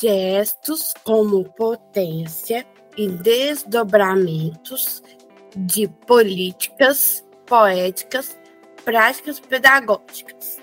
Gestos 0.00 0.92
como 1.04 1.44
potência 1.44 2.66
e 2.96 3.08
desdobramentos 3.08 5.02
de 5.54 5.88
políticas 6.06 7.24
poéticas, 7.46 8.38
práticas 8.84 9.40
pedagógicas. 9.40 10.58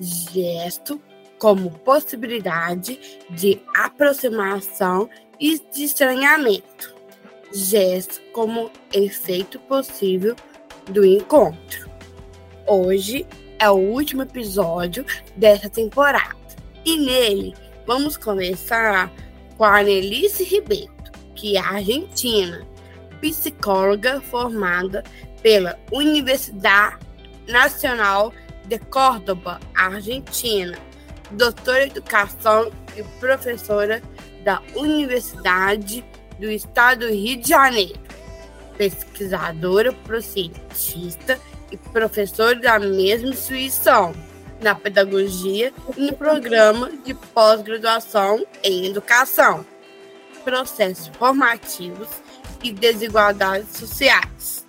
Gesto 0.00 1.00
como 1.38 1.70
possibilidade 1.70 2.98
de 3.30 3.60
aproximação 3.76 5.08
e 5.38 5.58
de 5.58 5.84
estranhamento. 5.84 6.94
Gesto 7.52 8.20
como 8.32 8.70
efeito 8.92 9.58
possível 9.60 10.34
do 10.90 11.04
encontro. 11.04 11.90
Hoje 12.66 13.26
é 13.58 13.70
o 13.70 13.74
último 13.74 14.22
episódio 14.22 15.04
dessa 15.36 15.68
temporada 15.68 16.34
e 16.84 16.98
nele 16.98 17.54
Vamos 17.86 18.16
começar 18.16 19.12
com 19.58 19.64
a 19.64 19.80
Anelice 19.80 20.42
Ribeiro, 20.42 20.92
que 21.34 21.56
é 21.56 21.60
argentina, 21.60 22.66
psicóloga 23.20 24.22
formada 24.22 25.04
pela 25.42 25.78
Universidade 25.92 26.96
Nacional 27.46 28.32
de 28.66 28.78
Córdoba, 28.78 29.60
Argentina, 29.74 30.78
doutora 31.32 31.84
em 31.84 31.88
educação 31.88 32.72
e 32.96 33.02
professora 33.20 34.02
da 34.44 34.62
Universidade 34.74 36.02
do 36.38 36.50
Estado 36.50 37.06
do 37.06 37.12
Rio 37.12 37.38
de 37.38 37.50
Janeiro, 37.50 38.00
pesquisadora, 38.78 39.94
cientista 40.22 41.38
e 41.70 41.76
professora 41.76 42.54
da 42.58 42.78
mesma 42.78 43.28
instituição 43.28 44.14
na 44.64 44.74
pedagogia 44.74 45.72
e 45.94 46.00
no 46.00 46.14
programa 46.14 46.90
de 47.04 47.12
pós-graduação 47.12 48.44
em 48.62 48.86
educação, 48.86 49.64
processos 50.42 51.08
formativos 51.18 52.08
e 52.62 52.72
desigualdades 52.72 53.76
sociais. 53.76 54.66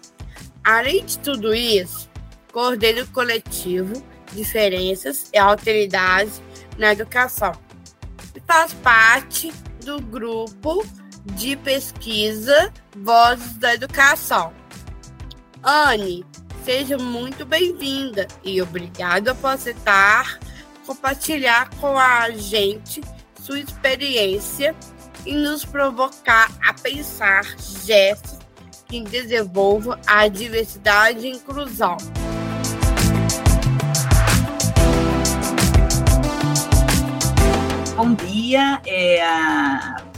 Além 0.62 1.06
de 1.06 1.18
tudo 1.20 1.56
isso, 1.56 2.10
coordena 2.52 3.04
o 3.04 3.08
coletivo 3.08 4.04
Diferenças 4.34 5.30
e 5.34 5.38
Alteridades 5.38 6.42
na 6.78 6.92
Educação 6.92 7.54
e 8.36 8.42
faz 8.46 8.74
parte 8.74 9.54
do 9.86 10.02
grupo 10.02 10.86
de 11.36 11.56
pesquisa 11.56 12.72
Vozes 12.98 13.58
da 13.58 13.74
Educação. 13.74 14.52
Anne 15.64 16.26
Seja 16.66 16.98
muito 16.98 17.46
bem-vinda 17.46 18.28
e 18.44 18.60
obrigada 18.60 19.36
por 19.36 19.52
aceitar 19.52 20.40
compartilhar 20.84 21.70
com 21.80 21.96
a 21.96 22.32
gente 22.32 23.02
sua 23.40 23.60
experiência 23.60 24.76
e 25.28 25.36
nos 25.36 25.64
provocar 25.64 26.52
a 26.68 26.74
pensar 26.74 27.44
gestos 27.60 28.40
que 28.88 29.00
desenvolvam 29.02 29.96
a 30.08 30.28
diversidade 30.28 31.28
e 31.28 31.32
inclusão. 31.34 31.98
Bom 37.96 38.16
dia, 38.16 38.82
é, 38.88 39.24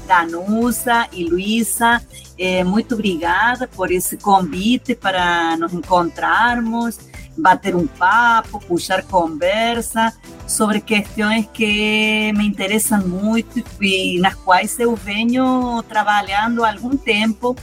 Danusa 0.07 1.09
e 1.11 1.25
Luísa. 1.25 2.01
É, 2.39 2.63
muito 2.63 2.93
obrigada 2.93 3.67
por 3.67 3.91
esse 3.91 4.17
convite 4.17 4.93
para 4.93 5.57
nos 5.57 5.73
encontrarmos, 5.73 6.99
bater 7.35 7.75
um 7.75 7.87
papo, 7.87 8.59
puxar 8.59 9.03
conversa 9.03 10.13
sobre 10.47 10.79
questões 10.79 11.47
que 11.51 12.31
me 12.33 12.45
interessam 12.45 13.07
muito 13.07 13.63
e 13.81 14.19
nas 14.19 14.35
quais 14.35 14.79
eu 14.79 14.95
venho 14.95 15.81
trabalhando 15.83 16.63
há 16.63 16.71
algum 16.71 16.95
tempo 16.95 17.55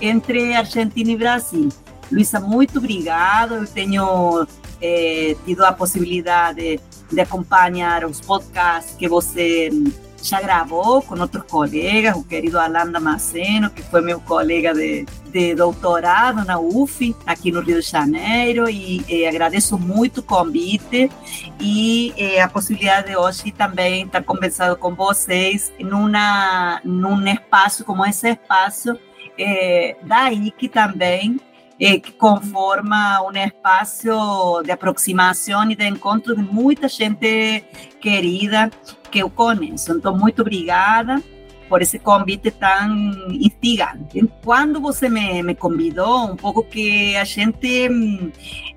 entre 0.00 0.54
Argentina 0.54 1.10
e 1.10 1.16
Brasil. 1.16 1.68
Luísa, 2.10 2.38
muito 2.38 2.78
obrigada. 2.78 3.56
Eu 3.56 3.66
tenho 3.66 4.46
é, 4.80 5.36
tido 5.44 5.64
a 5.64 5.72
possibilidade 5.72 6.80
de 7.10 7.20
acompanhar 7.20 8.04
os 8.04 8.20
podcasts 8.20 8.94
que 8.96 9.08
você 9.08 9.70
ya 10.22 10.40
grabó 10.40 11.02
con 11.02 11.20
otros 11.20 11.44
colegas, 11.44 12.16
o 12.16 12.26
querido 12.26 12.60
Alan 12.60 12.92
Damasceno, 12.92 13.70
que 13.70 13.82
foi 13.82 14.00
meu 14.00 14.20
colega 14.20 14.72
de, 14.72 15.06
de 15.32 15.54
doutorado 15.54 16.44
na 16.44 16.58
UF, 16.58 17.14
aqui 17.26 17.50
no 17.50 17.60
Rio 17.60 17.80
de 17.80 17.82
Janeiro, 17.82 18.68
e 18.70 19.04
eh, 19.08 19.28
agradeço 19.28 19.78
muito 19.78 20.20
o 20.20 20.22
convite 20.22 21.10
e 21.60 22.14
eh, 22.16 22.40
a 22.40 22.48
possibilidade 22.48 23.08
de 23.08 23.16
hoje 23.16 23.50
também 23.52 24.04
estar 24.04 24.22
conversando 24.22 24.76
com 24.76 24.94
vocês 24.94 25.72
numa, 25.80 26.80
num 26.84 27.26
espaço 27.26 27.84
como 27.84 28.06
esse 28.06 28.30
espaço 28.30 28.96
eh, 29.36 29.96
da 30.02 30.30
também, 30.72 31.40
eh, 31.80 31.98
que 31.98 32.12
conforma 32.12 33.20
um 33.22 33.36
espaço 33.36 34.62
de 34.64 34.70
aproximação 34.70 35.68
e 35.70 35.74
de 35.74 35.86
encontro 35.86 36.36
de 36.36 36.42
muita 36.42 36.88
gente 36.88 37.64
querida 38.00 38.70
que 39.12 39.18
eu 39.18 39.30
conheço. 39.30 39.92
Então, 39.92 40.16
muito 40.16 40.40
obrigada 40.40 41.22
por 41.68 41.80
esse 41.80 41.98
convite 41.98 42.50
tão 42.50 43.30
instigante. 43.30 44.28
Quando 44.44 44.80
você 44.80 45.08
me, 45.08 45.42
me 45.42 45.54
convidou, 45.54 46.30
um 46.30 46.36
pouco 46.36 46.62
que 46.62 47.16
a 47.16 47.24
gente, 47.24 47.88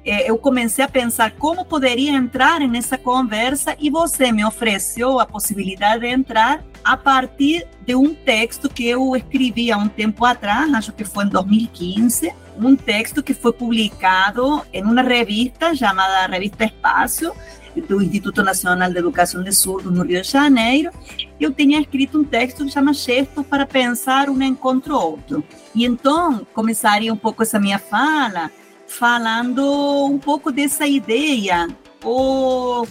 eh, 0.06 0.30
eu 0.30 0.38
comecei 0.38 0.84
a 0.86 0.88
pensar 0.88 1.32
como 1.32 1.66
poderia 1.66 2.12
entrar 2.12 2.62
nessa 2.62 2.98
conversa 2.98 3.76
e 3.80 3.90
você 3.90 4.32
me 4.32 4.46
ofereceu 4.46 5.20
a 5.20 5.26
possibilidade 5.26 6.02
de 6.02 6.08
entrar 6.08 6.64
a 6.84 6.96
partir 6.96 7.68
de 7.86 7.96
um 7.96 8.14
texto 8.14 8.70
que 8.70 8.88
eu 8.88 9.16
escrevi 9.16 9.72
há 9.72 9.78
um 9.78 9.90
tempo 9.90 10.24
atrás, 10.24 10.74
acho 10.74 10.94
que 10.94 11.04
foi 11.04 11.26
em 11.26 11.30
2015, 11.30 12.32
um 12.58 12.76
texto 12.76 13.24
que 13.24 13.34
foi 13.34 13.54
publicado 13.54 14.62
em 14.72 14.84
uma 14.84 15.02
revista 15.02 15.76
chamada 15.76 16.28
Revista 16.28 16.66
Espaço, 16.66 17.34
do 17.82 18.02
Instituto 18.02 18.44
Nacional 18.44 18.90
de 18.90 18.98
Educação 18.98 19.44
de 19.44 19.52
Surdos 19.52 19.92
no 19.92 20.04
Rio 20.04 20.22
de 20.22 20.28
Janeiro, 20.28 20.92
eu 21.40 21.54
tinha 21.54 21.80
escrito 21.80 22.20
um 22.20 22.24
texto 22.24 22.66
que 22.66 22.72
chama 22.72 22.94
Gestos 22.94 23.46
para 23.46 23.66
Pensar 23.66 24.30
um 24.30 24.42
Encontro 24.42 24.96
Outro. 24.96 25.44
E 25.74 25.86
então 25.86 26.46
começaria 26.54 27.14
um 27.14 27.18
pouco 27.18 27.44
essa 27.44 27.60
minha 27.60 27.80
fala 27.80 28.50
falando 28.88 30.06
um 30.06 30.18
pouco 30.18 30.52
dessa 30.52 30.88
ideia 30.88 31.68
ou 32.04 32.88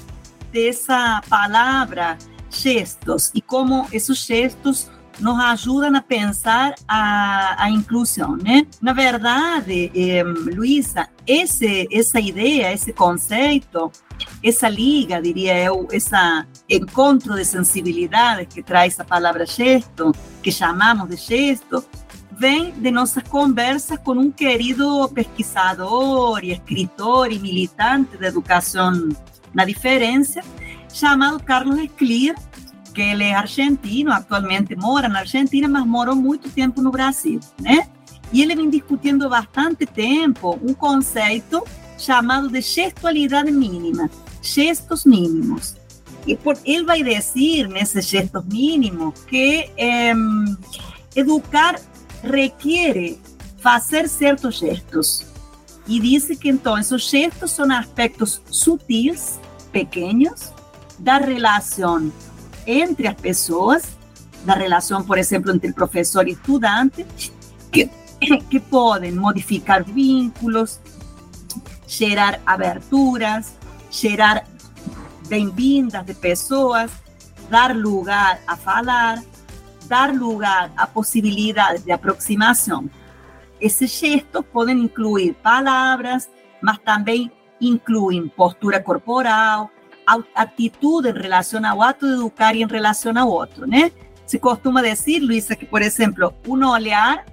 dessa 0.53 1.23
palavra 1.29 2.19
gestos 2.51 3.31
e 3.35 3.41
como 3.41 3.87
esses 3.93 4.19
gestos 4.19 4.91
nos 5.19 5.39
ajudam 5.39 5.95
a 5.97 6.03
pensar 6.03 6.75
a, 6.89 7.65
a 7.65 7.71
inclusão, 7.71 8.37
né? 8.37 8.67
Na 8.81 8.93
verdade, 8.93 9.91
eh, 9.95 10.23
Luísa, 10.23 11.09
esse, 11.27 11.89
essa 11.93 12.21
ideia, 12.21 12.73
esse 12.73 12.93
conceito, 12.93 13.91
essa 14.43 14.69
liga, 14.69 15.23
diria 15.23 15.59
eu, 15.59 15.89
esse 15.93 16.15
encontro 16.69 17.35
de 17.35 17.45
sensibilidades 17.45 18.53
que 18.53 18.63
traz 18.63 18.99
a 18.99 19.05
palavra 19.05 19.47
gesto, 19.47 20.13
que 20.43 20.51
chamamos 20.51 21.09
de 21.09 21.17
gesto, 21.17 21.85
vem 22.37 22.73
de 22.73 22.91
nossas 22.91 23.23
conversas 23.25 23.99
com 23.99 24.13
um 24.13 24.31
querido 24.31 25.09
pesquisador 25.15 26.45
e 26.45 26.53
escritor 26.53 27.31
e 27.31 27.39
militante 27.39 28.17
de 28.17 28.27
educação 28.27 29.09
na 29.53 29.65
diferença, 29.65 30.41
chamado 30.93 31.43
Carlos 31.43 31.79
Esclir, 31.79 32.35
que 32.95 33.03
ele 33.03 33.25
é 33.25 33.35
argentino, 33.35 34.13
atualmente 34.13 34.77
mora 34.77 35.09
na 35.09 35.21
Argentina, 35.21 35.69
mas 35.69 35.85
morou 35.85 36.15
muito 36.15 36.49
tempo 36.51 36.81
no 36.81 36.91
Brasil, 36.91 37.41
né? 37.61 37.89
E 38.33 38.43
ele 38.43 38.55
vem 38.55 38.71
discutindo 38.71 39.29
bastante 39.29 39.85
tempo 39.85 40.59
um 40.63 40.73
conceito 40.73 41.63
chamado 41.99 42.49
de 42.49 42.61
gestualidade 42.61 43.51
mínima, 43.51 44.09
gestos 44.41 45.05
mínimos. 45.05 45.77
E 46.27 46.37
por, 46.37 46.57
ele 46.65 46.85
vai 46.85 47.03
dizer 47.03 47.69
nesses 47.69 48.07
gestos 48.07 48.45
mínimos 48.47 49.21
que 49.25 49.71
eh, 49.77 50.15
educar 51.15 51.79
requer 52.23 53.19
fazer 53.59 54.09
certos 54.09 54.59
gestos. 54.59 55.27
E 55.87 56.01
diz 56.01 56.27
que 56.39 56.49
então 56.49 56.79
esses 56.79 57.03
gestos 57.03 57.51
são 57.51 57.71
aspectos 57.71 58.41
sutis, 58.51 59.39
pequenos, 59.71 60.53
da 60.99 61.19
relação 61.19 62.11
entre 62.67 63.09
as 63.09 63.15
pessoas 63.15 63.97
da 64.45 64.55
relação, 64.55 65.03
por 65.03 65.19
exemplo, 65.19 65.51
entre 65.53 65.73
professor 65.73 66.29
e 66.29 66.33
estudante, 66.33 67.07
que, 67.73 67.91
que 68.51 68.61
podem 68.61 69.13
modificar 69.13 69.85
vínculos, 69.85 70.81
gerar 71.87 72.41
aberturas, 72.45 73.55
gerar 73.91 74.45
bem-vindas 75.29 76.05
de 76.05 76.15
pessoas, 76.15 76.91
dar 77.49 77.75
lugar 77.75 78.41
a 78.47 78.57
falar, 78.57 79.23
dar 79.87 80.13
lugar 80.13 80.73
a 80.77 80.87
possibilidades 80.87 81.85
de 81.85 81.93
aproximação. 81.93 82.91
Esses 83.61 83.91
gestos 83.91 84.45
podem 84.53 84.79
incluir 84.81 85.35
palavras, 85.35 86.29
mas 86.61 86.79
também 86.79 87.31
incluem 87.61 88.29
postura 88.29 88.81
corporal, 88.81 89.71
atitude 90.35 91.09
em 91.09 91.13
relação 91.13 91.65
ao 91.65 91.83
ato 91.83 92.07
de 92.07 92.15
educar 92.15 92.55
e 92.55 92.63
em 92.63 92.67
relação 92.67 93.17
ao 93.17 93.29
outro, 93.29 93.67
né? 93.67 93.91
Se 94.27 94.39
costuma 94.39 94.83
dizer, 94.83 95.21
Luísa, 95.21 95.55
que, 95.55 95.67
por 95.67 95.83
exemplo, 95.83 96.33
um 96.47 96.67
olhar 96.67 97.25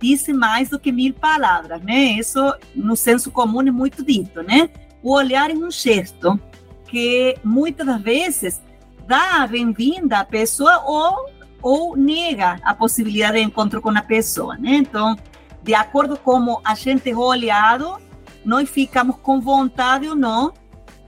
diz 0.00 0.26
mais 0.28 0.70
do 0.70 0.78
que 0.78 0.90
mil 0.90 1.12
palavras, 1.14 1.80
né? 1.82 2.12
Isso 2.18 2.40
no 2.74 2.96
senso 2.96 3.30
comum 3.30 3.60
é 3.60 3.70
muito 3.70 4.04
dito, 4.04 4.42
né? 4.42 4.70
O 5.02 5.12
olhar 5.14 5.50
é 5.50 5.54
um 5.54 5.70
gesto 5.70 6.40
que 6.86 7.36
muitas 7.44 7.86
das 7.86 8.00
vezes 8.00 8.60
dá 9.06 9.42
a 9.42 9.46
bem-vinda 9.46 10.20
à 10.20 10.24
pessoa 10.24 10.82
ou, 10.84 11.30
ou 11.62 11.96
nega 11.96 12.58
a 12.64 12.74
possibilidade 12.74 13.34
de 13.34 13.42
encontro 13.42 13.80
com 13.80 13.90
a 13.90 14.02
pessoa, 14.02 14.56
né? 14.56 14.76
Então, 14.76 15.16
de 15.62 15.74
acordo 15.74 16.16
com 16.16 16.32
como 16.32 16.60
a 16.64 16.74
gente 16.74 17.10
é 17.10 17.16
olhado, 17.16 17.98
nós 18.44 18.68
ficamos 18.68 19.16
com 19.16 19.40
vontade 19.40 20.08
ou 20.08 20.14
não 20.14 20.52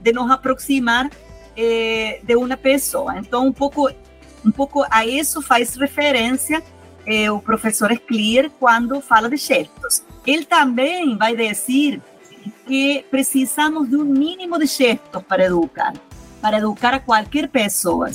de 0.03 0.11
nos 0.11 0.29
aproximar 0.29 1.09
eh, 1.55 2.19
de 2.23 2.35
uma 2.35 2.57
pessoa. 2.57 3.17
Então, 3.17 3.47
um 3.47 3.53
pouco, 3.53 3.89
um 4.45 4.51
pouco 4.51 4.85
a 4.89 5.05
isso 5.05 5.41
faz 5.41 5.75
referência 5.75 6.61
eh, 7.05 7.31
o 7.31 7.39
professor 7.39 7.91
Sclier 7.91 8.49
quando 8.59 8.99
fala 9.01 9.29
de 9.29 9.37
gestos. 9.37 10.03
Ele 10.27 10.45
também 10.45 11.17
vai 11.17 11.35
dizer 11.35 12.01
que 12.67 13.05
precisamos 13.09 13.89
de 13.89 13.95
um 13.95 14.03
mínimo 14.03 14.59
de 14.59 14.65
gestos 14.65 15.23
para 15.23 15.45
educar, 15.45 15.93
para 16.41 16.57
educar 16.57 16.93
a 16.93 16.99
qualquer 16.99 17.47
pessoa. 17.47 18.09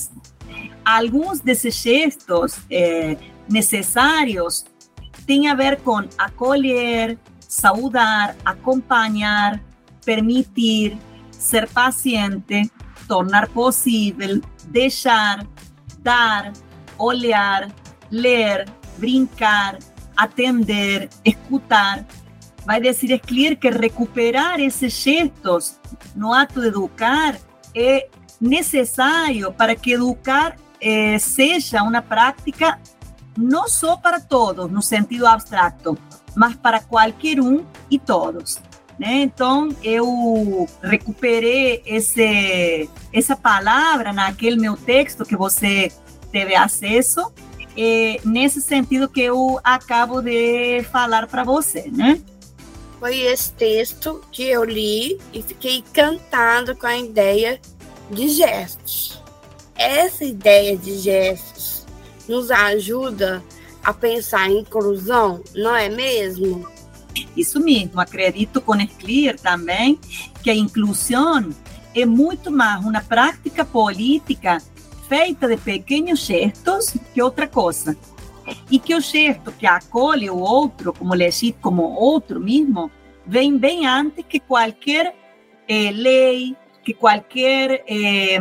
Alguns 0.84 1.40
desses 1.40 1.74
gestos 1.74 2.58
eh, 2.70 3.16
necessários 3.48 4.64
têm 5.26 5.48
a 5.48 5.54
ver 5.54 5.80
com 5.80 6.02
acolher, 6.16 7.18
saudar, 7.40 8.36
acompanhar, 8.44 9.60
permitir, 10.04 10.96
ser 11.38 11.68
paciente, 11.68 12.70
tornar 13.06 13.48
possível, 13.48 14.40
deixar, 14.66 15.46
dar, 16.00 16.52
olhar, 16.98 17.70
ler, 18.10 18.68
brincar, 18.98 19.78
atender, 20.16 21.08
escutar. 21.24 22.04
Vai 22.66 22.80
dizer 22.80 23.12
Esclir 23.12 23.56
que 23.56 23.70
recuperar 23.70 24.60
esses 24.60 24.92
gestos 24.92 25.80
no 26.14 26.34
ato 26.34 26.60
de 26.60 26.68
educar 26.68 27.38
é 27.74 28.08
necessário 28.40 29.52
para 29.52 29.74
que 29.74 29.92
educar 29.92 30.56
eh, 30.80 31.18
seja 31.18 31.82
uma 31.82 32.02
prática 32.02 32.78
não 33.36 33.66
para 34.02 34.20
todos, 34.20 34.70
no 34.70 34.82
sentido 34.82 35.26
abstrato, 35.26 35.96
mas 36.34 36.56
para 36.56 36.80
qualquer 36.80 37.40
um 37.40 37.64
e 37.88 37.98
todos. 37.98 38.60
Né? 38.98 39.22
Então, 39.22 39.68
eu 39.82 40.68
recuperei 40.82 41.82
esse, 41.86 42.90
essa 43.12 43.36
palavra 43.36 44.12
naquele 44.12 44.56
meu 44.56 44.76
texto 44.76 45.24
que 45.24 45.36
você 45.36 45.92
teve 46.32 46.54
acesso, 46.54 47.32
é, 47.76 48.18
nesse 48.24 48.60
sentido 48.60 49.08
que 49.08 49.20
eu 49.20 49.60
acabo 49.62 50.20
de 50.20 50.82
falar 50.90 51.28
para 51.28 51.44
você, 51.44 51.88
né? 51.92 52.20
Foi 52.98 53.16
esse 53.20 53.52
texto 53.52 54.20
que 54.32 54.42
eu 54.42 54.64
li 54.64 55.20
e 55.32 55.40
fiquei 55.40 55.76
encantado 55.76 56.74
com 56.74 56.88
a 56.88 56.98
ideia 56.98 57.60
de 58.10 58.28
gestos. 58.28 59.22
Essa 59.76 60.24
ideia 60.24 60.76
de 60.76 60.98
gestos 60.98 61.86
nos 62.28 62.50
ajuda 62.50 63.40
a 63.84 63.94
pensar 63.94 64.50
em 64.50 64.58
inclusão, 64.58 65.40
não 65.54 65.76
é 65.76 65.88
mesmo? 65.88 66.66
Isso 67.36 67.60
mesmo, 67.60 68.00
acredito 68.00 68.60
com 68.60 68.74
Clear 68.98 69.36
também 69.38 69.98
que 70.42 70.50
a 70.50 70.54
inclusão 70.54 71.50
é 71.94 72.04
muito 72.04 72.50
mais 72.50 72.84
uma 72.84 73.00
prática 73.00 73.64
política 73.64 74.58
feita 75.08 75.48
de 75.48 75.56
pequenos 75.56 76.20
gestos 76.20 76.94
que 77.12 77.22
outra 77.22 77.48
coisa. 77.48 77.96
E 78.70 78.78
que 78.78 78.94
o 78.94 79.00
gesto 79.00 79.52
que 79.52 79.66
acolhe 79.66 80.30
o 80.30 80.38
outro, 80.38 80.92
como 80.92 81.14
legítimo, 81.14 81.58
como 81.60 81.82
outro 81.82 82.40
mesmo, 82.40 82.90
vem 83.26 83.58
bem 83.58 83.86
antes 83.86 84.24
que 84.26 84.40
qualquer 84.40 85.14
eh, 85.68 85.90
lei, 85.90 86.56
que 86.82 86.94
qualquer 86.94 87.84
eh, 87.86 88.38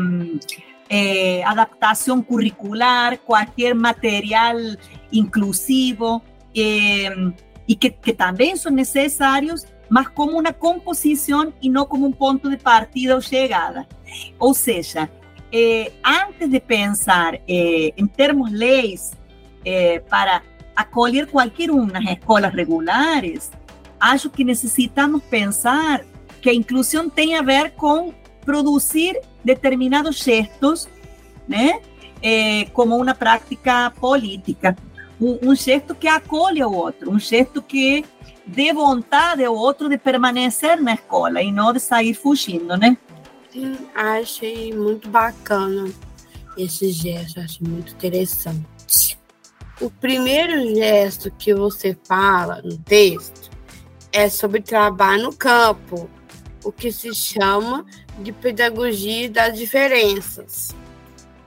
eh, 0.90 1.44
adaptação 1.44 2.22
curricular, 2.22 3.18
qualquer 3.20 3.76
material 3.76 4.56
inclusivo. 5.12 6.22
Eh, 7.68 7.74
y 7.74 7.76
que, 7.76 7.94
que 7.94 8.14
también 8.14 8.58
son 8.58 8.76
necesarios, 8.76 9.68
mas 9.90 10.10
como 10.10 10.38
una 10.38 10.54
composición 10.54 11.54
y 11.62 11.70
no 11.70 11.88
como 11.88 12.06
un 12.06 12.14
punto 12.14 12.50
de 12.50 12.58
partida 12.58 13.16
o 13.16 13.20
llegada. 13.20 13.88
Ou 14.38 14.54
seja, 14.54 15.10
eh, 15.52 15.92
antes 16.04 16.50
de 16.50 16.60
pensar 16.60 17.42
eh, 17.48 17.94
em 17.96 18.08
termos 18.08 18.52
leis 18.52 19.12
eh, 19.64 20.02
para 20.10 20.42
acolher 20.76 21.28
qualquer 21.28 21.72
um 21.72 21.86
nas 21.86 22.06
escolas 22.06 22.54
regulares, 22.54 23.52
acho 24.00 24.30
que 24.30 24.44
necessitamos 24.44 25.22
pensar 25.24 26.06
que 26.42 26.50
a 26.50 26.54
inclusão 26.54 27.10
tem 27.10 27.36
a 27.36 27.42
ver 27.42 27.72
com 27.72 28.14
produzir 28.46 29.20
determinados 29.44 30.24
gestos, 30.24 30.88
né, 31.48 31.82
eh, 32.22 32.66
como 32.74 32.96
uma 32.96 33.14
prática 33.14 33.92
política 34.00 34.76
um, 35.20 35.50
um 35.50 35.56
gesto 35.56 35.96
que 35.96 36.08
acolha 36.08 36.68
o 36.68 36.76
outro, 36.76 37.12
um 37.12 37.20
gesto 37.20 37.62
que 37.62 38.06
dê 38.46 38.72
vontade 38.72 39.44
ao 39.44 39.56
outro 39.56 39.90
de 39.90 39.98
permanecer 39.98 40.82
na 40.82 40.94
escola 40.94 41.42
e 41.42 41.52
não 41.52 41.74
de 41.74 41.80
sair 41.80 42.14
fugindo, 42.14 42.78
né? 42.78 42.98
Sim, 43.52 43.76
achei 43.96 44.74
muito 44.74 45.10
bacana 45.10 45.92
esse 46.58 46.92
gesto, 46.92 47.40
achei 47.40 47.68
muito 47.68 47.94
interessante. 47.94 49.18
O 49.80 49.92
primeiro 49.92 50.76
gesto 50.76 51.30
que 51.32 51.54
você 51.54 51.96
fala 52.08 52.62
no 52.64 52.78
texto 52.78 53.52
é 54.12 54.28
sobre 54.30 54.62
trabalho 54.62 55.24
no 55.24 55.36
campo, 55.36 56.10
o 56.64 56.72
que 56.72 56.92
se 56.92 57.14
chama 57.14 57.86
de 58.20 58.32
pedagogia 58.32 59.30
das 59.30 59.58
diferenças. 59.58 60.76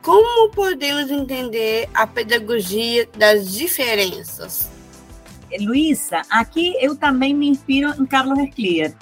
Como 0.03 0.51
podemos 0.51 1.11
entender 1.11 1.89
a 1.93 2.07
pedagogia 2.07 3.09
das 3.19 3.53
diferenças? 3.53 4.71
Luísa, 5.61 6.23
aqui 6.31 6.75
eu 6.81 6.97
também 6.97 7.35
me 7.35 7.49
inspiro 7.49 7.93
em 8.01 8.07
Carlos 8.07 8.39
Esclier. 8.39 8.95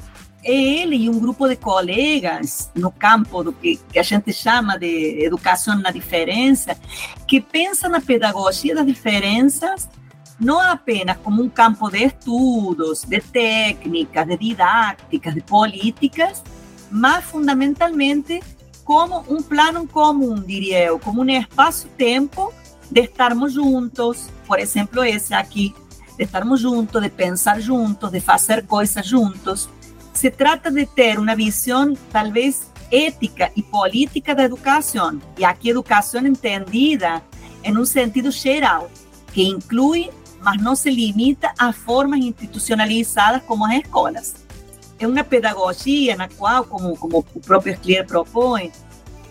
É 0.42 0.52
ele 0.52 0.96
e 0.96 1.10
um 1.10 1.18
grupo 1.18 1.48
de 1.48 1.56
colegas 1.56 2.70
no 2.74 2.90
campo 2.90 3.42
do 3.42 3.52
que, 3.52 3.76
que 3.92 3.98
a 3.98 4.02
gente 4.02 4.32
chama 4.32 4.78
de 4.78 5.22
educação 5.22 5.78
na 5.78 5.90
diferença, 5.90 6.76
que 7.26 7.40
pensam 7.40 7.90
na 7.90 8.00
pedagogia 8.00 8.74
das 8.74 8.86
diferenças 8.86 9.88
não 10.40 10.60
apenas 10.60 11.16
como 11.18 11.42
um 11.42 11.48
campo 11.48 11.90
de 11.90 12.04
estudos, 12.04 13.02
de 13.02 13.20
técnicas, 13.20 14.26
de 14.26 14.36
didáticas, 14.36 15.34
de 15.34 15.40
políticas, 15.40 16.44
mas 16.90 17.24
fundamentalmente 17.24 18.40
como 18.88 19.22
um 19.28 19.42
plano 19.42 19.86
comum, 19.86 20.36
diria 20.36 20.82
eu, 20.82 20.98
como 20.98 21.20
um 21.20 21.28
espaço-tempo 21.28 22.54
de 22.90 23.02
estarmos 23.02 23.52
juntos, 23.52 24.30
por 24.46 24.58
exemplo, 24.58 25.04
esse 25.04 25.34
aqui, 25.34 25.74
de 26.16 26.24
estarmos 26.24 26.58
juntos, 26.58 27.02
de 27.02 27.10
pensar 27.10 27.60
juntos, 27.60 28.10
de 28.10 28.18
fazer 28.18 28.64
coisas 28.66 29.06
juntos. 29.06 29.68
Se 30.14 30.30
trata 30.30 30.70
de 30.70 30.86
ter 30.86 31.18
uma 31.18 31.36
visão, 31.36 31.92
talvez, 32.10 32.72
ética 32.90 33.52
e 33.54 33.62
política 33.62 34.34
da 34.34 34.44
educação, 34.44 35.20
e 35.36 35.44
aqui 35.44 35.68
educação 35.68 36.26
entendida 36.26 37.22
em 37.62 37.76
um 37.76 37.84
sentido 37.84 38.30
geral, 38.30 38.90
que 39.34 39.42
inclui, 39.42 40.08
mas 40.40 40.62
não 40.62 40.74
se 40.74 40.88
limita 40.88 41.52
a 41.58 41.74
formas 41.74 42.20
institucionalizadas 42.20 43.42
como 43.42 43.66
as 43.66 43.74
escolas 43.74 44.47
é 44.98 45.06
uma 45.06 45.24
pedagogia 45.24 46.16
na 46.16 46.28
qual, 46.28 46.64
como, 46.64 46.96
como 46.96 47.22
próprio 47.22 47.78
Clear 47.78 48.06
propõe, 48.06 48.72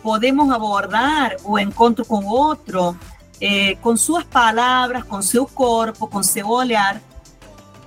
podemos 0.01 0.49
abordar 0.49 1.35
o 1.43 1.59
encontro 1.59 2.05
com 2.05 2.25
outro 2.25 2.97
eh, 3.39 3.75
com 3.81 3.95
suas 3.95 4.23
palavras, 4.23 5.03
com 5.03 5.21
seu 5.21 5.45
corpo, 5.45 6.07
com 6.07 6.23
seu 6.23 6.47
olhar, 6.49 7.01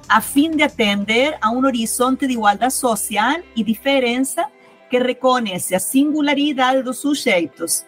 a 0.09 0.21
fim 0.21 0.51
de 0.51 0.63
atender 0.63 1.37
a 1.41 1.51
um 1.51 1.65
horizonte 1.65 2.27
de 2.27 2.35
igualdade 2.35 2.75
social 2.75 3.41
e 3.55 3.63
diferença 3.63 4.47
que 4.89 4.99
reconhece 4.99 5.75
a 5.75 5.81
singularidade 5.81 6.83
dos 6.83 6.99
sujeitos 6.99 7.85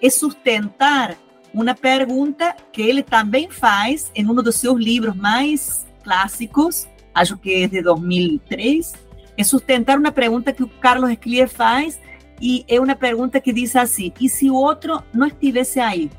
e 0.00 0.10
sustentar 0.10 1.16
uma 1.52 1.74
pergunta 1.74 2.54
que 2.72 2.82
ele 2.82 3.02
também 3.02 3.50
faz 3.50 4.10
em 4.14 4.26
um 4.26 4.34
dos 4.34 4.56
seus 4.56 4.78
livros 4.78 5.14
mais 5.14 5.86
clássicos, 6.02 6.88
acho 7.14 7.36
que 7.36 7.62
é 7.62 7.68
de 7.68 7.82
2003, 7.82 8.92
é 9.36 9.44
sustentar 9.44 9.98
uma 9.98 10.12
pergunta 10.12 10.52
que 10.52 10.62
o 10.62 10.68
Carlos 10.68 11.10
Esclier 11.10 11.48
faz 11.48 11.98
e 12.40 12.64
é 12.68 12.80
uma 12.80 12.96
pergunta 12.96 13.40
que 13.40 13.52
diz 13.52 13.74
assim: 13.76 14.12
e 14.20 14.28
se 14.28 14.50
o 14.50 14.54
outro 14.54 15.02
não 15.12 15.26
estivesse 15.26 15.80
aí? 15.80 16.10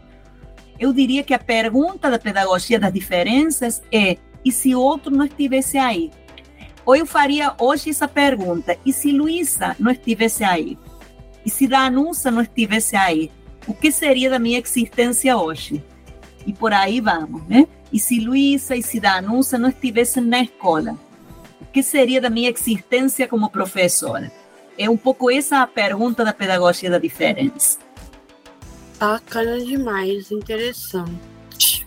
Eu 0.79 0.91
diria 0.91 1.23
que 1.23 1.33
a 1.33 1.39
pergunta 1.39 2.09
da 2.09 2.17
pedagogia 2.17 2.79
das 2.79 2.93
diferenças 2.93 3.81
é: 3.91 4.17
e 4.43 4.51
se 4.51 4.73
o 4.73 4.79
outro 4.79 5.15
não 5.15 5.25
estivesse 5.25 5.77
aí? 5.77 6.11
Ou 6.85 6.95
eu 6.95 7.05
faria 7.05 7.53
hoje 7.59 7.89
essa 7.89 8.07
pergunta: 8.07 8.77
e 8.85 8.91
se 8.91 9.11
Luísa 9.11 9.75
não 9.79 9.91
estivesse 9.91 10.43
aí? 10.43 10.77
E 11.45 11.49
se 11.49 11.67
Danusa 11.67 12.31
não 12.31 12.41
estivesse 12.41 12.95
aí? 12.95 13.29
O 13.67 13.73
que 13.73 13.91
seria 13.91 14.29
da 14.29 14.39
minha 14.39 14.59
existência 14.59 15.37
hoje? 15.37 15.83
E 16.45 16.51
por 16.51 16.73
aí 16.73 16.99
vamos, 16.99 17.45
né? 17.47 17.67
E 17.91 17.99
se 17.99 18.19
Luísa 18.19 18.75
e 18.75 18.81
se 18.81 18.99
Danusa 18.99 19.57
não 19.57 19.69
estivessem 19.69 20.23
na 20.23 20.41
escola? 20.41 20.97
Que 21.73 21.81
seria 21.81 22.21
da 22.21 22.29
minha 22.29 22.51
existência 22.51 23.27
como 23.27 23.49
professora? 23.49 24.31
É 24.77 24.87
um 24.87 24.95
pouco 24.95 25.31
essa 25.31 25.63
a 25.63 25.67
pergunta 25.67 26.23
da 26.23 26.31
pedagogia 26.31 26.89
da 26.89 26.99
diferença. 26.99 27.79
Bacana 28.99 29.59
demais, 29.59 30.31
interessante. 30.31 31.85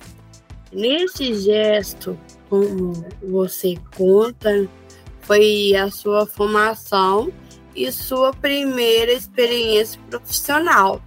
Nesse 0.73 1.35
gesto, 1.35 2.19
como 2.51 2.93
você 3.23 3.77
conta, 3.97 4.69
foi 5.23 5.75
a 5.77 5.91
sua 5.91 6.27
formação 6.27 7.33
e 7.75 7.91
sua 7.93 8.33
primeira 8.33 9.13
experiência 9.13 10.01
profissional. 10.11 11.01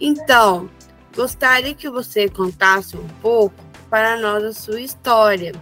Então, 0.00 0.68
gostaria 1.14 1.74
que 1.74 1.88
você 1.88 2.28
contasse 2.28 2.96
um 2.96 3.06
pouco 3.22 3.54
para 3.88 4.18
nós 4.18 4.42
a 4.42 4.52
sua 4.52 4.80
história, 4.80 5.52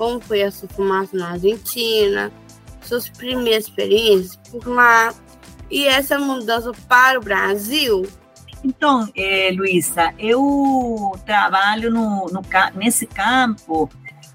como 0.00 0.18
foi 0.18 0.42
a 0.42 0.50
sua 0.50 0.66
formação 0.70 1.20
na 1.20 1.32
Argentina, 1.32 2.32
suas 2.80 3.06
primeiras 3.10 3.64
experiências 3.64 4.34
por 4.50 4.66
lá 4.66 5.12
e 5.70 5.86
essa 5.86 6.18
mudança 6.18 6.72
para 6.88 7.18
o 7.18 7.22
Brasil? 7.22 8.08
Então, 8.64 9.06
é, 9.14 9.52
Luísa, 9.54 10.14
eu 10.18 11.12
trabalho 11.26 11.90
no, 11.90 12.28
no, 12.28 12.42
nesse 12.76 13.06
campo 13.06 13.90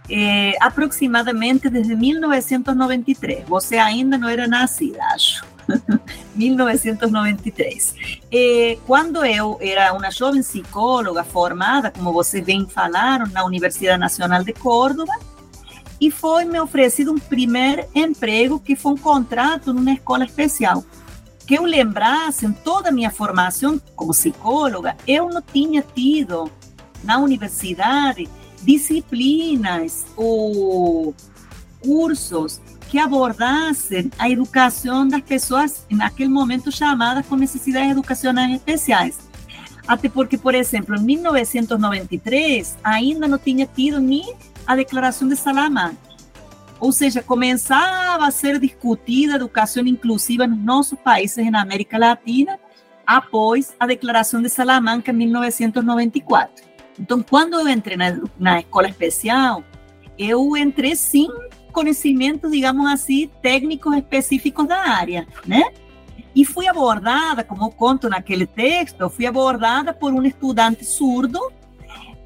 é, 0.08 0.54
aproximadamente 0.62 1.68
desde 1.68 1.96
1993. 1.96 3.48
Você 3.48 3.78
ainda 3.78 4.20
não 4.20 4.30
era 4.30 4.48
nascida, 4.48 5.00
acho. 5.16 5.44
1993. 6.36 8.22
É, 8.32 8.78
quando 8.86 9.26
eu 9.26 9.58
era 9.60 9.92
uma 9.94 10.12
jovem 10.12 10.44
psicóloga 10.44 11.24
formada, 11.24 11.90
como 11.90 12.14
vocês 12.14 12.46
bem 12.46 12.68
falaram, 12.68 13.26
na 13.32 13.44
Universidade 13.44 14.00
Nacional 14.00 14.44
de 14.44 14.54
Córdoba, 14.54 15.12
e 16.00 16.12
foi 16.12 16.46
me 16.46 16.60
oferecido 16.60 17.12
um 17.12 17.20
primeiro 17.20 17.86
emprego 17.94 18.60
que 18.60 18.76
foi 18.76 18.94
um 18.94 18.98
contrato 18.98 19.74
numa 19.74 19.94
escola 19.94 20.26
especial. 20.26 20.84
Que 21.48 21.56
eu 21.56 21.64
lembrasse, 21.64 22.46
em 22.46 22.52
toda 22.52 22.90
a 22.90 22.92
minha 22.92 23.12
formação 23.12 23.80
como 23.96 24.12
psicóloga, 24.12 24.98
eu 25.08 25.30
não 25.30 25.42
tinha 25.42 25.84
tido 25.94 26.52
na 27.04 27.20
universidade 27.20 28.28
disciplinas 28.64 30.06
ou 30.16 31.14
cursos 31.82 32.60
que 32.90 32.98
abordassem 32.98 34.10
a 34.18 34.30
educação 34.30 35.08
das 35.08 35.22
pessoas, 35.22 35.86
naquele 35.90 36.30
momento 36.30 36.72
chamadas 36.72 37.26
com 37.26 37.36
necessidades 37.36 37.92
educacionais 37.92 38.56
especiais. 38.56 39.20
Até 39.88 40.10
porque, 40.10 40.38
por 40.38 40.56
exemplo, 40.56 40.96
em 40.96 41.02
1993, 41.02 42.78
ainda 42.84 43.28
não 43.28 43.38
tinha 43.38 43.68
tido 43.68 44.00
nem 44.00 44.36
a 44.66 44.76
Declaração 44.76 45.28
de 45.28 45.36
Salamanca. 45.36 45.98
Ou 46.80 46.92
seja, 46.92 47.24
começava 47.24 48.28
a 48.28 48.32
ser 48.32 48.60
discutida 48.60 49.34
a 49.34 49.36
educação 49.38 49.86
inclusiva 49.86 50.46
nos 50.46 50.60
nossos 50.60 51.00
países 51.00 51.50
na 51.50 51.62
América 51.62 51.98
Latina 51.98 52.60
após 53.06 53.74
a 53.80 53.88
Declaração 53.88 54.42
de 54.42 54.50
Salamanca 54.50 55.12
em 55.12 55.16
1994. 55.16 56.66
Então, 57.00 57.22
quando 57.22 57.60
eu 57.60 57.68
entrei 57.68 57.98
na, 57.98 58.20
na 58.38 58.60
escola 58.60 58.88
especial, 58.88 59.64
eu 60.18 60.56
entrei 60.58 60.96
sem 60.96 61.28
conhecimentos, 61.72 62.52
digamos 62.52 62.90
assim, 62.92 63.30
técnicos 63.42 63.96
específicos 63.96 64.68
da 64.68 64.78
área, 64.78 65.28
né? 65.46 65.64
E 66.34 66.44
fui 66.44 66.68
abordada, 66.68 67.44
como 67.44 67.72
conto 67.72 68.10
naquele 68.10 68.46
texto, 68.46 69.10
fui 69.10 69.26
abordada 69.26 69.94
por 69.94 70.14
um 70.14 70.24
estudante 70.24 70.84
surdo 70.86 71.40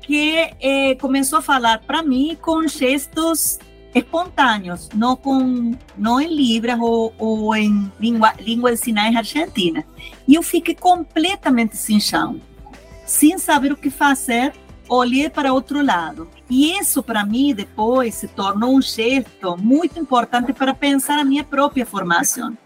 que 0.09 0.49
eh, 0.59 0.95
começou 0.95 1.37
a 1.37 1.41
falar 1.43 1.81
para 1.81 2.01
mim 2.01 2.35
com 2.41 2.67
gestos 2.67 3.59
espontâneos, 3.93 4.89
não 4.95 5.15
com 5.15 5.75
não 5.95 6.19
em 6.19 6.35
libras 6.35 6.79
ou, 6.79 7.13
ou 7.15 7.55
em 7.55 7.91
língua, 7.99 8.33
língua 8.39 8.71
de 8.71 8.77
sinais 8.77 9.15
argentina. 9.15 9.85
E 10.27 10.33
eu 10.33 10.41
fiquei 10.41 10.73
completamente 10.73 11.77
sem 11.77 11.99
chão, 11.99 12.41
sem 13.05 13.37
saber 13.37 13.71
o 13.71 13.77
que 13.77 13.91
fazer, 13.91 14.51
olhei 14.89 15.29
para 15.29 15.53
outro 15.53 15.85
lado. 15.85 16.27
E 16.49 16.75
isso 16.79 17.03
para 17.03 17.23
mim 17.23 17.53
depois 17.53 18.15
se 18.15 18.27
tornou 18.27 18.75
um 18.75 18.81
gesto 18.81 19.55
muito 19.57 19.99
importante 19.99 20.53
para 20.53 20.73
pensar 20.73 21.19
a 21.19 21.23
minha 21.23 21.43
própria 21.43 21.85
formação. 21.85 22.57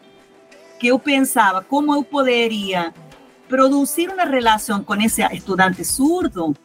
Que 0.80 0.88
eu 0.88 0.98
pensava 0.98 1.62
como 1.62 1.94
eu 1.94 2.06
poderia 2.06 2.94
produzir 3.50 4.10
uma 4.10 4.24
relação 4.24 4.82
com 4.82 4.96
esse 4.96 5.22
estudante 5.34 5.84
surdo 5.84 6.56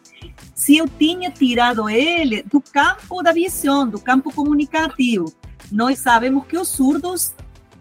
se 0.58 0.76
eu 0.76 0.88
tinha 0.88 1.30
tirado 1.30 1.88
ele 1.88 2.42
do 2.42 2.60
campo 2.60 3.22
da 3.22 3.30
visão, 3.30 3.88
do 3.88 4.00
campo 4.00 4.34
comunicativo. 4.34 5.32
Nós 5.70 6.00
sabemos 6.00 6.44
que 6.46 6.58
os 6.58 6.66
surdos, 6.66 7.32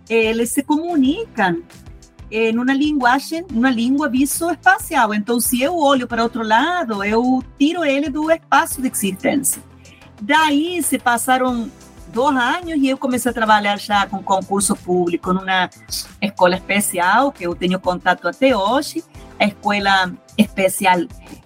eles 0.08 0.52
se 0.52 0.62
comunicam 0.62 1.64
em 2.30 2.56
uma 2.56 2.72
linguagem, 2.72 3.44
uma 3.52 3.72
língua 3.72 4.08
visoespacial. 4.08 5.12
Então, 5.12 5.40
se 5.40 5.60
eu 5.60 5.76
olho 5.76 6.08
para 6.08 6.22
outro 6.22 6.44
lado, 6.44 7.04
eu 7.04 7.44
tiro 7.58 7.84
ele 7.84 8.12
do 8.12 8.30
espaço 8.30 8.80
de 8.80 8.90
existência. 8.90 9.60
Daí 10.22 10.84
se 10.84 11.00
passaram 11.00 11.72
dois 12.14 12.38
anos 12.38 12.76
e 12.76 12.90
eu 12.90 12.98
comecei 12.98 13.32
a 13.32 13.34
trabalhar 13.34 13.80
já 13.80 14.06
com 14.06 14.22
concurso 14.22 14.76
público 14.76 15.34
numa 15.34 15.68
escola 16.22 16.56
especial 16.56 17.32
que 17.32 17.44
eu 17.44 17.56
tenho 17.56 17.80
contato 17.80 18.28
até 18.28 18.56
hoje, 18.56 19.04
a 19.40 19.46
Escola 19.46 20.14
Especial 20.38 21.00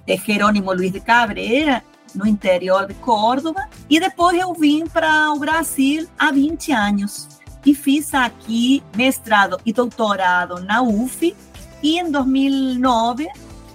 de 0.06 0.18
Jerônimo 0.18 0.74
Luiz 0.74 0.92
de 0.92 1.00
Cabrera, 1.00 1.84
no 2.14 2.28
interior 2.28 2.88
de 2.88 2.94
Córdoba, 2.96 3.70
e 3.90 4.00
depois 4.00 4.38
eu 4.38 4.54
vim 4.54 4.86
para 4.86 5.32
o 5.32 5.40
Brasil 5.40 6.08
há 6.18 6.32
20 6.32 6.72
anos. 6.72 7.28
E 7.66 7.76
fiz 7.76 8.14
aqui 8.14 8.84
mestrado 8.96 9.60
e 9.66 9.72
doutorado 9.72 10.62
na 10.62 10.82
UF, 10.82 11.36
e 11.84 12.00
em 12.00 12.12
2009 12.12 13.28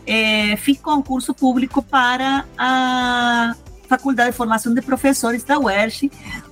eh, 0.07 0.57
fiz 0.57 0.79
concurso 0.81 1.35
público 1.35 1.83
para 1.83 2.45
a 2.57 3.55
Faculdade 3.89 4.31
de 4.31 4.37
Formação 4.37 4.75
de 4.75 4.83
Professores 4.83 5.45
da 5.45 5.59
UERJ, 5.59 6.11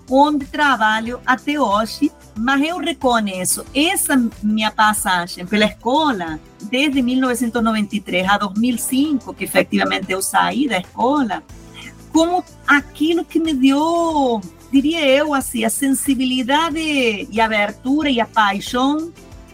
onde 0.08 0.46
trabalho 0.46 1.20
até 1.26 1.58
hoje, 1.60 2.10
mas 2.36 2.62
eu 2.62 2.78
reconheço 2.78 3.64
essa 3.74 4.20
minha 4.42 4.70
passagem 4.70 5.46
pela 5.46 5.66
escola, 5.66 6.40
desde 6.62 7.00
1993 7.00 8.28
a 8.28 8.38
2005, 8.38 9.32
que 9.34 9.44
efetivamente 9.44 10.10
eu 10.10 10.20
saí 10.20 10.68
da 10.68 10.78
escola, 10.78 11.42
como 12.12 12.44
aquilo 12.66 13.24
que 13.24 13.38
me 13.38 13.54
deu, 13.54 14.40
diria 14.72 15.06
eu, 15.06 15.32
assim, 15.32 15.64
a 15.64 15.70
sensibilidade 15.70 16.78
e 16.78 17.40
a 17.40 17.44
abertura 17.44 18.10
e 18.10 18.20
a 18.20 18.26
paixão 18.26 19.12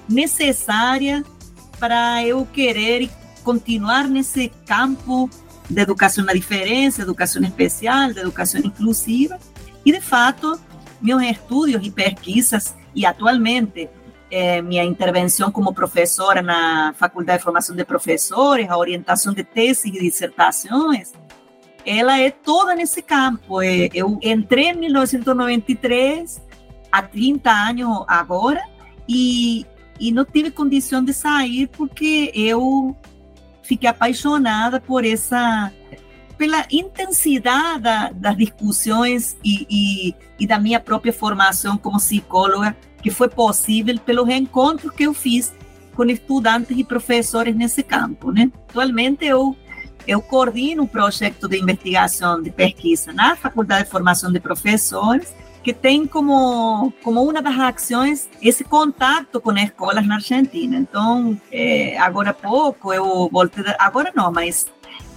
necessária 0.09 1.25
para 1.79 2.25
eu 2.25 2.47
querer 2.47 3.11
continuar 3.43 4.09
nesse 4.09 4.51
campo 4.67 5.31
de 5.69 5.81
educação 5.81 6.25
na 6.25 6.33
diferença, 6.33 7.03
educação 7.03 7.43
especial, 7.43 8.13
de 8.13 8.21
educação 8.21 8.61
inclusiva, 8.61 9.39
e, 9.85 9.93
de 9.93 10.01
fato, 10.01 10.61
meus 11.01 11.23
estudos 11.23 11.87
e 11.87 11.91
pesquisas, 11.91 12.75
e 12.95 13.07
atualmente 13.07 13.89
eh, 14.31 14.59
intervenção 14.85 15.51
como 15.51 15.73
professora 15.73 16.43
na 16.43 16.95
Faculdade 16.97 17.39
de 17.39 17.45
Formação 17.45 17.75
de 17.75 17.85
Professores, 17.85 18.69
a 18.69 18.79
orientação 18.79 19.33
de 19.33 19.43
teses 19.43 19.85
e 19.85 19.91
dissertações, 19.91 21.13
ela 21.85 22.19
é 22.19 22.31
toda 22.31 22.75
nesse 22.75 23.03
campo. 23.03 23.61
Eh, 23.63 23.89
eu 23.93 24.19
entrei 24.23 24.67
em 24.69 24.77
1993, 24.77 26.41
há 26.93 27.03
30 27.03 27.51
anos 27.51 28.05
agora, 28.07 28.63
e, 29.09 29.67
e 29.99 30.13
não 30.13 30.25
tive 30.25 30.51
condição 30.51 31.05
de 31.05 31.13
sair 31.13 31.67
porque 31.69 32.31
eu 32.35 32.97
fiquei 33.63 33.89
apaixonada 33.89 34.81
por 34.81 35.05
essa 35.05 35.73
pela 36.41 36.65
intensidade 36.73 37.83
da, 37.83 38.11
das 38.15 38.35
discussões 38.35 39.37
e, 39.45 39.67
e, 39.69 40.15
e, 40.39 40.47
da 40.47 40.59
minha 40.59 40.81
própria 40.81 41.13
formação 41.13 41.77
como 41.77 41.99
psicóloga, 41.99 42.75
que 43.03 43.11
foi 43.11 43.29
possível 43.29 43.99
pelo 43.99 44.25
reencontro 44.25 44.91
que 44.91 45.03
eu 45.03 45.13
fiz 45.13 45.53
com 45.95 46.03
estudantes 46.07 46.75
e 46.79 46.83
professores 46.83 47.55
nesse 47.55 47.83
campo. 47.83 48.33
Né? 48.33 48.51
Atualmente 48.71 49.27
eu 49.27 49.55
eu 50.07 50.23
coordino 50.23 50.85
um 50.85 50.87
projeto 50.87 51.47
de 51.47 51.59
investigação, 51.59 52.41
de 52.41 52.51
pesquisa 52.51 53.13
na 53.13 53.37
Faculdade 53.37 53.85
de 53.85 53.91
Formação 53.91 54.33
de 54.33 54.41
Professores, 54.41 55.35
que 55.63 55.75
tem 55.75 56.07
como, 56.07 56.91
como 57.05 57.23
uma 57.23 57.43
das 57.43 57.59
ações 57.59 58.31
esse 58.41 58.65
contato 58.65 59.43
com 59.43 59.53
escolas 59.59 60.07
na 60.07 60.15
Argentina. 60.15 60.79
Então, 60.79 61.39
é, 61.53 61.99
agora 61.99 62.31
há 62.31 62.35
pouco, 62.35 62.95
eu 62.95 63.29
voltei, 63.31 63.63
agora 63.79 64.11
não, 64.17 64.33
mas 64.33 64.67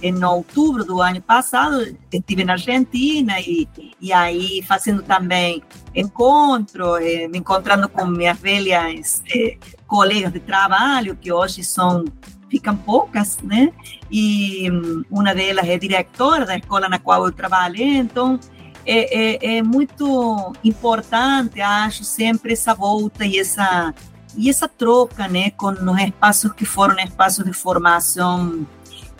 em 0.04 0.22
outubro 0.22 0.84
do 0.84 1.00
ano 1.00 1.20
passado, 1.22 1.96
estive 2.12 2.44
na 2.44 2.52
Argentina 2.52 3.40
e, 3.40 3.66
e 3.98 4.12
aí 4.12 4.62
fazendo 4.62 5.02
também 5.02 5.62
encontro, 5.94 6.96
eh, 6.96 7.26
me 7.26 7.38
encontrando 7.38 7.88
com 7.88 8.04
minhas 8.04 8.38
velhas 8.38 9.22
eh, 9.34 9.56
colegas 9.86 10.30
de 10.30 10.40
trabalho, 10.40 11.16
que 11.16 11.32
hoje 11.32 11.64
são 11.64 12.04
ficam 12.50 12.76
poucas, 12.76 13.38
né? 13.38 13.72
E 14.10 14.68
uma 15.10 15.34
delas 15.34 15.66
é 15.66 15.78
diretora 15.78 16.44
da 16.44 16.56
escola 16.56 16.86
na 16.86 16.98
qual 16.98 17.24
eu 17.24 17.32
trabalhei, 17.32 17.96
então 17.96 18.38
é, 18.84 19.54
é, 19.54 19.56
é 19.56 19.62
muito 19.62 20.52
importante, 20.62 21.62
acho, 21.62 22.04
sempre 22.04 22.52
essa 22.52 22.74
volta 22.74 23.24
e 23.24 23.38
essa 23.38 23.94
e 24.36 24.50
essa 24.50 24.68
troca, 24.68 25.28
né, 25.28 25.50
com 25.50 25.68
os 25.68 26.00
espaços 26.00 26.52
que 26.52 26.64
foram 26.64 26.98
espaços 26.98 27.44
de 27.44 27.52
formação 27.52 28.66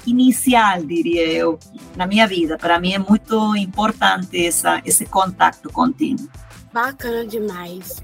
inicial, 0.06 0.82
diria 0.82 1.26
eu, 1.26 1.58
na 1.96 2.06
minha 2.06 2.26
vida. 2.26 2.58
Para 2.58 2.78
mim 2.78 2.94
é 2.94 2.98
muito 2.98 3.56
importante 3.56 4.46
essa, 4.46 4.80
esse 4.84 5.06
contato 5.06 5.70
contínuo. 5.72 6.28
Bacana 6.72 7.26
demais. 7.26 8.02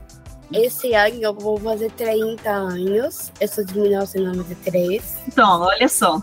Esse 0.53 0.95
ano 0.95 1.23
eu 1.23 1.35
vou 1.35 1.59
fazer 1.59 1.91
30 1.93 2.51
anos. 2.51 3.33
Eu 3.41 3.49
sou 3.49 3.65
de 3.65 3.79
1993. 3.79 5.19
Então, 5.29 5.61
olha 5.61 5.89
só. 5.89 6.21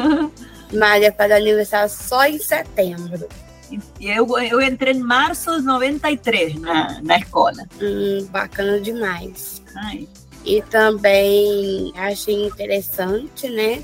Maria 0.72 1.12
faz 1.12 1.32
aniversário 1.32 1.90
só 1.90 2.24
em 2.24 2.38
setembro. 2.38 3.28
Eu, 4.00 4.26
eu 4.38 4.60
entrei 4.60 4.94
em 4.94 5.00
março 5.00 5.58
de 5.60 5.66
93 5.66 6.60
na, 6.60 7.00
na 7.02 7.18
escola. 7.18 7.64
Hum, 7.80 8.26
bacana 8.30 8.80
demais. 8.80 9.62
Ai. 9.76 10.08
E 10.44 10.62
também 10.62 11.92
achei 11.96 12.46
interessante, 12.46 13.48
né? 13.48 13.82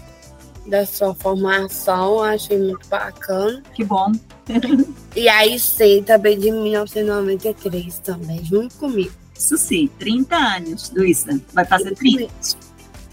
Da 0.67 0.85
sua 0.85 1.15
formação, 1.15 2.23
achei 2.23 2.59
muito 2.59 2.89
bacana. 2.89 3.63
Que 3.75 3.85
bom. 3.85 4.13
e 5.15 5.29
aí 5.29 5.59
sei 5.59 6.03
também 6.03 6.39
de 6.39 6.51
1993 6.51 7.99
também, 8.01 8.45
junto 8.45 8.75
comigo. 8.77 9.13
Isso 9.39 9.57
sim, 9.57 9.89
30 9.99 10.37
anos, 10.37 10.91
Luísa. 10.95 11.41
Vai 11.53 11.65
fazer 11.65 11.95
30. 11.95 12.33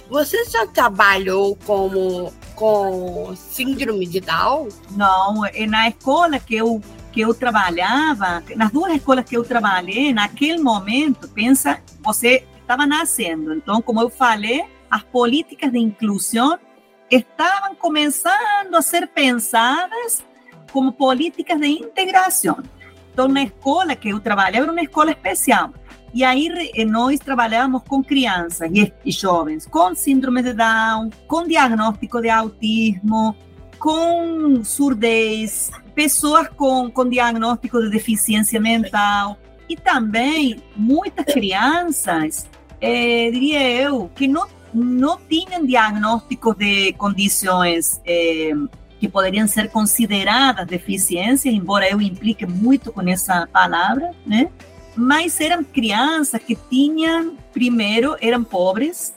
Você 0.10 0.46
já 0.46 0.66
trabalhou 0.68 1.58
como 1.66 2.32
com 2.56 3.36
síndrome 3.36 4.06
de 4.08 4.20
Down? 4.20 4.70
Não, 4.92 5.42
na 5.68 5.90
escola 5.90 6.40
que 6.40 6.56
eu 6.56 6.82
que 7.12 7.22
eu 7.22 7.32
trabalhava, 7.32 8.44
nas 8.56 8.72
duas 8.72 8.96
escolas 8.96 9.24
que 9.24 9.38
eu 9.38 9.44
trabalhei, 9.44 10.12
naquele 10.12 10.58
momento, 10.58 11.28
pensa, 11.30 11.80
você 12.02 12.44
estava 12.60 12.88
nascendo. 12.88 13.54
Então, 13.54 13.84
como 13.84 14.02
eu 14.02 14.10
falei, 14.10 14.64
as 14.90 15.04
políticas 15.04 15.72
de 15.72 15.78
inclusão 15.78 16.58
estavam 17.15 17.75
começando 17.75 18.75
a 18.75 18.82
ser 18.82 19.08
pensadas 19.08 20.24
como 20.72 20.91
políticas 20.91 21.60
de 21.60 21.67
integração. 21.67 22.58
Então, 23.12 23.27
na 23.27 23.43
escola 23.43 23.96
que 23.96 24.10
eu 24.10 24.20
trabalhava, 24.20 24.63
era 24.63 24.72
uma 24.72 24.82
escola 24.82 25.12
especial. 25.12 25.72
E 26.13 26.24
aí 26.24 26.72
eh, 26.75 26.86
nós 26.86 27.20
trabalhávamos 27.20 27.84
com 27.88 28.03
crianças 28.03 28.70
e 28.74 29.12
jovens 29.12 29.65
com 29.65 29.96
síndrome 29.96 30.43
de 30.43 30.53
Down, 30.53 31.10
com 31.27 31.48
diagnóstico 31.48 32.22
de 32.22 32.29
autismo, 32.29 33.36
com 33.79 34.63
surdez, 34.63 35.72
pessoas 35.96 36.48
com 36.50 37.10
diagnóstico 37.10 37.82
de 37.82 37.89
deficiência 37.89 38.60
mental 38.60 39.38
e 39.67 39.75
também 39.75 40.62
muitas 40.75 41.25
crianças, 41.25 42.47
eh, 42.80 43.30
diria 43.32 43.69
eu, 43.69 44.10
que 44.15 44.28
não, 44.28 44.47
não 44.74 45.18
tinham 45.18 45.66
diagnóstico 45.66 46.54
de 46.56 46.94
condições 46.94 48.02
eh, 48.06 48.54
que 49.00 49.08
poderiam 49.08 49.48
ser 49.48 49.70
consideradas 49.70 50.66
deficiências, 50.66 51.54
embora 51.54 51.90
eu 51.90 52.02
implique 52.02 52.46
muito 52.46 52.92
com 52.92 53.02
essa 53.02 53.48
palavra, 53.48 54.12
né? 54.26 54.50
mas 54.96 55.40
eram 55.42 55.64
crianças 55.64 56.42
que 56.42 56.56
tinham, 56.56 57.36
primeiro, 57.52 58.16
eram 58.22 58.44
pobres 58.44 59.14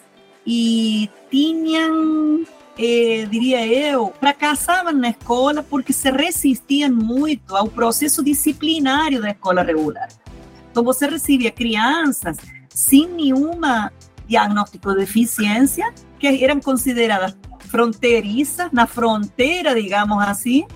e 0.46 1.10
tinham, 1.30 2.44
eh, 2.78 3.26
diria 3.30 3.66
eu, 3.66 4.12
fracassavam 4.18 4.92
na 4.92 5.10
escola 5.10 5.62
porque 5.62 5.92
se 5.92 6.10
resistiam 6.10 6.90
muito 6.90 7.54
ao 7.54 7.68
processo 7.68 8.24
disciplinário 8.24 9.20
da 9.20 9.30
escola 9.30 9.62
regular. 9.62 10.08
Então, 10.70 10.84
você 10.84 11.06
recebia 11.06 11.50
crianças 11.50 12.36
sem 12.68 13.08
nenhuma 13.08 13.92
diagnóstico 14.26 14.90
de 14.92 15.00
deficiência, 15.00 15.92
que 16.18 16.44
eram 16.44 16.60
consideradas 16.60 17.36
fronteiriças, 17.60 18.70
na 18.72 18.86
fronteira, 18.86 19.74
digamos 19.74 20.22
assim, 20.22 20.66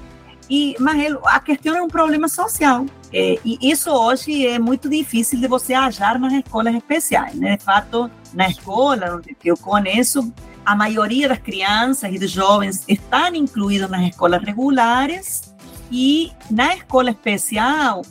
e, 0.51 0.75
mas 0.81 1.15
a 1.27 1.39
questão 1.39 1.77
é 1.77 1.83
um 1.83 1.89
problema 1.89 2.29
social. 2.29 2.85
E 3.13 3.59
isso 3.63 3.91
hoje 3.91 4.47
é 4.47 4.59
muito 4.59 4.89
difícil 4.89 5.39
de 5.41 5.47
você 5.47 5.73
achar 5.73 6.19
nas 6.19 6.33
escolas 6.33 6.75
especiais. 6.75 7.35
Né? 7.35 7.57
De 7.57 7.65
fato, 7.65 8.11
na 8.35 8.49
escola 8.49 9.17
onde 9.17 9.37
eu 9.45 9.57
conheço, 9.57 10.33
a 10.65 10.75
maioria 10.75 11.29
das 11.29 11.39
crianças 11.39 12.13
e 12.13 12.19
dos 12.19 12.31
jovens 12.31 12.85
estão 12.89 13.35
incluídos 13.35 13.89
nas 13.89 14.09
escolas 14.09 14.43
regulares 14.43 15.55
e 15.91 16.33
na 16.51 16.75
escola 16.75 17.11
especial 17.11 18.03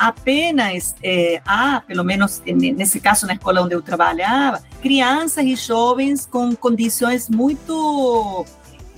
apenas 0.00 0.94
é, 1.02 1.42
há, 1.44 1.82
pelo 1.86 2.02
menos 2.02 2.42
nesse 2.46 2.98
caso 2.98 3.26
na 3.26 3.34
escola 3.34 3.60
onde 3.60 3.74
eu 3.74 3.82
trabalhava, 3.82 4.62
crianças 4.80 5.44
e 5.44 5.54
jovens 5.54 6.24
com 6.24 6.56
condições 6.56 7.28
muito 7.28 8.46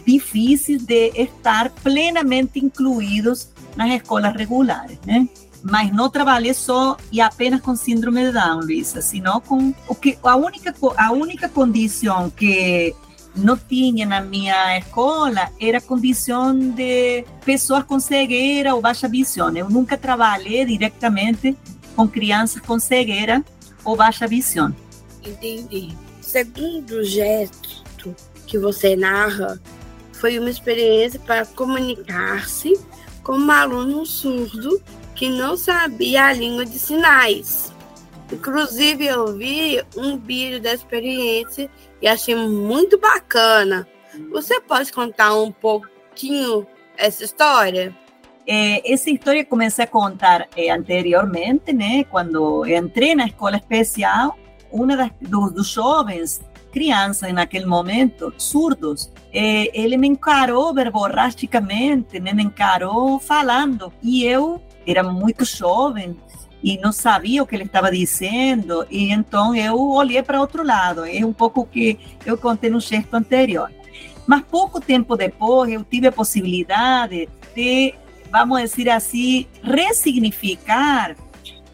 difíceis 0.06 0.84
de 0.84 1.08
estar 1.16 1.70
plenamente 1.70 2.64
incluídos 2.64 3.48
nas 3.76 3.90
escolas 3.90 4.32
regulares, 4.36 4.96
né? 5.04 5.28
Mas 5.60 5.92
não 5.92 6.08
trabalhei 6.08 6.54
só 6.54 6.96
e 7.10 7.20
apenas 7.20 7.60
com 7.60 7.74
síndrome 7.74 8.24
de 8.24 8.32
Down, 8.32 8.60
Luísa, 8.60 9.02
senão 9.02 9.40
com 9.40 9.74
o 9.88 9.94
que 9.96 10.16
a 10.22 10.36
única 10.36 10.74
a 10.96 11.12
única 11.12 11.48
condição 11.48 12.30
que 12.30 12.94
não 13.34 13.56
tinha 13.56 14.06
na 14.06 14.20
minha 14.20 14.78
escola 14.78 15.50
era 15.60 15.80
condição 15.80 16.56
de 16.58 17.24
pessoas 17.44 17.84
com 17.84 17.98
cegueira 17.98 18.74
ou 18.74 18.80
baixa 18.80 19.08
visão. 19.08 19.54
Eu 19.56 19.68
nunca 19.70 19.96
trabalhei 19.96 20.64
diretamente 20.64 21.56
com 21.96 22.06
crianças 22.06 22.60
com 22.60 22.78
cegueira 22.78 23.44
ou 23.84 23.96
baixa 23.96 24.26
visão. 24.26 24.74
Entendi. 25.24 25.96
Segundo 26.20 27.04
gesto 27.04 28.14
que 28.46 28.58
você 28.58 28.96
narra, 28.96 29.60
foi 30.12 30.38
uma 30.38 30.50
experiência 30.50 31.18
para 31.20 31.46
comunicar-se 31.46 32.78
com 33.22 33.36
um 33.36 33.50
aluno 33.50 34.04
surdo 34.04 34.80
que 35.14 35.28
não 35.28 35.56
sabia 35.56 36.26
a 36.26 36.32
língua 36.32 36.64
de 36.64 36.78
sinais. 36.78 37.71
Inclusive, 38.32 39.06
eu 39.06 39.36
vi 39.36 39.82
um 39.96 40.18
vídeo 40.18 40.60
da 40.60 40.72
experiência 40.72 41.70
e 42.00 42.08
achei 42.08 42.34
muito 42.34 42.98
bacana. 42.98 43.86
Você 44.30 44.60
pode 44.60 44.92
contar 44.92 45.34
um 45.34 45.52
pouquinho 45.52 46.66
essa 46.96 47.24
história? 47.24 47.94
É, 48.46 48.92
essa 48.92 49.10
história 49.10 49.44
comecei 49.44 49.84
a 49.84 49.88
contar 49.88 50.48
é, 50.56 50.70
anteriormente, 50.70 51.72
né? 51.72 52.04
Quando 52.04 52.66
entrei 52.66 53.14
na 53.14 53.26
escola 53.26 53.56
especial, 53.56 54.36
uma 54.70 54.96
das, 54.96 55.10
dos, 55.20 55.52
dos 55.52 55.68
jovens 55.68 56.40
crianças 56.72 57.32
naquele 57.32 57.66
momento, 57.66 58.32
surdos, 58.38 59.12
eh, 59.32 59.70
ele 59.78 59.98
me 59.98 60.08
encarou 60.08 60.72
verborrasticamente, 60.72 62.18
né? 62.18 62.32
me 62.32 62.42
encarou 62.42 63.20
falando. 63.20 63.92
E 64.02 64.24
eu 64.24 64.60
era 64.86 65.02
muito 65.02 65.44
jovem 65.44 66.16
e 66.62 66.79
não 66.79 66.92
sabia 66.92 67.42
o 67.42 67.46
que 67.46 67.57
ele 67.57 67.64
estava 67.64 67.90
dizendo, 67.90 68.87
e 68.90 69.11
então 69.12 69.55
eu 69.55 69.77
olhei 69.90 70.22
para 70.22 70.40
outro 70.40 70.64
lado. 70.64 71.05
É 71.05 71.25
um 71.25 71.33
pouco 71.33 71.62
o 71.62 71.66
que 71.66 71.98
eu 72.25 72.38
contei 72.38 72.70
no 72.70 72.81
gesto 72.81 73.14
anterior. 73.14 73.70
Mas 74.27 74.42
pouco 74.42 74.81
tempo 74.81 75.16
depois, 75.16 75.72
eu 75.72 75.83
tive 75.83 76.07
a 76.07 76.12
possibilidade 76.12 77.29
de, 77.55 77.94
vamos 78.31 78.61
dizer 78.62 78.90
assim, 78.90 79.46
ressignificar 79.62 81.16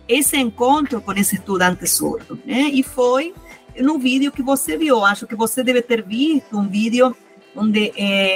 esse 0.08 0.38
encontro 0.38 1.02
com 1.02 1.12
esse 1.12 1.36
estudante 1.36 1.86
surdo. 1.86 2.40
Né? 2.46 2.70
E 2.72 2.82
foi 2.82 3.34
no 3.78 3.98
vídeo 3.98 4.32
que 4.32 4.42
você 4.42 4.78
viu. 4.78 5.04
Acho 5.04 5.26
que 5.26 5.36
você 5.36 5.62
deve 5.62 5.82
ter 5.82 6.02
visto 6.02 6.56
um 6.56 6.66
vídeo 6.66 7.14
onde 7.54 7.92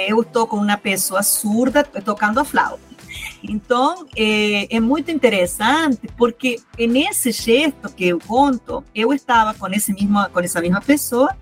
eu 0.07 0.21
estou 0.21 0.45
com 0.45 0.57
uma 0.57 0.77
pessoa 0.77 1.23
surda 1.23 1.83
tocando 1.83 2.39
a 2.39 2.45
flauta. 2.45 2.92
Então, 3.43 4.05
é, 4.15 4.75
é, 4.75 4.79
muito 4.79 5.11
interessante 5.11 6.07
porque 6.17 6.59
nesse 6.77 7.31
gesto 7.31 7.93
que 7.93 8.07
eu 8.07 8.19
conto, 8.19 8.83
eu 8.95 9.13
estava 9.13 9.53
com, 9.53 9.67
esse 9.67 9.93
mesmo, 9.93 10.29
com 10.29 10.39
essa 10.39 10.61
mesma 10.61 10.81
pessoa 10.81 11.35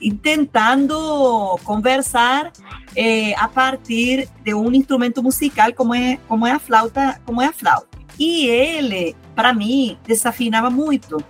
intentando 0.00 1.58
conversar 1.64 2.52
eh, 2.94 3.34
a 3.36 3.48
partir 3.48 4.28
de 4.44 4.54
um 4.54 4.72
instrumento 4.72 5.22
musical 5.22 5.72
como 5.74 5.94
é 5.94 6.18
como 6.28 6.46
é 6.46 6.52
a 6.52 6.58
flauta 6.58 7.20
como 7.24 7.42
é 7.42 7.46
a 7.46 7.52
flauta. 7.52 7.98
E 8.18 8.46
ele 8.46 9.16
para 9.34 9.52
mim 9.52 9.98
desafinava 10.06 10.70
muito. 10.70 11.22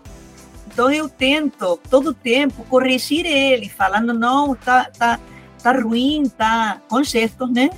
Então 0.66 0.90
eu 0.90 1.08
tento 1.08 1.78
todo 1.90 2.14
tempo 2.14 2.64
corrigir 2.64 3.26
ele 3.26 3.68
falando 3.68 4.12
não 4.12 4.54
tá 4.54 4.84
tá 4.96 5.18
tá 5.62 5.72
ruim 5.72 6.28
tá 6.28 6.80
com 6.88 7.02
gestos 7.02 7.50
né 7.50 7.70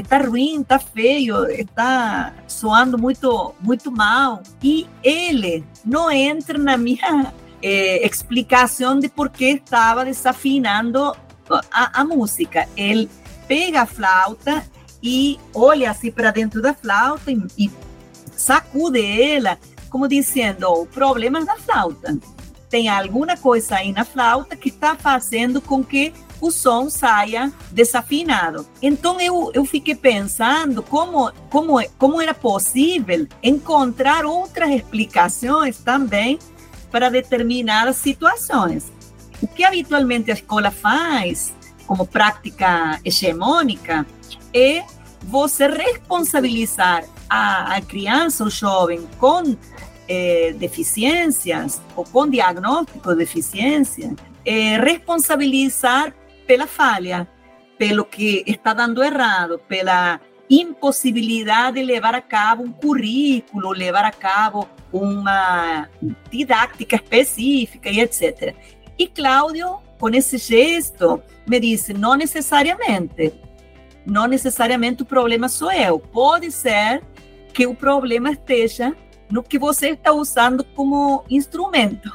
está 0.00 0.18
ruim, 0.18 0.60
está 0.60 0.78
feio, 0.78 1.46
está 1.46 2.34
soando 2.46 2.98
muito, 2.98 3.54
muito 3.60 3.90
mal. 3.90 4.42
E 4.62 4.86
ele 5.02 5.64
não 5.84 6.10
entra 6.10 6.58
na 6.58 6.76
minha 6.76 7.32
eh, 7.62 8.06
explicação 8.06 8.98
de 8.98 9.08
por 9.08 9.30
que 9.30 9.52
estava 9.52 10.04
desafinando 10.04 11.16
a, 11.72 12.00
a 12.00 12.04
música. 12.04 12.68
Ele 12.76 13.08
pega 13.48 13.82
a 13.82 13.86
flauta 13.86 14.64
e 15.02 15.38
olha 15.54 15.90
assim 15.90 16.10
para 16.10 16.30
dentro 16.30 16.60
da 16.60 16.74
flauta 16.74 17.30
e, 17.30 17.42
e 17.58 17.70
sacude 18.36 19.00
ela, 19.00 19.58
como 19.88 20.06
dizendo: 20.06 20.68
o 20.68 20.86
problema 20.86 21.38
é 21.38 21.44
da 21.44 21.56
flauta. 21.56 22.18
Tem 22.68 22.88
alguma 22.88 23.36
coisa 23.36 23.76
aí 23.76 23.92
na 23.92 24.04
flauta 24.04 24.56
que 24.56 24.68
está 24.68 24.94
fazendo 24.96 25.62
com 25.62 25.82
que 25.82 26.12
o 26.40 26.50
som 26.50 26.90
saia 26.90 27.52
desafinado. 27.70 28.66
Então 28.82 29.20
eu, 29.20 29.50
eu 29.54 29.64
fiquei 29.64 29.94
pensando 29.94 30.82
como, 30.82 31.32
como, 31.50 31.82
como 31.98 32.20
era 32.20 32.34
possível 32.34 33.26
encontrar 33.42 34.24
outras 34.24 34.70
explicações 34.70 35.78
também 35.78 36.38
para 36.90 37.08
determinadas 37.08 37.96
situações. 37.96 38.92
O 39.40 39.46
que 39.46 39.64
habitualmente 39.64 40.30
a 40.30 40.34
escola 40.34 40.70
faz, 40.70 41.54
como 41.86 42.06
prática 42.06 43.00
hegemônica, 43.04 44.06
é 44.52 44.82
você 45.22 45.66
responsabilizar 45.66 47.04
a, 47.28 47.76
a 47.76 47.80
criança 47.80 48.44
ou 48.44 48.50
jovem 48.50 49.06
com 49.18 49.56
eh, 50.08 50.54
deficiências 50.56 51.80
ou 51.94 52.04
com 52.04 52.28
diagnóstico 52.28 53.10
de 53.10 53.16
deficiência, 53.16 54.14
eh, 54.44 54.78
responsabilizar 54.78 56.14
pela 56.46 56.66
falha, 56.66 57.28
pelo 57.78 58.04
que 58.04 58.44
está 58.46 58.72
dando 58.72 59.02
errado, 59.02 59.60
pela 59.68 60.20
impossibilidade 60.48 61.80
de 61.80 61.84
levar 61.84 62.14
a 62.14 62.20
cabo 62.20 62.62
um 62.62 62.72
currículo, 62.72 63.72
levar 63.72 64.04
a 64.04 64.12
cabo 64.12 64.68
uma 64.92 65.88
didática 66.30 66.96
específica 66.96 67.90
e 67.90 68.00
etc. 68.00 68.54
E 68.98 69.06
Cláudio, 69.06 69.80
com 69.98 70.08
esse 70.10 70.38
gesto, 70.38 71.20
me 71.46 71.60
disse: 71.60 71.92
não 71.92 72.14
necessariamente, 72.14 73.34
não 74.06 74.26
necessariamente 74.26 75.02
o 75.02 75.06
problema 75.06 75.48
sou 75.48 75.72
eu. 75.72 75.98
Pode 75.98 76.50
ser 76.50 77.02
que 77.52 77.66
o 77.66 77.74
problema 77.74 78.30
esteja 78.30 78.94
no 79.30 79.42
que 79.42 79.58
você 79.58 79.90
está 79.90 80.12
usando 80.12 80.62
como 80.62 81.24
instrumento, 81.28 82.10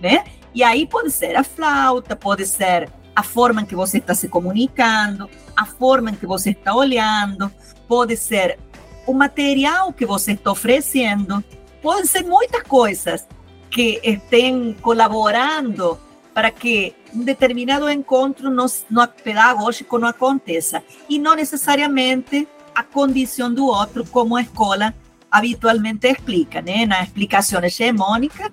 né? 0.00 0.24
E 0.54 0.62
aí 0.62 0.86
pode 0.86 1.10
ser 1.10 1.36
a 1.36 1.44
flauta, 1.44 2.16
pode 2.16 2.46
ser 2.46 2.90
a 3.18 3.22
forma 3.24 3.62
em 3.62 3.66
que 3.66 3.74
você 3.74 3.98
está 3.98 4.14
se 4.14 4.28
comunicando, 4.28 5.28
a 5.56 5.66
forma 5.66 6.10
em 6.10 6.14
que 6.14 6.24
você 6.24 6.50
está 6.50 6.72
olhando, 6.72 7.50
pode 7.88 8.16
ser 8.16 8.60
o 9.08 9.12
material 9.12 9.92
que 9.92 10.06
você 10.06 10.34
está 10.34 10.52
oferecendo, 10.52 11.42
pode 11.82 12.06
ser 12.06 12.22
muitas 12.22 12.62
coisas 12.62 13.26
que 13.68 13.98
estén 14.04 14.72
colaborando 14.74 15.98
para 16.32 16.52
que 16.52 16.94
um 17.12 17.24
determinado 17.24 17.90
encontro 17.90 18.50
no, 18.50 18.66
no 18.88 19.08
pedagógico 19.08 19.98
não 19.98 20.06
aconteça 20.06 20.80
e 21.08 21.18
não 21.18 21.34
necessariamente 21.34 22.46
a 22.72 22.84
condição 22.84 23.52
do 23.52 23.66
outro, 23.66 24.06
como 24.06 24.36
a 24.36 24.42
escola 24.42 24.94
habitualmente 25.28 26.06
explica, 26.06 26.62
né? 26.62 26.86
Na 26.86 27.02
explicação 27.02 27.60
hegemônica, 27.64 28.52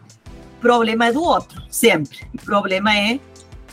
problema 0.59 1.05
é 1.05 1.11
do 1.11 1.21
outro, 1.21 1.61
sempre. 1.69 2.27
O 2.33 2.43
problema 2.43 2.97
é 2.97 3.19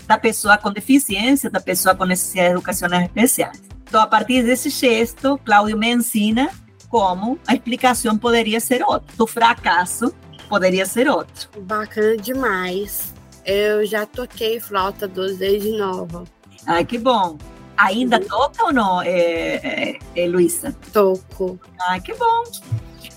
da 0.07 0.19
pessoa 0.19 0.57
com 0.59 0.71
deficiência, 0.71 1.51
da 1.51 1.61
pessoa 1.61 1.95
com 1.95 2.05
necessidades 2.05 2.53
educacionais 2.53 3.05
especiais. 3.05 3.62
Então, 3.83 4.01
a 4.01 4.07
partir 4.07 4.43
desse 4.43 4.71
gesto, 4.71 5.38
Cláudio 5.45 5.77
me 5.77 5.93
ensina 5.93 6.51
como 6.88 7.38
a 7.47 7.55
explicação 7.55 8.17
poderia 8.17 8.61
ser 8.61 8.83
outra. 8.83 9.17
Do 9.17 9.27
fracasso, 9.27 10.15
poderia 10.49 10.87
ser 10.87 11.09
outro. 11.09 11.49
Bacana 11.62 12.17
demais. 12.17 13.15
Eu 13.45 13.85
já 13.85 14.07
toquei 14.07 14.61
flauta 14.61 15.09
doce 15.09 15.37
desde 15.37 15.77
nova. 15.77 16.25
Ai, 16.67 16.85
que 16.85 16.99
bom. 16.99 17.37
Ainda 17.77 18.21
toca 18.21 18.65
ou 18.65 18.73
não, 18.73 19.03
é, 19.03 19.11
é, 19.11 19.99
é, 20.15 20.27
Luísa? 20.29 20.77
Toco. 20.93 21.59
Ai, 21.81 22.01
que 22.01 22.15
bom 22.15 22.45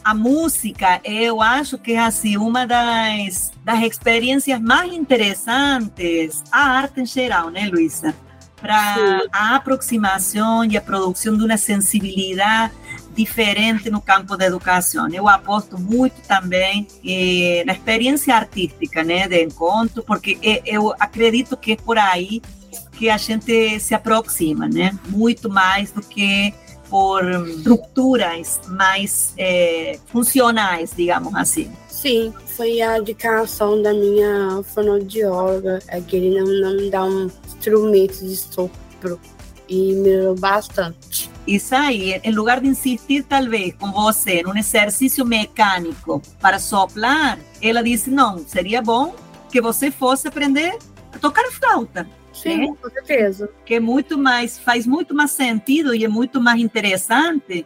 a 0.06 0.14
música, 0.14 1.02
eu 1.04 1.42
acho 1.42 1.80
que 1.80 1.94
é 1.94 2.00
assim, 2.00 2.38
uma 2.38 2.68
das, 2.68 3.52
das 3.64 3.82
experiências 3.82 4.62
mais 4.62 4.94
interessantes, 4.94 6.44
a 6.52 6.60
arte 6.60 7.02
em 7.02 7.06
geral, 7.08 7.50
né, 7.50 7.68
Luísa? 7.68 8.14
Para 8.62 9.24
a 9.32 9.56
aproximação 9.56 10.64
e 10.64 10.78
a 10.78 10.82
produção 10.82 11.36
de 11.36 11.44
uma 11.44 11.58
sensibilidade 11.58 12.72
diferente 13.16 13.90
no 13.90 14.00
campo 14.00 14.38
da 14.38 14.46
educação. 14.46 15.10
Eu 15.10 15.28
aposto 15.28 15.80
muito 15.80 16.22
também 16.28 16.88
eh, 17.04 17.64
na 17.66 17.74
experiência 17.74 18.36
artística, 18.36 19.04
né, 19.04 19.28
de 19.28 19.44
encontro, 19.44 20.04
porque 20.04 20.38
eu 20.68 20.94
acredito 21.00 21.58
que 21.58 21.72
é 21.72 21.76
por 21.78 21.98
aí 21.98 22.44
que 22.92 23.10
a 23.10 23.18
gente 23.18 23.80
se 23.80 23.96
aproxima, 23.96 24.70
né, 24.70 24.96
muito 25.10 25.50
mais 25.50 25.90
do 25.90 26.02
que 26.02 26.54
por 26.96 27.30
estruturas 27.50 28.62
mais 28.70 29.34
é, 29.38 30.00
funcionais, 30.06 30.94
digamos 30.96 31.36
assim. 31.36 31.70
Sim, 31.90 32.34
foi 32.56 32.82
a 32.82 33.00
indicação 33.00 33.82
da 33.82 33.94
minha 33.94 34.64
fonoaudióloga, 34.64 35.80
é 35.90 36.00
que 36.00 36.16
ele 36.16 36.40
não, 36.40 36.46
não 36.46 36.78
me 36.78 36.90
dá 36.90 37.04
um 37.04 37.30
instrumento 37.46 38.20
de 38.20 38.38
sopro 38.38 39.20
e 39.68 39.92
melhorou 39.96 40.36
bastante. 40.36 41.30
Isso 41.46 41.76
aí, 41.76 42.22
em 42.24 42.32
lugar 42.32 42.62
de 42.62 42.68
insistir 42.70 43.24
talvez 43.24 43.76
com 43.76 43.92
você 43.92 44.42
num 44.42 44.56
exercício 44.56 45.26
mecânico 45.26 46.22
para 46.40 46.60
soplar, 46.60 47.38
ela 47.62 47.84
disse, 47.84 48.10
não, 48.10 48.40
seria 48.48 48.82
bom 48.82 49.14
que 49.52 49.60
você 49.60 49.92
fosse 49.92 50.30
aprender 50.30 50.78
a 51.12 51.20
tocar 51.20 51.52
flauta. 51.52 52.08
Sim, 52.36 52.58
né? 52.58 52.76
com 52.82 52.90
certeza. 52.90 53.50
Que 53.66 53.76
é 53.76 53.80
muito 53.80 54.18
mais, 54.18 54.60
faz 54.60 54.86
muito 54.86 55.16
mais 55.16 55.32
sentido 55.32 55.96
e 55.96 56.04
é 56.04 56.08
muito 56.08 56.42
mais 56.42 56.60
interessante 56.60 57.66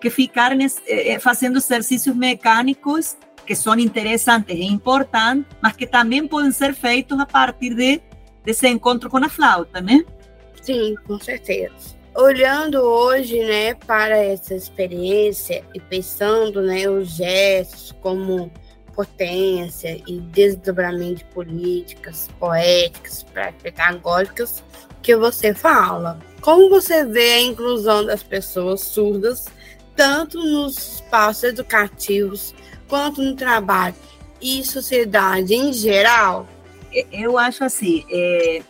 que 0.00 0.10
ficar 0.10 0.54
nesse, 0.54 0.80
eh, 0.86 1.12
eh, 1.12 1.18
fazendo 1.18 1.58
exercícios 1.58 2.14
mecânicos 2.14 3.16
que 3.46 3.54
são 3.54 3.78
interessantes 3.78 4.56
e 4.56 4.64
importantes, 4.64 5.46
mas 5.62 5.74
que 5.74 5.86
também 5.86 6.26
podem 6.26 6.50
ser 6.50 6.74
feitos 6.74 7.18
a 7.18 7.26
partir 7.26 7.74
de 7.74 8.00
desse 8.44 8.66
encontro 8.68 9.10
com 9.10 9.18
a 9.18 9.28
flauta, 9.28 9.80
né? 9.80 10.04
Sim, 10.62 10.94
com 11.06 11.18
certeza. 11.18 11.96
Olhando 12.14 12.80
hoje, 12.80 13.44
né, 13.44 13.74
para 13.74 14.16
essa 14.16 14.54
experiência 14.54 15.64
e 15.74 15.80
pensando, 15.80 16.62
né, 16.62 16.88
os 16.88 17.08
gestos 17.16 17.92
como 18.00 18.50
potência 18.96 20.02
e 20.06 20.18
desdobramento 20.18 21.16
de 21.16 21.24
políticas 21.26 22.28
poéticas, 22.40 23.26
pedagógicas 23.62 24.64
que 25.02 25.14
você 25.14 25.54
fala. 25.54 26.18
Como 26.40 26.70
você 26.70 27.04
vê 27.04 27.34
a 27.34 27.42
inclusão 27.42 28.06
das 28.06 28.22
pessoas 28.22 28.80
surdas, 28.80 29.46
tanto 29.94 30.38
nos 30.38 30.94
espaços 30.94 31.44
educativos 31.44 32.54
quanto 32.88 33.22
no 33.22 33.36
trabalho 33.36 33.94
e 34.40 34.64
sociedade 34.64 35.54
em 35.54 35.72
geral? 35.72 36.48
Eu 37.12 37.36
acho 37.36 37.64
assim, 37.64 38.04
é, 38.10 38.62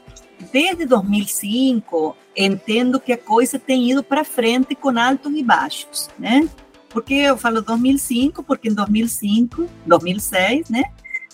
desde 0.52 0.84
2005, 0.86 2.16
entendo 2.36 2.98
que 2.98 3.12
a 3.12 3.18
coisa 3.18 3.58
tem 3.58 3.90
ido 3.90 4.02
para 4.02 4.24
frente 4.24 4.74
com 4.74 4.98
altos 4.98 5.32
e 5.32 5.42
baixos, 5.42 6.08
né? 6.18 6.48
Por 6.88 7.02
que 7.02 7.14
eu 7.14 7.36
falo 7.36 7.60
2005? 7.60 8.42
Porque 8.42 8.68
em 8.68 8.74
2005, 8.74 9.68
2006, 9.86 10.70
né, 10.70 10.84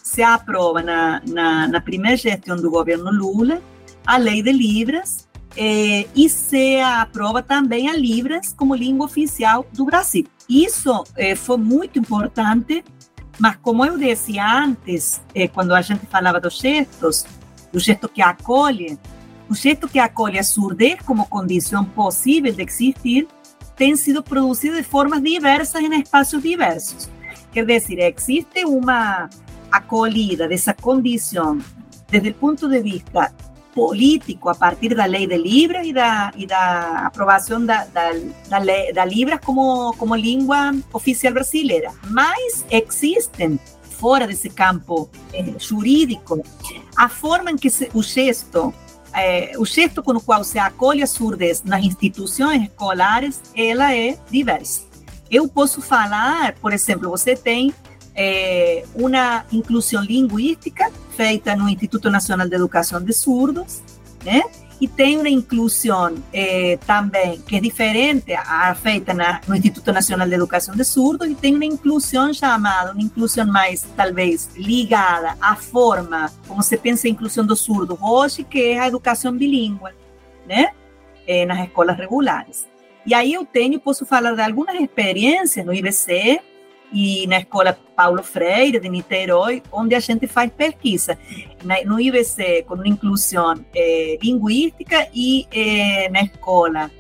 se 0.03 0.23
aprova 0.23 0.83
na, 0.83 1.23
na, 1.27 1.69
na 1.69 1.81
primeira 1.81 2.17
gestão 2.17 2.57
do 2.57 2.71
governo 2.71 3.11
Lula 3.11 3.63
a 4.05 4.17
lei 4.17 4.43
de 4.43 4.53
Libras 4.53 5.29
eh, 5.57 6.07
e 6.15 6.29
se 6.29 6.81
aprova 6.81 7.43
também 7.43 7.89
a 7.89 7.97
Libras 7.97 8.53
como 8.53 8.75
língua 8.75 9.07
oficial 9.07 9.67
do 9.73 9.85
Brasil. 9.85 10.27
Isso 10.49 11.05
eh, 11.17 11.35
foi 11.37 11.57
muito 11.57 11.99
importante, 11.99 12.85
mas 13.39 13.57
como 13.57 13.85
eu 13.85 13.97
disse 13.97 14.39
antes, 14.39 15.21
eh, 15.35 15.49
quando 15.49 15.75
a 15.75 15.83
gente 15.83 16.07
falava 16.07 16.41
dos 16.41 16.59
gestos, 16.59 17.25
o 17.73 17.79
gesto 17.79 18.09
que 18.09 18.21
acolhe, 18.21 18.99
o 19.49 19.55
gesto 19.55 19.89
que 19.89 19.99
acolhe 19.99 20.39
a 20.39 20.43
surdez 20.43 21.01
como 21.03 21.27
condição 21.27 21.85
possível 21.85 22.53
de 22.53 22.63
existir, 22.63 23.29
tem 23.77 23.97
sido 23.97 24.23
produzido 24.23 24.77
de 24.77 24.83
formas 24.83 25.23
diversas 25.23 25.83
em 25.83 26.01
espaços 26.01 26.43
diversos. 26.43 27.09
Quer 27.53 27.67
dizer, 27.67 27.99
existe 27.99 28.65
uma 28.65 29.29
acolhida 29.71 30.49
dessa 30.49 30.73
condição 30.75 31.59
desde 32.11 32.31
o 32.31 32.35
ponto 32.35 32.69
de 32.69 32.81
vista 32.81 33.33
político 33.75 34.49
a 34.49 34.55
partir 34.55 34.95
da 34.95 35.07
lei 35.07 35.27
de 35.27 35.37
Libras 35.37 35.87
e 35.87 35.93
da, 35.93 36.31
e 36.37 36.47
da 36.47 37.07
aprovação 37.07 37.65
da, 37.65 37.85
da, 37.87 38.11
da 38.95 39.05
Libras 39.05 39.41
como, 39.45 39.95
como 39.97 40.15
língua 40.15 40.73
oficial 40.93 41.33
brasileira. 41.33 41.91
Mas 42.11 42.65
existem, 42.71 43.59
fora 43.83 44.27
desse 44.27 44.51
campo 44.51 45.09
eh, 45.33 45.55
jurídico, 45.59 46.43
a 46.97 47.09
forma 47.09 47.51
em 47.51 47.57
que 47.57 47.71
se, 47.71 47.91
o 47.95 48.03
gesto 48.03 48.75
é, 49.15 49.53
o 49.59 49.65
gesto 49.65 50.03
com 50.03 50.13
o 50.13 50.21
qual 50.21 50.43
se 50.45 50.59
acolhe 50.59 51.03
a 51.03 51.07
surdez 51.07 51.63
nas 51.63 51.85
instituições 51.85 52.63
escolares, 52.63 53.41
ela 53.57 53.95
é 53.95 54.17
diversa. 54.31 54.83
Eu 55.31 55.49
posso 55.49 55.81
falar, 55.81 56.55
por 56.61 56.73
exemplo, 56.73 57.11
você 57.11 57.35
tem 57.35 57.73
é, 58.15 58.85
uma 58.95 59.45
inclusão 59.51 60.03
linguística 60.03 60.91
feita 61.17 61.57
no 61.57 61.69
Instituto 61.69 62.11
Nacional 62.11 62.49
de 62.49 62.55
Educação 62.55 63.03
de 63.03 63.13
Surdos, 63.13 63.83
né? 64.25 64.43
E 64.83 64.89
tem 64.89 65.17
uma 65.17 65.29
inclusão 65.29 66.13
eh, 66.33 66.77
também 66.85 67.41
que 67.43 67.55
é 67.55 67.61
diferente 67.61 68.33
a 68.33 68.75
feita 68.75 69.15
na, 69.15 69.41
no 69.47 69.55
Instituto 69.55 69.93
Nacional 69.93 70.27
de 70.27 70.35
Educação 70.35 70.75
de 70.75 70.83
Surdos 70.83 71.31
e 71.31 71.37
tem 71.37 71.55
uma 71.55 71.65
inclusão 71.65 72.35
chamada, 72.35 72.91
uma 72.91 73.01
inclusão 73.01 73.47
mais, 73.47 73.87
talvez, 73.97 74.51
ligada 74.57 75.37
à 75.41 75.55
forma 75.55 76.33
como 76.49 76.61
se 76.65 76.77
pensa 76.77 77.07
a 77.07 77.11
inclusão 77.11 77.47
do 77.47 77.55
surdo 77.55 77.97
hoje, 78.03 78.43
que 78.43 78.73
é 78.73 78.81
a 78.81 78.89
educação 78.89 79.31
bilíngue, 79.31 79.93
né? 80.49 80.73
Eh, 81.29 81.47
nas 81.47 81.61
escolas 81.61 81.97
regulares. 81.97 82.67
E 83.07 83.15
aí 83.15 83.35
eu 83.35 83.45
tenho, 83.45 83.79
posso 83.79 84.05
falar 84.05 84.35
de 84.35 84.43
algumas 84.43 84.75
experiências 84.81 85.65
no 85.65 85.73
IBC, 85.73 86.41
e 86.93 87.27
na 87.27 87.39
Escola 87.39 87.77
Paulo 87.97 88.23
Freire, 88.23 88.79
de 88.79 88.89
Niterói, 88.89 89.63
onde 89.73 89.95
a 89.95 90.01
gente 90.01 90.27
faz 90.27 90.51
pesquisa 90.51 91.19
no 91.87 91.99
IBC 91.99 92.65
com 92.67 92.85
inclusão 92.85 93.55
é, 93.75 94.19
linguística 94.23 95.09
e 95.15 95.47
é, 95.51 96.09
na 96.11 96.23
Escola 96.23 96.91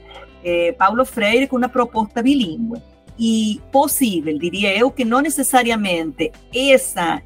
é, 0.42 0.72
Paulo 0.72 1.04
Freire 1.04 1.46
com 1.46 1.56
uma 1.56 1.68
proposta 1.68 2.22
bilíngue. 2.22 2.80
E 3.18 3.60
possível, 3.70 4.36
diria 4.38 4.76
eu, 4.76 4.90
que 4.90 5.04
não 5.04 5.20
necessariamente 5.20 6.32
essa 6.52 7.22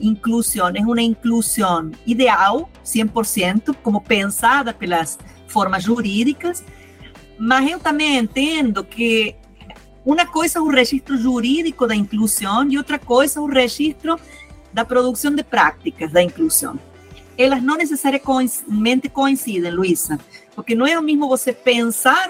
inclusão 0.00 0.68
é 0.68 0.80
uma 0.80 1.02
inclusão 1.02 1.90
ideal, 2.06 2.68
100%, 2.84 3.76
como 3.82 4.00
pensada 4.00 4.72
pelas 4.72 5.18
formas 5.46 5.84
jurídicas, 5.84 6.64
mas 7.38 7.70
eu 7.70 7.78
também 7.78 8.16
entendo 8.16 8.82
que 8.82 9.36
uma 10.12 10.26
coisa 10.26 10.58
é 10.58 10.62
o 10.62 10.68
registro 10.68 11.16
jurídico 11.16 11.86
da 11.86 11.94
inclusão 11.94 12.68
e 12.68 12.76
outra 12.76 12.98
coisa 12.98 13.38
é 13.38 13.42
o 13.42 13.46
registro 13.46 14.18
da 14.72 14.84
produção 14.84 15.34
de 15.34 15.44
práticas 15.44 16.10
da 16.10 16.22
inclusão. 16.22 16.78
Elas 17.38 17.62
não 17.62 17.76
necessariamente 17.76 19.08
coincidem, 19.08 19.70
Luísa, 19.70 20.18
porque 20.54 20.74
não 20.74 20.86
é 20.86 20.98
o 20.98 21.02
mesmo 21.02 21.28
você 21.28 21.52
pensar 21.52 22.28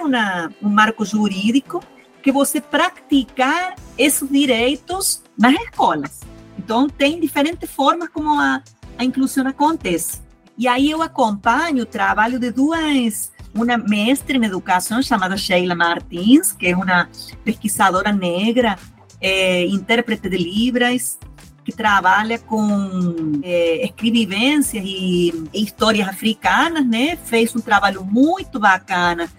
um 0.61 0.69
marco 0.69 1.03
jurídico 1.03 1.83
que 2.21 2.31
você 2.31 2.61
praticar 2.61 3.75
esses 3.97 4.29
direitos 4.29 5.23
nas 5.37 5.53
escolas. 5.55 6.19
Então, 6.57 6.87
tem 6.87 7.19
diferentes 7.19 7.69
formas 7.69 8.09
como 8.09 8.39
a 8.39 8.61
inclusão 8.99 9.47
acontece. 9.47 10.21
E 10.57 10.67
aí 10.67 10.91
eu 10.91 11.01
acompanho 11.01 11.83
o 11.83 11.87
trabalho 11.87 12.37
de 12.37 12.51
duas 12.51 13.31
uma 13.53 13.77
mestre 13.77 14.37
em 14.37 14.45
educação 14.45 15.01
chamada 15.01 15.37
Sheila 15.37 15.75
Martins, 15.75 16.51
que 16.51 16.67
é 16.67 16.75
uma 16.75 17.09
pesquisadora 17.43 18.11
negra, 18.11 18.77
é, 19.19 19.65
intérprete 19.65 20.29
de 20.29 20.37
Libras, 20.37 21.17
que 21.63 21.71
trabalha 21.71 22.39
com 22.39 23.39
é, 23.43 23.85
escrevivências 23.85 24.83
e, 24.85 25.47
e 25.53 25.63
histórias 25.63 26.07
africanas, 26.07 26.85
né? 26.85 27.17
Fez 27.25 27.55
um 27.55 27.59
trabalho 27.59 28.03
muito 28.03 28.59
bacana 28.59 29.29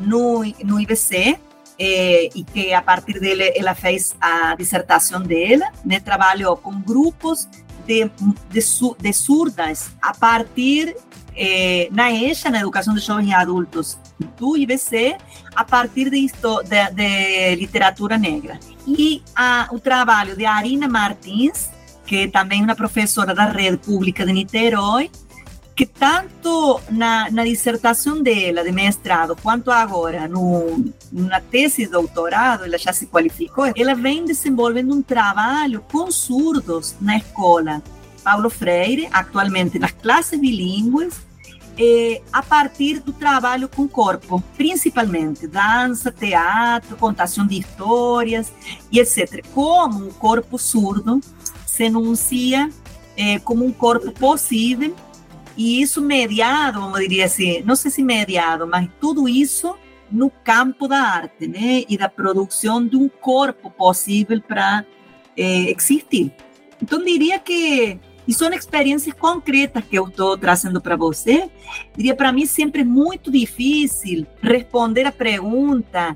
no, 0.00 0.42
no 0.64 0.80
IBC, 0.80 1.38
é, 1.78 2.28
e 2.34 2.42
que 2.42 2.72
a 2.72 2.82
partir 2.82 3.20
dele 3.20 3.52
ela 3.54 3.74
fez 3.74 4.16
a 4.20 4.56
dissertação 4.56 5.22
dela, 5.22 5.70
né? 5.84 6.00
Trabalhou 6.00 6.56
com 6.56 6.80
grupos 6.80 7.48
de, 7.86 8.10
de, 8.50 8.60
de 8.98 9.12
surdas 9.12 9.90
a 10.02 10.12
partir 10.12 10.96
eh, 11.38 11.88
na 11.92 12.10
EJA, 12.12 12.50
na 12.50 12.60
Educação 12.60 12.94
de 12.94 13.00
Jovens 13.00 13.28
e 13.28 13.32
Adultos 13.32 13.98
do 14.36 14.56
IBC, 14.56 15.16
a 15.54 15.64
partir 15.64 16.10
de, 16.10 16.26
de, 16.26 16.90
de 16.92 17.54
literatura 17.54 18.18
negra. 18.18 18.58
E 18.86 19.22
a, 19.36 19.68
o 19.70 19.78
trabalho 19.78 20.36
de 20.36 20.44
Arina 20.44 20.88
Martins, 20.88 21.70
que 22.04 22.24
é 22.24 22.28
também 22.28 22.62
uma 22.62 22.74
professora 22.74 23.34
da 23.34 23.44
rede 23.44 23.76
pública 23.76 24.26
de 24.26 24.32
Niterói, 24.32 25.10
que 25.76 25.86
tanto 25.86 26.80
na, 26.90 27.30
na 27.30 27.44
dissertação 27.44 28.20
dela 28.20 28.64
de 28.64 28.72
mestrado 28.72 29.36
quanto 29.40 29.70
agora 29.70 30.26
no, 30.26 30.92
na 31.12 31.40
tese 31.40 31.84
de 31.84 31.92
doutorado, 31.92 32.64
ela 32.64 32.76
já 32.76 32.92
se 32.92 33.06
qualificou, 33.06 33.72
ela 33.76 33.94
vem 33.94 34.24
desenvolvendo 34.24 34.92
um 34.92 35.00
trabalho 35.00 35.84
com 35.92 36.10
surdos 36.10 36.96
na 37.00 37.18
escola. 37.18 37.80
Paulo 38.24 38.50
Freire, 38.50 39.08
atualmente 39.12 39.78
nas 39.78 39.92
classes 39.92 40.40
bilíngues, 40.40 41.27
é, 41.78 42.20
a 42.32 42.42
partir 42.42 42.98
do 43.00 43.12
trabalho 43.12 43.68
com 43.68 43.82
o 43.82 43.88
corpo, 43.88 44.42
principalmente 44.56 45.46
dança, 45.46 46.10
teatro, 46.10 46.96
contação 46.96 47.46
de 47.46 47.58
histórias 47.58 48.52
e 48.90 48.98
etc. 48.98 49.44
Como 49.54 50.08
o 50.08 50.14
corpo 50.14 50.58
surdo 50.58 51.20
se 51.64 51.84
enuncia 51.84 52.68
é, 53.16 53.38
como 53.38 53.64
um 53.64 53.72
corpo 53.72 54.10
possível 54.12 54.94
e 55.56 55.80
isso 55.80 56.02
mediado, 56.02 56.80
vamos 56.80 57.00
dizer 57.08 57.22
assim, 57.22 57.62
não 57.62 57.74
sei 57.76 57.90
se 57.90 58.02
mediado, 58.02 58.66
mas 58.66 58.88
tudo 59.00 59.28
isso 59.28 59.74
no 60.10 60.30
campo 60.30 60.88
da 60.88 61.00
arte, 61.00 61.46
né, 61.46 61.84
e 61.88 61.98
da 61.98 62.08
produção 62.08 62.86
de 62.86 62.96
um 62.96 63.08
corpo 63.08 63.70
possível 63.70 64.40
para 64.40 64.84
é, 65.36 65.70
existir. 65.70 66.32
Então 66.80 67.04
diria 67.04 67.38
que 67.38 67.98
e 68.28 68.34
são 68.34 68.52
experiências 68.52 69.14
concretas 69.14 69.82
que 69.82 69.96
eu 69.98 70.06
estou 70.06 70.36
trazendo 70.36 70.82
para 70.82 70.96
você. 70.96 71.50
Diria, 71.96 72.14
para 72.14 72.30
mim, 72.30 72.44
sempre 72.44 72.82
é 72.82 72.84
muito 72.84 73.30
difícil 73.30 74.26
responder 74.42 75.06
a 75.06 75.12
pergunta 75.12 76.14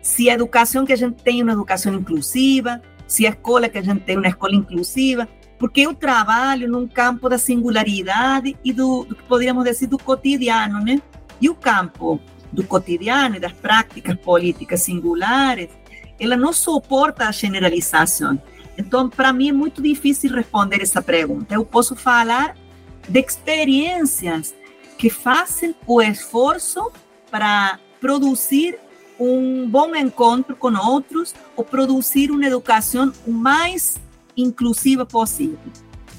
se 0.00 0.30
a 0.30 0.34
educação 0.34 0.86
que 0.86 0.92
a 0.92 0.96
gente 0.96 1.20
tem 1.24 1.40
é 1.40 1.42
uma 1.42 1.52
educação 1.52 1.92
inclusiva, 1.92 2.80
se 3.04 3.26
a 3.26 3.30
escola 3.30 3.68
que 3.68 3.78
a 3.78 3.82
gente 3.82 4.02
tem 4.02 4.14
é 4.14 4.18
uma 4.18 4.28
escola 4.28 4.54
inclusiva, 4.54 5.28
porque 5.58 5.80
eu 5.80 5.92
trabalho 5.92 6.70
num 6.70 6.86
campo 6.86 7.28
da 7.28 7.36
singularidade 7.36 8.56
e 8.64 8.72
do, 8.72 9.04
do 9.04 9.16
que 9.16 9.22
poderíamos 9.24 9.64
dizer 9.64 9.88
do 9.88 9.98
cotidiano, 9.98 10.78
né? 10.84 11.02
E 11.40 11.50
o 11.50 11.54
campo 11.54 12.20
do 12.52 12.62
cotidiano 12.62 13.36
e 13.36 13.40
das 13.40 13.52
práticas 13.52 14.16
políticas 14.16 14.82
singulares, 14.82 15.68
ela 16.18 16.36
não 16.36 16.52
suporta 16.52 17.26
a 17.26 17.32
generalização. 17.32 18.40
Então, 18.80 19.08
para 19.08 19.32
mim 19.32 19.50
é 19.50 19.52
muito 19.52 19.82
difícil 19.82 20.34
responder 20.34 20.80
essa 20.82 21.02
pergunta. 21.02 21.54
Eu 21.54 21.64
posso 21.64 21.94
falar 21.94 22.56
de 23.08 23.20
experiências 23.20 24.54
que 24.96 25.10
fazem 25.10 25.74
o 25.86 26.00
esforço 26.00 26.90
para 27.30 27.78
produzir 28.00 28.78
um 29.18 29.68
bom 29.68 29.94
encontro 29.94 30.56
com 30.56 30.74
outros 30.74 31.34
ou 31.54 31.62
produzir 31.62 32.30
uma 32.30 32.46
educação 32.46 33.12
o 33.26 33.30
mais 33.30 33.98
inclusiva 34.34 35.04
possível. 35.04 35.58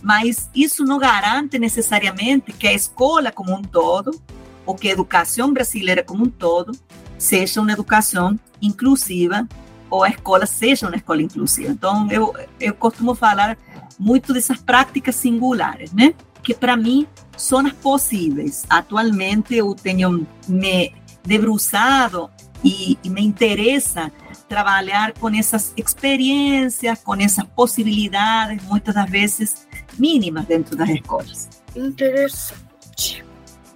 Mas 0.04 0.50
isso 0.56 0.84
não 0.84 1.00
garante 1.00 1.58
necessariamente 1.58 2.52
que 2.54 2.68
a 2.68 2.74
escola 2.74 3.32
como 3.32 3.56
um 3.56 3.62
todo, 3.62 4.20
ou 4.66 4.76
que 4.76 4.88
a 4.88 4.92
educação 4.92 5.52
brasileira 5.52 6.04
como 6.04 6.26
um 6.26 6.30
todo, 6.30 6.72
seja 7.18 7.60
uma 7.60 7.72
educação 7.72 8.40
inclusiva 8.62 9.48
ou 9.92 10.04
a 10.04 10.10
escola 10.10 10.46
seja 10.46 10.88
uma 10.88 10.96
escola 10.96 11.22
inclusiva. 11.22 11.70
Então, 11.70 12.10
eu, 12.10 12.34
eu 12.60 12.74
costumo 12.74 13.14
falar 13.14 13.58
muito 14.00 14.34
dessas 14.34 14.58
práticas 14.58 15.16
singulares, 15.16 15.92
né? 15.92 16.16
Que 16.42 16.56
para 16.56 16.76
mim 16.76 17.06
são 17.38 17.60
as 17.60 17.74
possíveis. 17.74 18.66
Atualmente 18.70 19.56
eu 19.56 19.76
tenho 19.76 20.26
me 20.48 20.94
debruçado 21.24 22.32
e, 22.64 22.98
e 23.04 23.10
me 23.10 23.22
interessa 23.22 24.12
trabalhar 24.48 25.14
com 25.14 25.30
essas 25.30 25.74
experiências, 25.78 27.00
com 27.04 27.16
essas 27.16 27.46
possibilidades, 27.46 28.64
muitas 28.66 28.96
das 28.96 29.10
vezes 29.10 29.68
mínimas 29.98 30.46
dentro 30.46 30.76
das 30.76 30.90
escolas. 30.90 31.50
Interessante. 31.76 33.24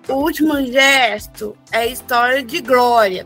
O 0.07 0.13
último 0.13 0.53
gesto 0.65 1.55
é 1.71 1.79
a 1.79 1.85
história 1.87 2.43
de 2.43 2.61
Glória, 2.61 3.25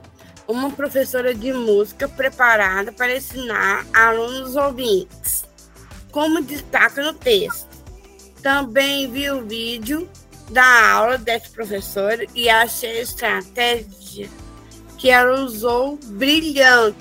uma 0.50 0.72
professora 0.72 1.32
de 1.34 1.54
música 1.54 2.10
preparada 2.10 2.92
para 2.92 3.16
ensinar 3.16 3.86
alunos 3.94 4.56
ouvintes, 4.56 5.46
como 6.12 6.42
destaca 6.42 7.04
no 7.04 7.14
texto. 7.14 7.70
Também 8.42 9.12
vi 9.12 9.30
o 9.30 9.46
vídeo 9.46 10.10
da 10.50 10.92
aula 10.92 11.20
desse 11.20 11.52
professor 11.52 12.26
e 12.34 12.50
achei 12.50 12.98
a 12.98 13.02
estratégia 13.04 14.28
que 14.98 15.12
ela 15.12 15.42
usou 15.42 16.00
brilhante. 16.04 16.98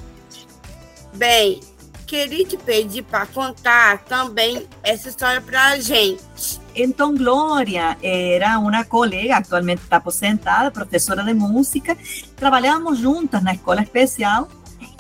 Bem, 1.15 1.61
queria 2.07 2.45
te 2.45 2.59
pedir 2.59 3.03
para 3.05 3.25
contar 3.25 4.05
também 4.05 4.69
essa 4.83 5.09
história 5.09 5.41
para 5.41 5.69
a 5.69 5.81
gente. 5.81 6.58
Então 6.83 7.15
Glória 7.15 7.97
era 8.03 8.59
uma 8.59 8.85
colega, 8.85 9.37
atualmente 9.37 9.83
está 9.83 9.97
aposentada, 9.97 10.71
professora 10.71 11.25
de 11.25 11.35
música. 11.35 11.97
Trabalhávamos 12.37 12.99
juntas 12.99 13.43
na 13.43 13.55
escola 13.55 13.83
especial 13.83 14.49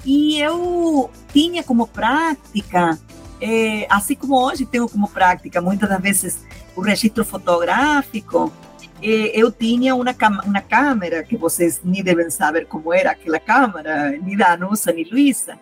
e 0.04 0.40
eu 0.40 1.10
tinha 1.32 1.62
como 1.62 1.86
prática, 1.86 2.98
é, 3.40 3.86
assim 3.88 4.14
como 4.14 4.36
hoje 4.36 4.66
tenho 4.66 4.88
como 4.88 5.08
prática, 5.08 5.60
muitas 5.60 5.88
das 5.88 6.00
vezes, 6.00 6.44
o 6.74 6.80
registro 6.80 7.24
fotográfico. 7.24 8.52
eu 9.00 9.52
tinha 9.52 9.94
uma, 9.94 10.14
uma 10.44 10.60
câmera, 10.60 11.22
que 11.22 11.36
vocês 11.36 11.80
nem 11.84 12.02
devem 12.02 12.28
saber 12.30 12.66
como 12.66 12.92
era 12.92 13.12
aquela 13.12 13.38
câmera, 13.38 14.10
nem 14.10 14.36
da 14.36 14.54
Anusa, 14.54 14.92
nem 14.92 15.04
Luísa, 15.04 15.56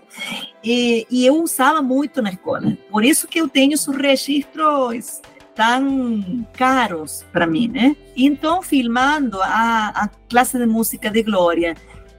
e, 0.65 1.07
eu 1.11 1.43
usava 1.43 1.83
muito 1.83 2.23
na 2.23 2.31
escola. 2.31 2.77
Por 2.91 3.05
isso 3.05 3.29
que 3.29 3.41
eu 3.41 3.49
tenho 3.49 3.75
os 3.75 3.87
registros 3.87 5.21
tão 5.57 6.47
caros 6.53 7.25
para 7.33 7.47
mim, 7.47 7.67
né? 7.67 7.97
Então, 8.15 8.63
filmando 8.63 9.41
a, 9.43 9.89
a 9.89 10.09
classe 10.29 10.59
de 10.59 10.67
música 10.67 11.11
de 11.11 11.23
Glória 11.23 11.75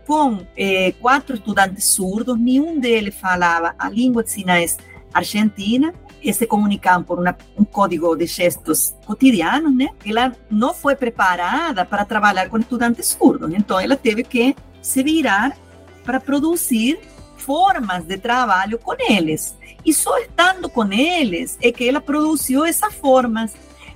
com 0.05 0.39
eh, 0.57 0.93
quatro 0.99 1.35
estudantes 1.35 1.85
surdos, 1.85 2.37
nenhum 2.39 2.79
deles 2.79 3.15
falava 3.15 3.75
a 3.77 3.89
língua 3.89 4.23
de 4.23 4.31
sinais 4.31 4.77
argentina, 5.13 5.93
e 6.21 6.33
se 6.33 6.45
comunicavam 6.45 7.03
por 7.03 7.19
uma, 7.19 7.35
um 7.57 7.63
código 7.63 8.15
de 8.15 8.25
gestos 8.25 8.95
cotidianos, 9.05 9.73
né? 9.73 9.89
Ela 10.05 10.35
não 10.49 10.73
foi 10.73 10.95
preparada 10.95 11.85
para 11.85 12.05
trabalhar 12.05 12.49
com 12.49 12.57
estudantes 12.57 13.07
surdos, 13.07 13.53
então 13.53 13.79
ela 13.79 13.95
teve 13.95 14.23
que 14.23 14.55
se 14.81 15.03
virar 15.03 15.55
para 16.03 16.19
produzir 16.19 16.99
formas 17.37 18.03
de 18.03 18.17
trabalho 18.17 18.79
com 18.79 18.95
eles. 19.09 19.55
E 19.87 19.93
só 19.93 20.19
estando 20.19 20.69
com 20.69 20.91
eles 20.91 21.57
é 21.61 21.71
que 21.71 21.87
ela 21.87 22.01
produziu 22.01 22.65
essas 22.65 22.93
formas. 22.93 23.53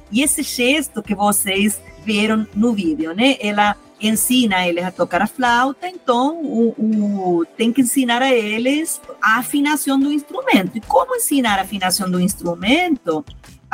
E 0.09 0.23
esse 0.23 0.41
gesto 0.41 1.03
que 1.03 1.13
vocês 1.13 1.81
viram 2.05 2.47
no 2.55 2.71
vídeo, 2.71 3.13
né? 3.13 3.35
Ela 3.41 3.75
ensina 3.99 4.65
eles 4.65 4.85
a 4.85 4.91
tocar 4.91 5.21
a 5.21 5.27
flauta, 5.27 5.87
então 5.87 6.41
o, 6.41 6.69
o, 6.79 7.45
tem 7.57 7.73
que 7.73 7.81
ensinar 7.81 8.21
a 8.21 8.33
eles 8.33 9.01
a 9.21 9.39
afinação 9.39 9.99
do 9.99 10.13
instrumento. 10.13 10.77
E 10.77 10.81
como 10.81 11.17
ensinar 11.17 11.59
a 11.59 11.63
afinação 11.63 12.09
do 12.09 12.21
instrumento 12.21 13.23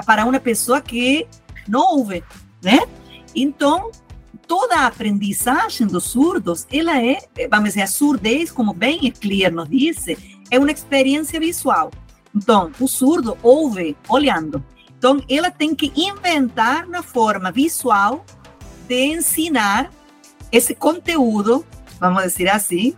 para 0.03 0.25
uma 0.25 0.39
pessoa 0.39 0.81
que 0.81 1.27
não 1.67 1.97
ouve, 1.97 2.23
né? 2.63 2.79
Então, 3.35 3.91
toda 4.47 4.75
a 4.77 4.87
aprendizagem 4.87 5.85
dos 5.85 6.05
surdos, 6.05 6.65
ela 6.73 6.99
é, 6.99 7.19
vamos 7.47 7.69
dizer, 7.69 7.83
a 7.83 7.87
surdez, 7.87 8.51
como 8.51 8.73
bem 8.73 9.11
Clear 9.11 9.53
nos 9.53 9.69
disse, 9.69 10.17
é 10.49 10.57
uma 10.57 10.71
experiência 10.71 11.39
visual. 11.39 11.91
Então, 12.37 12.71
o 12.79 12.87
surdo 12.87 13.35
ouve 13.41 13.97
olhando. 14.07 14.63
Então, 14.95 15.21
ela 15.27 15.49
tem 15.49 15.73
que 15.73 15.91
inventar 15.95 16.85
uma 16.85 17.01
forma 17.01 17.51
visual 17.51 18.23
de 18.87 19.05
ensinar 19.05 19.89
esse 20.51 20.75
conteúdo, 20.75 21.65
vamos 21.99 22.23
dizer 22.23 22.49
assim, 22.49 22.95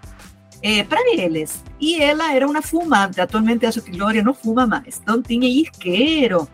é, 0.62 0.84
para 0.84 1.00
eles. 1.14 1.64
E 1.80 2.02
ela 2.02 2.34
era 2.34 2.46
uma 2.48 2.62
fumante, 2.62 3.22
atualmente 3.22 3.66
acho 3.66 3.82
que 3.82 3.92
Glória 3.92 4.22
não 4.22 4.34
fuma 4.34 4.68
mais, 4.68 5.00
então 5.02 5.22
tinha 5.22 5.48
isqueiro. 5.48 6.48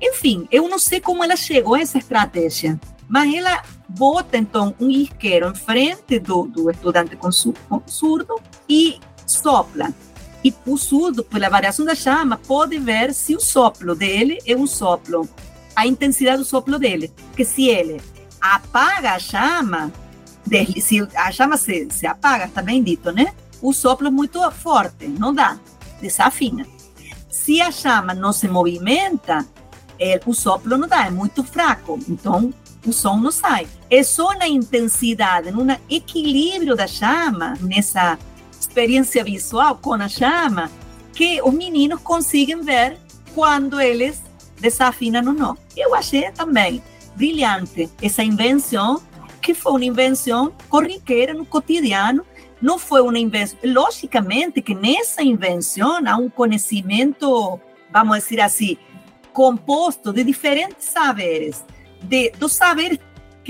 Enfim, 0.00 0.48
eu 0.50 0.66
não 0.66 0.78
sei 0.78 0.98
como 0.98 1.22
ela 1.22 1.36
chegou 1.36 1.74
a 1.74 1.80
essa 1.80 1.98
estratégia, 1.98 2.80
mas 3.06 3.34
ela 3.34 3.62
bota 3.86 4.38
então 4.38 4.74
um 4.80 4.88
isqueiro 4.88 5.50
em 5.50 5.54
frente 5.54 6.18
do, 6.18 6.46
do 6.46 6.70
estudante 6.70 7.16
com 7.16 7.30
surdo 7.86 8.40
e 8.66 8.98
sopla. 9.26 9.92
E 10.42 10.54
o 10.66 10.76
surdo, 10.76 11.22
pela 11.22 11.48
variação 11.48 11.84
da 11.84 11.94
chama, 11.94 12.38
pode 12.38 12.78
ver 12.78 13.12
se 13.12 13.36
o 13.36 13.40
soplo 13.40 13.94
dele 13.94 14.38
é 14.46 14.56
um 14.56 14.66
soplo, 14.66 15.28
a 15.76 15.86
intensidade 15.86 16.38
do 16.38 16.44
soplo 16.44 16.78
dele. 16.78 17.12
Porque 17.28 17.44
se 17.44 17.68
ele 17.68 18.00
apaga 18.40 19.12
a 19.12 19.18
chama, 19.18 19.92
se 20.80 21.06
a 21.14 21.30
chama 21.30 21.56
se, 21.56 21.88
se 21.90 22.06
apaga, 22.06 22.46
está 22.46 22.62
bem 22.62 22.82
dito, 22.82 23.12
né? 23.12 23.34
O 23.60 23.72
soplo 23.74 24.06
é 24.06 24.10
muito 24.10 24.50
forte, 24.52 25.06
não 25.06 25.34
dá, 25.34 25.58
desafina. 26.00 26.66
Se 27.28 27.60
a 27.60 27.70
chama 27.70 28.14
não 28.14 28.32
se 28.32 28.48
movimenta, 28.48 29.46
é, 29.98 30.18
o 30.24 30.32
soplo 30.32 30.78
não 30.78 30.88
dá, 30.88 31.06
é 31.06 31.10
muito 31.10 31.44
fraco, 31.44 31.98
então 32.08 32.52
o 32.86 32.92
som 32.92 33.16
não 33.18 33.30
sai. 33.30 33.68
É 33.90 34.02
só 34.02 34.34
na 34.38 34.48
intensidade, 34.48 35.50
no 35.50 35.66
equilíbrio 35.90 36.74
da 36.74 36.86
chama, 36.86 37.54
nessa 37.60 38.18
experiência 38.60 39.24
visual 39.24 39.76
com 39.78 39.94
a 39.94 40.08
chama, 40.08 40.70
que 41.14 41.40
os 41.42 41.52
meninos 41.52 42.00
conseguem 42.02 42.60
ver 42.60 42.98
quando 43.34 43.80
eles 43.80 44.22
desafinam 44.60 45.26
ou 45.26 45.32
não. 45.32 45.58
Eu 45.76 45.94
achei 45.94 46.30
também 46.30 46.82
brilhante 47.16 47.90
essa 48.00 48.22
invenção, 48.22 49.02
que 49.40 49.54
foi 49.54 49.72
uma 49.72 49.84
invenção 49.84 50.52
corriqueira 50.68 51.32
no 51.32 51.46
cotidiano, 51.46 52.24
não 52.60 52.78
foi 52.78 53.00
uma 53.00 53.18
invenção. 53.18 53.58
Logicamente 53.64 54.60
que 54.60 54.74
nessa 54.74 55.22
invenção 55.22 56.00
há 56.06 56.16
um 56.16 56.28
conhecimento, 56.28 57.58
vamos 57.90 58.18
dizer 58.18 58.40
assim, 58.40 58.76
composto 59.32 60.12
de 60.12 60.22
diferentes 60.22 60.84
saberes, 60.84 61.64
de, 62.02 62.30
dos 62.32 62.52
saberes 62.52 62.98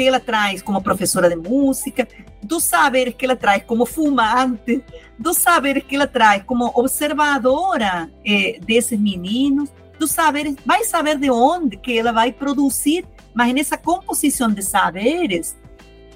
que 0.00 0.06
ela 0.06 0.18
traz 0.18 0.62
como 0.62 0.80
professora 0.80 1.28
de 1.28 1.36
música, 1.36 2.08
dos 2.42 2.64
saberes 2.64 3.14
que 3.14 3.26
ela 3.26 3.36
traz 3.36 3.62
como 3.64 3.84
fumante, 3.84 4.82
dos 5.18 5.36
saberes 5.36 5.84
que 5.84 5.94
ela 5.94 6.06
traz 6.06 6.42
como 6.42 6.72
observadora 6.74 8.10
eh, 8.24 8.58
desses 8.62 8.98
meninos, 8.98 9.68
dos 9.98 10.10
saberes, 10.10 10.56
vai 10.64 10.84
saber 10.84 11.18
de 11.18 11.30
onde 11.30 11.76
que 11.76 11.98
ela 11.98 12.12
vai 12.12 12.32
produzir, 12.32 13.04
mas 13.34 13.52
nessa 13.52 13.76
composição 13.76 14.50
de 14.50 14.62
saberes 14.62 15.54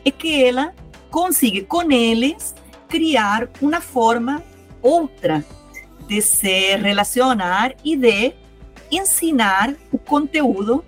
é 0.02 0.10
que 0.10 0.42
ela 0.42 0.72
consegue 1.10 1.60
com 1.60 1.92
eles 1.92 2.54
criar 2.88 3.50
uma 3.60 3.82
forma 3.82 4.42
outra 4.80 5.44
de 6.08 6.22
se 6.22 6.74
relacionar 6.76 7.74
e 7.84 7.98
de 7.98 8.32
ensinar 8.90 9.74
o 9.92 9.98
conteúdo 9.98 10.82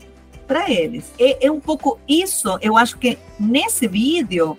para 0.47 0.71
eles. 0.71 1.13
É, 1.19 1.47
é 1.47 1.51
um 1.51 1.61
pouco 1.61 1.99
isso, 2.09 2.59
eu 2.61 2.77
acho 2.77 2.99
que 2.99 3.19
nesse 3.39 3.87
vídeo 3.87 4.59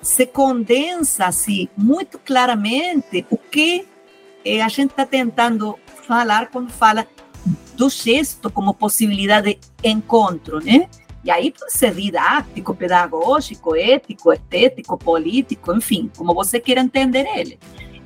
se 0.00 0.26
condensa 0.26 1.26
assim, 1.26 1.68
muito 1.76 2.18
claramente 2.18 3.24
o 3.30 3.38
que 3.38 3.86
eh, 4.44 4.60
a 4.60 4.68
gente 4.68 4.90
está 4.90 5.06
tentando 5.06 5.78
falar 6.06 6.50
quando 6.50 6.70
fala 6.70 7.06
do 7.76 7.88
gesto 7.88 8.50
como 8.50 8.74
possibilidade 8.74 9.58
de 9.82 9.88
encontro, 9.88 10.60
né? 10.60 10.88
E 11.24 11.30
aí 11.30 11.52
pode 11.52 11.72
ser 11.72 11.94
didático, 11.94 12.74
pedagógico, 12.74 13.76
ético, 13.76 14.32
estético, 14.32 14.98
político, 14.98 15.72
enfim, 15.72 16.10
como 16.16 16.34
você 16.34 16.58
queira 16.58 16.80
entender 16.80 17.26
ele. 17.36 17.58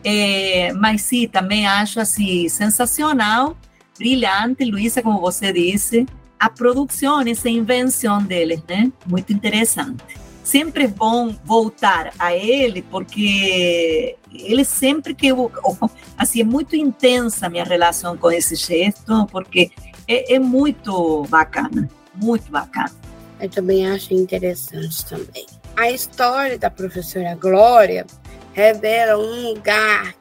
É, 0.05 0.72
mas 0.75 1.03
sim, 1.03 1.27
também 1.27 1.66
acho 1.66 1.99
assim 1.99 2.49
sensacional, 2.49 3.57
brilhante, 3.99 4.64
Luísa, 4.64 5.03
como 5.03 5.18
você 5.18 5.53
disse, 5.53 6.07
a 6.38 6.51
produção, 6.51 7.20
essa 7.20 7.49
invenção 7.49 8.22
deles, 8.22 8.61
né? 8.68 8.92
Muito 9.07 9.33
interessante. 9.33 10.03
Sempre 10.44 10.85
é 10.85 10.88
bom 10.88 11.35
voltar 11.44 12.12
a 12.18 12.35
ele, 12.35 12.83
porque 12.83 14.16
ele 14.33 14.64
sempre 14.64 15.14
que 15.14 15.29
eu, 15.29 15.51
assim, 16.16 16.40
é 16.40 16.44
muito 16.44 16.77
intensa 16.77 17.46
a 17.46 17.49
minha 17.49 17.64
relação 17.64 18.16
com 18.16 18.31
esse 18.31 18.55
gesto, 18.55 19.27
porque 19.33 19.70
é, 20.07 20.35
é 20.35 20.38
muito 20.38 21.25
bacana, 21.29 21.88
muito 22.14 22.51
bacana. 22.51 22.92
Eu 23.40 23.51
também 23.51 23.87
acho 23.88 24.14
interessante 24.14 25.05
também. 25.05 25.46
A 25.77 25.90
história 25.90 26.59
da 26.59 26.70
professora 26.70 27.35
Glória 27.35 28.07
revela 28.53 29.18
um 29.22 29.49
lugar 29.49 30.14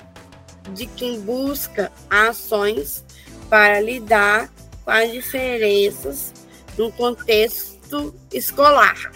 de 0.73 0.85
quem 0.85 1.21
busca 1.21 1.91
ações 2.09 3.05
para 3.49 3.79
lidar 3.79 4.49
com 4.85 4.91
as 4.91 5.11
diferenças 5.11 6.31
no 6.77 6.91
contexto 6.91 8.13
escolar. 8.31 9.11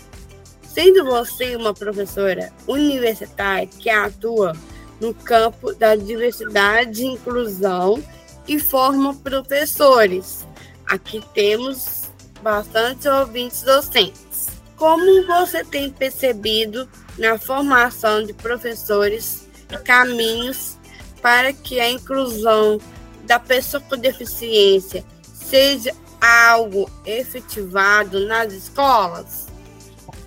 Sendo 0.64 1.06
você 1.06 1.56
uma 1.56 1.74
professora 1.74 2.52
universitária 2.68 3.68
que 3.68 3.90
atua 3.90 4.54
no 5.00 5.14
campo 5.14 5.74
da 5.76 5.96
diversidade 5.96 7.04
e 7.04 7.06
inclusão 7.06 8.04
e 8.48 8.60
forma 8.60 9.14
professores. 9.16 10.46
Aqui 10.88 11.24
temos 11.34 12.10
bastante 12.42 13.08
ouvintes 13.08 13.62
docentes. 13.62 14.48
Como 14.76 15.28
você 15.28 15.64
tem 15.64 15.92
percebido 15.92 16.90
na 17.18 17.38
formação 17.38 18.24
de 18.24 18.34
professores 18.34 19.48
caminhos 19.84 20.78
para 21.22 21.52
que 21.54 21.80
a 21.80 21.90
inclusão 21.90 22.80
da 23.26 23.38
pessoa 23.38 23.82
com 23.82 23.98
deficiência 23.98 25.04
seja 25.50 25.96
algo 26.22 26.90
efetivado 27.06 28.28
nas 28.28 28.54
escolas? 28.54 29.48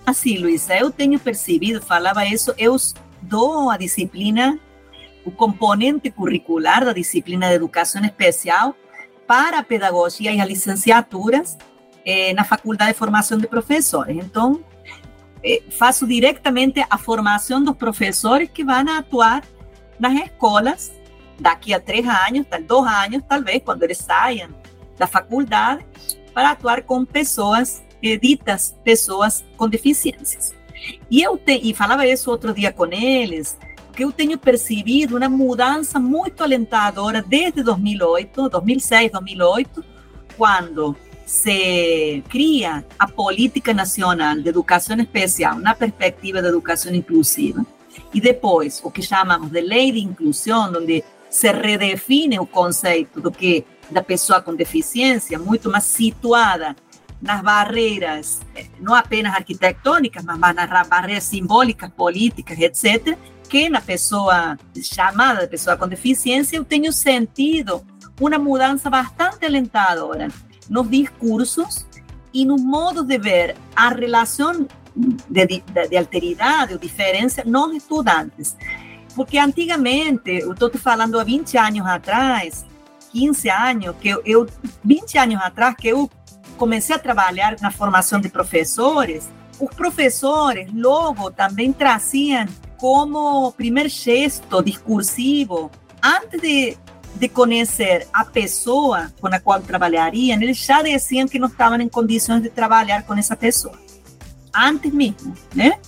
Assim, 0.05 0.39
Luísa, 0.39 0.77
eu 0.77 0.91
tenho 0.91 1.19
percebido, 1.19 1.81
falava 1.81 2.27
isso, 2.27 2.53
eu 2.59 2.77
dou 3.21 3.71
a 3.71 3.77
disciplina, 3.77 4.59
o 5.25 5.31
componente 5.31 6.11
curricular 6.11 6.85
da 6.85 6.93
disciplina 6.93 7.49
de 7.49 7.55
educação 7.55 8.05
especial 8.05 8.75
para 9.27 9.61
a 9.61 9.63
pedagogia 9.63 10.33
e 10.33 10.41
as 10.41 10.49
licenciaturas 10.49 11.57
é, 12.05 12.35
na 12.35 12.43
Faculdade 12.43 12.93
de 12.93 12.99
Formação 12.99 13.39
de 13.39 13.47
Professores. 13.47 14.17
Então, 14.17 14.65
é, 15.45 15.63
faço 15.71 16.05
diretamente 16.05 16.85
a 16.91 16.99
formação 16.99 17.63
dos 17.63 17.77
professores 17.77 18.51
que 18.53 18.65
vão 18.65 18.89
atuar 18.89 19.45
nas 20.01 20.13
escolas 20.25 20.93
daqui 21.39 21.73
a 21.73 21.79
três 21.79 22.05
anos, 22.07 22.45
tal, 22.51 22.63
dois 22.63 22.93
anos, 22.93 23.23
talvez, 23.29 23.63
quando 23.65 23.85
eles 23.85 23.99
saiam 23.99 24.62
da 24.99 25.07
faculdade, 25.07 25.85
para 26.33 26.51
atuar 26.51 26.83
com 26.83 27.05
pessoas, 27.05 27.83
ditas 28.01 28.77
pessoas 28.83 29.45
com 29.57 29.69
deficiências. 29.69 30.55
E 31.11 31.23
eu 31.23 31.37
te, 31.37 31.61
e 31.63 31.75
falava 31.75 32.07
isso 32.07 32.31
outro 32.31 32.53
dia 32.53 32.73
com 32.73 32.87
eles, 32.87 33.57
que 33.95 34.05
eu 34.05 34.13
tenho 34.13 34.39
percebido 34.39 35.17
uma 35.17 35.29
mudança 35.29 36.01
muito 36.01 36.43
alentadora 36.43 37.23
desde 37.23 37.63
2008, 37.63 38.49
2006, 38.49 39.13
2008, 39.13 39.85
quando 40.37 40.97
se 41.27 42.23
cria 42.29 42.85
a 42.99 43.07
Política 43.07 43.73
Nacional 43.73 44.37
de 44.37 44.49
Educação 44.49 44.97
Especial 44.99 45.59
na 45.59 45.75
perspectiva 45.75 46.43
da 46.43 46.49
educação 46.49 46.95
inclusiva, 46.95 47.65
e 48.13 48.21
depois 48.21 48.81
o 48.83 48.91
que 48.91 49.03
chamamos 49.03 49.51
de 49.51 49.61
Lei 49.61 49.93
de 49.93 50.01
Inclusão, 50.01 50.73
onde 50.75 51.05
se 51.29 51.51
redefine 51.53 52.39
o 52.39 52.47
conceito 52.47 53.21
do 53.21 53.31
que 53.31 53.65
da 53.93 54.03
pessoa 54.03 54.41
com 54.41 54.55
deficiência, 54.55 55.39
muito 55.39 55.71
mais 55.71 55.85
situada 55.85 56.75
nas 57.21 57.41
barreiras, 57.41 58.41
eh, 58.57 58.67
não 58.81 58.95
apenas 58.95 59.33
arquitetônicas, 59.35 60.25
mas 60.25 60.55
nas 60.55 60.89
barreiras 60.89 61.25
simbólicas, 61.25 61.91
políticas, 61.91 62.59
etc., 62.59 63.17
que 63.49 63.69
na 63.69 63.81
pessoa 63.81 64.59
chamada 64.83 65.43
de 65.43 65.47
pessoa 65.47 65.77
com 65.77 65.87
deficiência, 65.87 66.57
eu 66.57 66.65
tenho 66.65 66.93
sentido 66.93 67.85
uma 68.21 68.39
mudança 68.39 68.91
bastante 68.91 69.45
alentadora 69.45 70.29
nos 70.69 70.89
discursos 70.89 71.87
e 72.33 72.45
no 72.45 72.57
modo 72.57 73.05
de 73.05 73.19
ver 73.19 73.57
a 73.77 73.91
relação 73.91 74.67
de, 75.29 75.47
de, 75.47 75.63
de 75.89 75.97
alteridade 75.97 76.73
ou 76.73 76.79
diferença 76.79 77.43
nos 77.45 77.75
estudantes. 77.75 78.57
Porque 79.15 79.39
antigamente, 79.39 80.31
eu 80.31 80.53
estou 80.53 80.71
falando 80.73 81.21
há 81.21 81.25
20 81.25 81.59
anos 81.59 81.87
atrás, 81.87 82.65
15 83.13 83.49
anos, 83.51 83.97
que 84.01 84.09
eu 84.09 84.47
20 84.83 85.19
anos 85.19 85.37
atrás, 85.37 85.77
que 85.77 85.89
eu 85.89 86.11
comecei 86.57 86.97
a 86.97 86.99
trabalhar 86.99 87.57
na 87.61 87.71
formação 87.71 88.21
de 88.21 88.29
professores, 88.29 89.29
os 89.61 89.71
professores 89.75 90.69
logo 90.73 91.31
também 91.31 91.73
traziam 91.73 92.47
como 92.79 93.53
primeiro 93.53 93.89
gesto 93.89 94.61
discursivo, 94.63 95.71
antes 96.03 96.41
de, 96.41 96.77
de 97.15 97.29
conhecer 97.29 98.09
a 98.13 98.25
pessoa 98.25 99.13
com 99.21 99.29
a 99.29 99.39
qual 99.39 99.61
trabalhariam, 99.61 100.41
eles 100.41 100.59
já 100.59 100.83
diziam 100.83 101.29
que 101.29 101.39
não 101.39 101.47
estavam 101.47 101.81
em 101.81 101.89
condições 101.89 102.43
de 102.43 102.51
trabalhar 102.51 103.05
com 103.05 103.15
essa 103.15 103.37
pessoa. 103.37 103.79
Antes 104.55 104.93
mesmo, 104.93 105.33
né? 105.55 105.79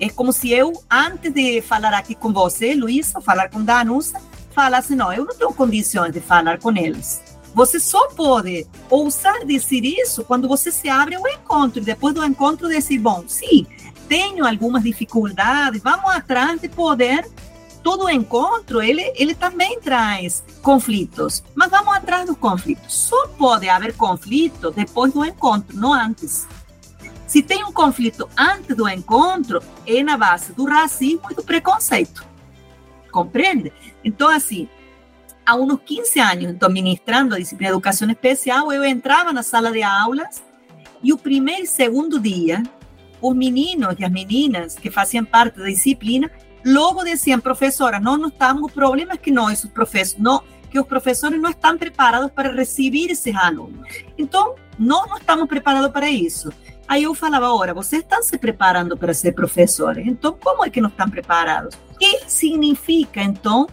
É 0.00 0.08
como 0.08 0.32
se 0.32 0.50
eu, 0.50 0.72
antes 0.90 1.32
de 1.32 1.62
falar 1.62 1.94
aqui 1.94 2.16
com 2.16 2.32
você, 2.32 2.74
Luísa, 2.74 3.20
falar 3.20 3.48
com 3.48 3.62
Danusa, 3.62 4.20
falasse, 4.52 4.94
não, 4.94 5.12
eu 5.12 5.24
não 5.24 5.34
tenho 5.34 5.52
condições 5.52 6.12
de 6.12 6.20
falar 6.20 6.58
com 6.58 6.76
eles. 6.76 7.20
Você 7.54 7.78
só 7.78 8.08
pode 8.08 8.66
ousar 8.88 9.44
dizer 9.44 9.84
isso 9.84 10.24
quando 10.24 10.48
você 10.48 10.70
se 10.70 10.88
abre 10.88 11.16
ao 11.16 11.28
encontro. 11.28 11.80
E 11.80 11.84
depois 11.84 12.14
do 12.14 12.24
encontro, 12.24 12.68
dizer, 12.68 12.98
bom, 12.98 13.24
sim, 13.26 13.66
tenho 14.08 14.46
algumas 14.46 14.82
dificuldades, 14.82 15.82
vamos 15.82 16.10
atrás 16.10 16.60
de 16.60 16.68
poder 16.68 17.26
todo 17.82 18.08
encontro 18.08 18.80
ele 18.80 19.12
ele 19.16 19.34
também 19.34 19.80
traz 19.80 20.42
conflitos, 20.62 21.42
mas 21.54 21.70
vamos 21.70 21.94
atrás 21.94 22.26
dos 22.26 22.36
conflitos. 22.36 22.94
Só 22.94 23.26
pode 23.28 23.68
haver 23.68 23.94
conflito 23.94 24.70
depois 24.70 25.12
do 25.12 25.24
encontro, 25.24 25.76
não 25.76 25.92
antes. 25.92 26.46
Se 27.26 27.42
tem 27.42 27.64
um 27.64 27.72
conflito 27.72 28.28
antes 28.36 28.76
do 28.76 28.88
encontro, 28.88 29.62
é 29.86 30.02
na 30.02 30.16
base 30.16 30.52
do 30.52 30.64
racismo 30.64 31.28
e 31.30 31.34
do 31.34 31.42
preconceito. 31.42 32.31
Compreende? 33.12 33.72
Então, 34.02 34.28
assim, 34.28 34.68
há 35.46 35.54
uns 35.54 35.78
15 35.84 36.18
anos, 36.18 36.44
então, 36.46 36.70
ministrando 36.70 37.34
a 37.34 37.38
disciplina 37.38 37.70
de 37.70 37.76
educação 37.76 38.10
especial, 38.10 38.72
eu 38.72 38.84
entrava 38.84 39.32
na 39.32 39.42
sala 39.42 39.70
de 39.70 39.82
aulas 39.82 40.42
e 41.02 41.12
o 41.12 41.18
primeiro 41.18 41.62
e 41.62 41.66
segundo 41.66 42.18
dia, 42.18 42.62
os 43.20 43.36
meninos 43.36 43.94
e 43.98 44.04
as 44.04 44.10
meninas 44.10 44.74
que 44.74 44.90
faziam 44.90 45.24
parte 45.24 45.58
da 45.58 45.66
disciplina, 45.66 46.30
logo 46.64 47.04
diziam, 47.04 47.38
professora, 47.38 48.00
não, 48.00 48.16
não 48.16 48.28
estamos, 48.28 48.62
o 48.62 48.68
problema 48.68 49.12
é 49.12 49.16
que 49.16 49.30
nós, 49.30 49.62
os 49.62 49.70
professores, 49.70 50.22
não, 50.22 50.42
que 50.70 50.80
os 50.80 50.86
professores 50.86 51.40
não 51.40 51.50
estão 51.50 51.76
preparados 51.76 52.30
para 52.30 52.50
receber 52.52 53.10
esses 53.10 53.34
alunos. 53.36 53.86
Então, 54.16 54.54
nós 54.78 55.08
não 55.08 55.18
estamos 55.18 55.46
preparados 55.46 55.90
para 55.90 56.08
isso. 56.08 56.50
Aí 56.86 57.04
eu 57.04 57.14
falava, 57.14 57.52
ora, 57.54 57.72
vocês 57.72 58.02
estão 58.02 58.22
se 58.22 58.36
preparando 58.36 58.96
para 58.96 59.14
ser 59.14 59.32
professores, 59.32 60.06
então 60.06 60.36
como 60.38 60.64
é 60.64 60.70
que 60.70 60.80
não 60.80 60.88
estão 60.88 61.08
preparados? 61.08 61.74
O 61.94 61.98
que 61.98 62.22
significa, 62.26 63.22
então, 63.22 63.66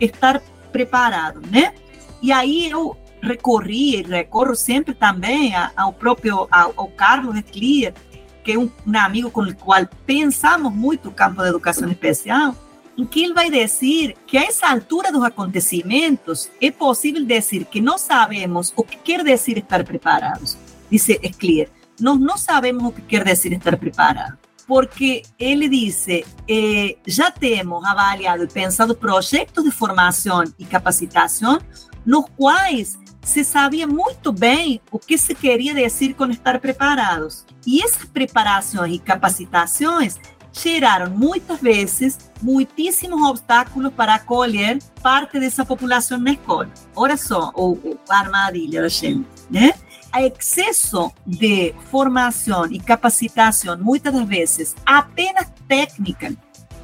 estar 0.00 0.40
preparado, 0.70 1.40
né? 1.50 1.74
E 2.22 2.32
aí 2.32 2.70
eu 2.70 2.96
recorri 3.20 4.00
e 4.00 4.02
recorro 4.02 4.54
sempre 4.54 4.94
também 4.94 5.52
ao 5.76 5.92
próprio 5.92 6.48
ao, 6.50 6.72
ao 6.76 6.88
Carlos 6.88 7.36
Esclier, 7.36 7.94
que 8.42 8.52
é 8.52 8.58
um, 8.58 8.70
um, 8.86 8.98
amigo 8.98 9.30
com 9.30 9.42
o 9.42 9.54
qual 9.54 9.86
pensamos 10.06 10.72
muito 10.72 11.08
o 11.08 11.12
campo 11.12 11.42
da 11.42 11.48
educação 11.48 11.88
especial, 11.90 12.54
em 12.96 13.04
que 13.04 13.24
ele 13.24 13.34
vai 13.34 13.50
dizer 13.50 14.16
que 14.26 14.36
a 14.36 14.44
essa 14.44 14.68
altura 14.68 15.12
dos 15.12 15.22
acontecimentos 15.22 16.50
é 16.60 16.70
possível 16.70 17.24
dizer 17.24 17.64
que 17.66 17.80
não 17.80 17.98
sabemos 17.98 18.72
o 18.76 18.82
que 18.82 18.96
quer 18.96 19.22
dizer 19.22 19.58
estar 19.58 19.84
preparados, 19.84 20.56
diz 20.90 21.08
Esclier 21.08 21.68
nós 22.02 22.18
não 22.18 22.36
sabemos 22.36 22.84
o 22.84 22.92
que 22.92 23.00
quer 23.02 23.24
dizer 23.24 23.52
estar 23.52 23.76
preparado, 23.76 24.36
porque 24.66 25.22
ele 25.38 25.68
disse, 25.68 26.24
eh, 26.48 26.96
já 27.06 27.30
temos 27.30 27.84
avaliado 27.84 28.44
e 28.44 28.48
pensado 28.48 28.94
projetos 28.94 29.62
de 29.64 29.70
formação 29.70 30.42
e 30.58 30.64
capacitação 30.64 31.60
nos 32.04 32.24
quais 32.36 32.98
se 33.22 33.44
sabia 33.44 33.86
muito 33.86 34.32
bem 34.32 34.80
o 34.90 34.98
que 34.98 35.16
se 35.16 35.34
queria 35.34 35.72
dizer 35.72 36.14
com 36.14 36.26
estar 36.26 36.58
preparados. 36.58 37.46
E 37.64 37.80
essas 37.82 38.04
preparações 38.04 38.94
e 38.94 38.98
capacitações 38.98 40.18
geraram 40.52 41.10
muitas 41.10 41.60
vezes 41.60 42.18
muitíssimos 42.42 43.22
obstáculos 43.22 43.92
para 43.94 44.16
acolher 44.16 44.78
parte 45.00 45.38
dessa 45.38 45.64
população 45.64 46.18
na 46.18 46.32
escola. 46.32 46.68
Olha 46.96 47.16
só, 47.16 47.52
o, 47.54 47.96
a 48.08 48.18
armadilha 48.18 48.82
da 48.82 48.88
gente, 48.88 49.26
né? 49.48 49.72
A 50.12 50.22
excesso 50.22 51.10
de 51.26 51.74
formação 51.90 52.66
e 52.66 52.78
capacitação, 52.78 53.78
muitas 53.78 54.12
das 54.12 54.28
vezes 54.28 54.76
apenas 54.84 55.46
técnica, 55.66 56.36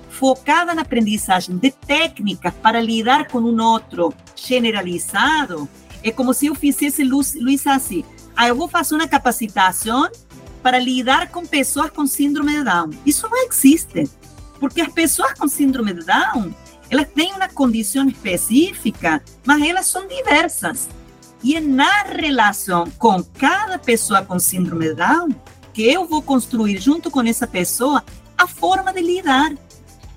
focada 0.08 0.74
na 0.74 0.82
aprendizagem 0.82 1.56
de 1.56 1.70
técnicas 1.70 2.52
para 2.54 2.80
lidar 2.80 3.28
com 3.28 3.38
um 3.38 3.62
outro 3.62 4.12
generalizado, 4.34 5.68
é 6.02 6.10
como 6.10 6.32
se 6.32 6.46
eu 6.46 6.54
fizesse, 6.54 7.04
Luiz, 7.04 7.66
assim, 7.66 8.04
ah, 8.34 8.48
eu 8.48 8.56
vou 8.56 8.68
fazer 8.68 8.94
uma 8.94 9.06
capacitação 9.06 10.08
para 10.62 10.78
lidar 10.78 11.28
com 11.28 11.46
pessoas 11.46 11.90
com 11.90 12.06
síndrome 12.06 12.56
de 12.56 12.64
Down. 12.64 12.90
Isso 13.04 13.28
não 13.28 13.46
existe, 13.46 14.08
porque 14.58 14.80
as 14.80 14.92
pessoas 14.92 15.34
com 15.34 15.46
síndrome 15.46 15.92
de 15.92 16.04
Down, 16.04 16.52
elas 16.90 17.08
têm 17.14 17.32
uma 17.34 17.48
condição 17.48 18.08
específica, 18.08 19.22
mas 19.44 19.62
elas 19.62 19.86
são 19.86 20.06
diversas. 20.06 20.88
E 21.42 21.56
é 21.56 21.60
na 21.60 22.02
relação 22.02 22.90
com 22.98 23.22
cada 23.22 23.78
pessoa 23.78 24.24
com 24.24 24.38
síndrome 24.38 24.88
de 24.88 24.94
Down 24.94 25.28
que 25.72 25.82
eu 25.82 26.06
vou 26.06 26.20
construir 26.20 26.80
junto 26.80 27.10
com 27.10 27.22
essa 27.22 27.46
pessoa 27.46 28.02
a 28.36 28.46
forma 28.46 28.92
de 28.92 29.00
lidar. 29.00 29.52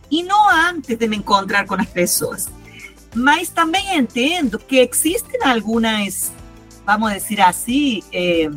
E 0.10 0.24
não 0.24 0.50
antes 0.50 0.98
de 0.98 1.08
me 1.08 1.18
encontrar 1.18 1.66
com 1.66 1.76
as 1.76 1.88
pessoas. 1.88 2.50
Mas 3.14 3.50
também 3.50 3.98
entendo 3.98 4.58
que 4.58 4.78
existem 4.78 5.40
algumas, 5.44 6.32
vamos 6.86 7.14
dizer 7.14 7.42
assim, 7.42 8.02
eh, 8.12 8.50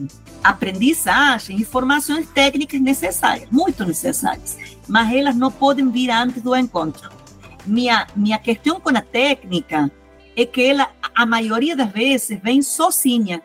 aprendizagens 0.42 1.60
e 1.60 1.64
formações 1.64 2.28
técnicas 2.28 2.80
necessárias, 2.80 3.48
muito 3.50 3.84
necessárias, 3.84 4.58
mas 4.86 5.12
elas 5.12 5.34
não 5.34 5.50
podem 5.50 5.90
vir 5.90 6.10
antes 6.10 6.42
do 6.42 6.54
encontro. 6.54 7.10
Minha, 7.66 8.06
minha 8.14 8.38
questão 8.38 8.78
com 8.78 8.90
a 8.90 9.00
técnica 9.00 9.90
é 10.36 10.44
que 10.44 10.62
ela, 10.62 10.90
a 11.14 11.24
maioria 11.24 11.76
das 11.76 11.90
vezes, 11.90 12.38
vem 12.42 12.62
sozinha, 12.62 13.42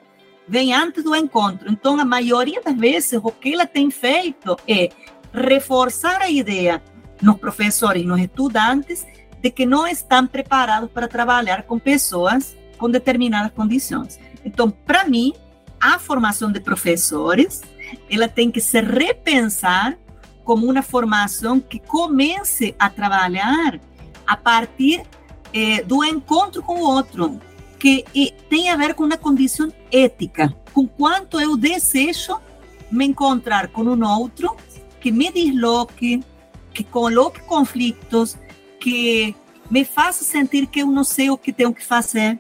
vem 0.48 0.74
antes 0.74 1.04
do 1.04 1.16
encontro. 1.16 1.72
Então, 1.72 2.00
a 2.00 2.06
maioria 2.06 2.62
das 2.62 2.76
vezes, 2.76 3.20
o 3.22 3.32
que 3.32 3.54
ela 3.54 3.66
tem 3.66 3.92
feito 3.92 4.58
é 4.68 4.90
reforçar 5.34 6.22
a 6.22 6.30
ideia 6.30 6.82
nos 7.22 7.38
professores 7.38 8.02
e 8.02 8.06
nos 8.06 8.20
estudantes 8.20 9.06
de 9.42 9.52
que 9.52 9.66
não 9.66 9.88
estão 9.88 10.26
preparados 10.26 10.90
para 10.92 11.08
trabalhar 11.08 11.64
com 11.64 11.78
pessoas 11.78 12.58
com 12.78 12.90
determinadas 12.90 13.52
condições. 13.52 14.20
Então, 14.44 14.72
para 14.72 15.04
mim, 15.04 15.34
a 15.80 16.00
formação 16.00 16.52
de 16.52 16.60
professores, 16.60 17.62
ela 18.10 18.28
tem 18.28 18.50
que 18.50 18.62
se 18.62 18.82
repensar 18.82 19.98
como 20.44 20.66
uma 20.66 20.82
formação 20.82 21.60
que 21.60 21.80
comece 21.80 22.74
a 22.80 22.90
trabalhar 22.90 23.80
a 24.26 24.36
partir 24.36 25.04
é, 25.54 25.84
do 25.84 26.04
encontro 26.04 26.64
com 26.64 26.80
o 26.80 26.84
outro, 26.84 27.40
que 27.80 28.06
tem 28.50 28.70
a 28.70 28.76
ver 28.76 28.94
com 28.94 29.06
uma 29.06 29.18
condição 29.18 29.72
ética. 29.92 30.54
com 30.74 30.88
quanto 30.88 31.40
eu 31.40 31.58
desejo 31.58 32.40
me 32.92 33.06
encontrar 33.06 33.70
com 33.70 33.84
um 33.84 34.06
outro 34.06 34.56
que 35.00 35.12
me 35.12 35.32
desloque, 35.32 36.24
que 36.74 36.84
coloque 36.84 37.40
conflitos, 37.42 38.38
que 38.80 39.36
me 39.70 39.86
faça 39.86 40.24
sentir 40.24 40.68
que 40.68 40.82
eu 40.82 40.88
não 40.88 41.04
sei 41.04 41.30
o 41.30 41.38
que 41.38 41.54
tenho 41.54 41.74
que 41.74 41.84
fazer. 41.84 42.40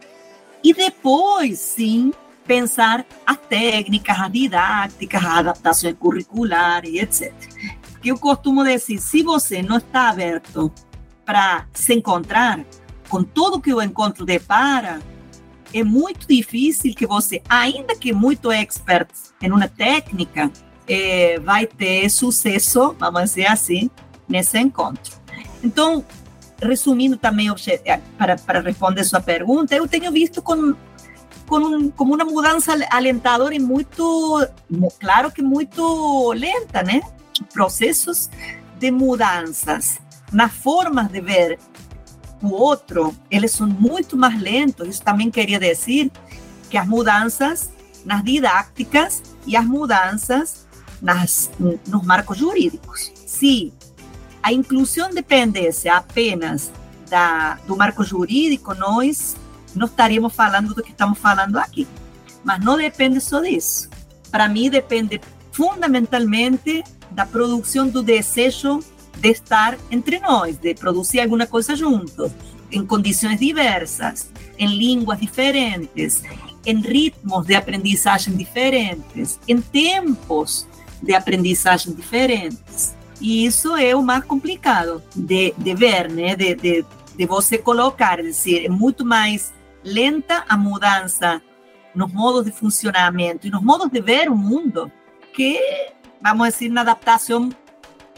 E 0.63 0.73
depois, 0.73 1.59
sim, 1.59 2.11
pensar 2.45 3.05
as 3.25 3.37
técnicas, 3.37 4.19
as 4.19 4.31
didáticas, 4.31 5.23
as 5.23 5.37
adaptações 5.37 5.95
curriculares, 5.97 6.93
etc. 6.93 7.33
Que 8.01 8.09
eu 8.09 8.17
costumo 8.17 8.63
dizer, 8.63 8.99
se 8.99 9.23
você 9.23 9.61
não 9.61 9.77
está 9.77 10.09
aberto 10.09 10.71
para 11.25 11.67
se 11.73 11.93
encontrar 11.93 12.59
com 13.07 13.23
tudo 13.23 13.61
que 13.61 13.73
o 13.73 13.81
encontro 13.81 14.25
depara, 14.25 14.99
é 15.73 15.83
muito 15.83 16.27
difícil 16.27 16.93
que 16.95 17.05
você, 17.05 17.41
ainda 17.47 17.95
que 17.95 18.13
muito 18.13 18.51
expert 18.51 19.09
em 19.41 19.51
uma 19.51 19.67
técnica, 19.67 20.51
é, 20.87 21.39
vai 21.39 21.67
ter 21.67 22.09
sucesso, 22.09 22.95
vamos 22.99 23.21
dizer 23.21 23.45
assim, 23.45 23.89
nesse 24.27 24.57
encontro. 24.57 25.17
Então, 25.63 26.03
resumindo 26.61 27.17
também, 27.17 27.47
eh, 27.49 27.99
para, 28.17 28.37
para 28.37 28.61
responder 28.61 29.03
sua 29.03 29.21
pergunta, 29.21 29.75
eu 29.75 29.87
tenho 29.87 30.11
visto 30.11 30.41
com, 30.41 30.73
com 31.47 31.91
como 31.91 32.15
uma 32.15 32.25
mudança 32.25 32.73
alentadora 32.89 33.53
e 33.53 33.59
muito, 33.59 34.47
claro 34.99 35.31
que 35.31 35.41
muito 35.41 36.33
lenta, 36.33 36.83
né? 36.83 37.01
Processos 37.53 38.29
de 38.77 38.91
mudanças 38.91 39.99
nas 40.31 40.51
formas 40.51 41.09
de 41.09 41.21
ver 41.21 41.59
o 42.41 42.49
outro, 42.49 43.15
eles 43.29 43.51
são 43.51 43.67
muito 43.67 44.15
mais 44.15 44.39
lentos. 44.39 44.87
Isso 44.87 45.01
também 45.01 45.29
queria 45.29 45.59
dizer 45.59 46.11
que 46.69 46.77
as 46.77 46.87
mudanças 46.87 47.71
nas 48.05 48.23
didáticas 48.23 49.21
e 49.45 49.55
as 49.55 49.65
mudanças 49.65 50.67
nas, 51.01 51.49
nos 51.87 52.05
marcos 52.05 52.37
jurídicos. 52.37 53.11
Se 53.25 53.73
a 54.41 54.53
inclusão 54.53 55.09
dependesse 55.09 55.89
apenas 55.89 56.71
da, 57.09 57.55
do 57.67 57.75
marco 57.75 58.03
jurídico, 58.03 58.73
nós 58.73 59.35
não 59.75 59.87
estaríamos 59.87 60.33
falando 60.33 60.73
do 60.73 60.83
que 60.83 60.91
estamos 60.91 61.17
falando 61.17 61.57
aqui. 61.57 61.87
Mas 62.43 62.63
não 62.63 62.77
depende 62.77 63.19
só 63.19 63.41
disso. 63.41 63.89
Para 64.31 64.47
mim, 64.47 64.69
depende 64.69 65.19
fundamentalmente 65.51 66.83
da 67.11 67.25
produção 67.25 67.87
do 67.87 68.01
desejo 68.01 68.79
de 69.19 69.29
estar 69.29 69.77
entre 69.91 70.19
nós, 70.19 70.57
de 70.57 70.73
produzir 70.73 71.19
alguma 71.19 71.45
coisa 71.45 71.75
juntos, 71.75 72.31
em 72.71 72.85
condições 72.85 73.39
diversas, 73.39 74.31
em 74.57 74.67
línguas 74.67 75.19
diferentes, 75.19 76.23
em 76.65 76.79
ritmos 76.81 77.45
de 77.45 77.55
aprendizagem 77.55 78.35
diferentes, 78.35 79.39
em 79.47 79.59
tempos 79.61 80.67
de 81.01 81.13
aprendizagem 81.13 81.93
diferentes. 81.93 82.95
E 83.19 83.45
isso 83.45 83.75
é 83.75 83.95
o 83.95 84.01
mais 84.01 84.23
complicado 84.23 85.03
de, 85.15 85.53
de 85.57 85.75
ver, 85.75 86.09
né? 86.09 86.35
De, 86.35 86.55
de, 86.55 86.85
de 87.17 87.25
você 87.25 87.57
colocar, 87.57 88.19
é 88.19 88.23
dizer, 88.23 88.65
é 88.65 88.69
muito 88.69 89.05
mais 89.05 89.53
lenta 89.83 90.45
a 90.47 90.57
mudança 90.57 91.41
nos 91.95 92.11
modos 92.13 92.45
de 92.45 92.51
funcionamento 92.51 93.47
e 93.47 93.49
nos 93.49 93.61
modos 93.61 93.89
de 93.89 94.01
ver 94.01 94.29
o 94.29 94.35
mundo 94.35 94.91
que, 95.33 95.59
vamos 96.21 96.49
dizer, 96.49 96.69
na 96.69 96.81
adaptação 96.81 97.49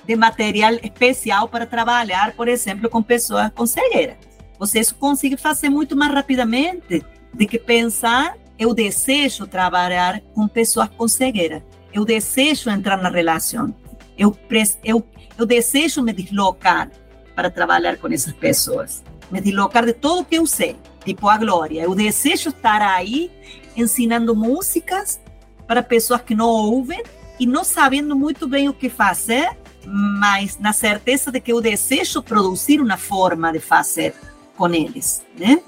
de 0.05 0.15
material 0.15 0.73
especial 0.83 1.47
para 1.47 1.65
trabalhar, 1.65 2.33
por 2.33 2.47
exemplo, 2.47 2.89
com 2.89 3.01
pessoas 3.01 3.51
com 3.55 3.65
cegueira. 3.65 4.17
Você 4.59 4.81
consegue 4.93 5.37
fazer 5.37 5.69
muito 5.69 5.95
mais 5.95 6.13
rapidamente 6.13 7.03
do 7.33 7.47
que 7.47 7.57
pensar 7.57 8.35
eu 8.61 8.75
desejo 8.75 9.47
trabalhar 9.47 10.21
com 10.35 10.47
pessoas 10.47 10.87
com 10.89 11.07
cegueira. 11.07 11.65
Eu 11.91 12.05
desejo 12.05 12.69
entrar 12.69 12.95
na 13.01 13.09
relação. 13.09 13.73
Eu, 14.15 14.37
eu, 14.83 15.03
eu 15.35 15.47
desejo 15.47 16.03
me 16.03 16.13
deslocar 16.13 16.91
para 17.35 17.49
trabalhar 17.49 17.97
com 17.97 18.07
essas 18.09 18.33
pessoas. 18.33 19.03
Me 19.31 19.41
deslocar 19.41 19.83
de 19.83 19.93
tudo 19.93 20.23
que 20.23 20.35
eu 20.35 20.45
sei, 20.45 20.75
tipo 21.03 21.27
a 21.27 21.39
Glória. 21.39 21.81
Eu 21.81 21.95
desejo 21.95 22.49
estar 22.49 22.83
aí 22.83 23.31
ensinando 23.75 24.35
músicas 24.35 25.19
para 25.65 25.81
pessoas 25.81 26.21
que 26.21 26.35
não 26.35 26.47
ouvem 26.47 27.01
e 27.39 27.47
não 27.47 27.63
sabendo 27.63 28.15
muito 28.15 28.47
bem 28.47 28.69
o 28.69 28.73
que 28.75 28.89
fazer, 28.89 29.57
mas 29.86 30.57
na 30.57 30.73
certeza 30.73 31.32
de 31.32 31.39
que 31.39 31.51
eu 31.51 31.61
desejo 31.61 32.21
produzir 32.21 32.79
uma 32.79 32.97
forma 32.97 33.51
de 33.51 33.59
fazer 33.59 34.13
com 34.55 34.67
eles, 34.69 35.23
né? 35.38 35.61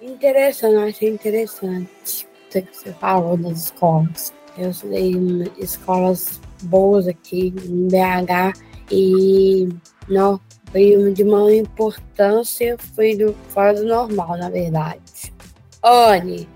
Interessante, 0.00 0.76
achei 0.76 1.10
interessante 1.10 2.26
o 2.46 2.50
que 2.50 2.66
você 2.72 2.92
falou 2.94 3.36
das 3.36 3.64
escolas. 3.64 4.32
Eu 4.56 4.70
estudei 4.70 5.12
em 5.12 5.44
escolas 5.58 6.40
boas 6.62 7.06
aqui 7.06 7.54
em 7.64 7.88
BH 7.88 8.58
e 8.90 9.68
não 10.08 10.40
foi 10.72 11.12
de 11.12 11.22
uma 11.22 11.54
importância, 11.54 12.76
foi 12.94 13.16
do, 13.16 13.34
fora 13.50 13.74
do 13.74 13.84
normal, 13.84 14.36
na 14.36 14.50
verdade. 14.50 15.32
Olhe, 15.82 16.48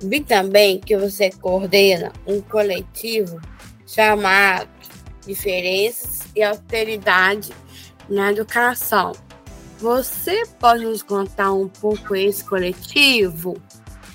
vi 0.00 0.20
também 0.20 0.78
que 0.80 0.96
você 0.96 1.30
coordena 1.30 2.12
um 2.26 2.40
coletivo 2.40 3.40
chamado 3.86 4.68
Diferenças 5.26 6.15
e 6.36 6.42
Alteridade 6.42 7.50
na 8.08 8.30
Educação. 8.30 9.12
Você 9.78 10.44
pode 10.60 10.84
nos 10.84 11.02
contar 11.02 11.52
um 11.52 11.68
pouco 11.68 12.14
esse 12.14 12.44
coletivo? 12.44 13.60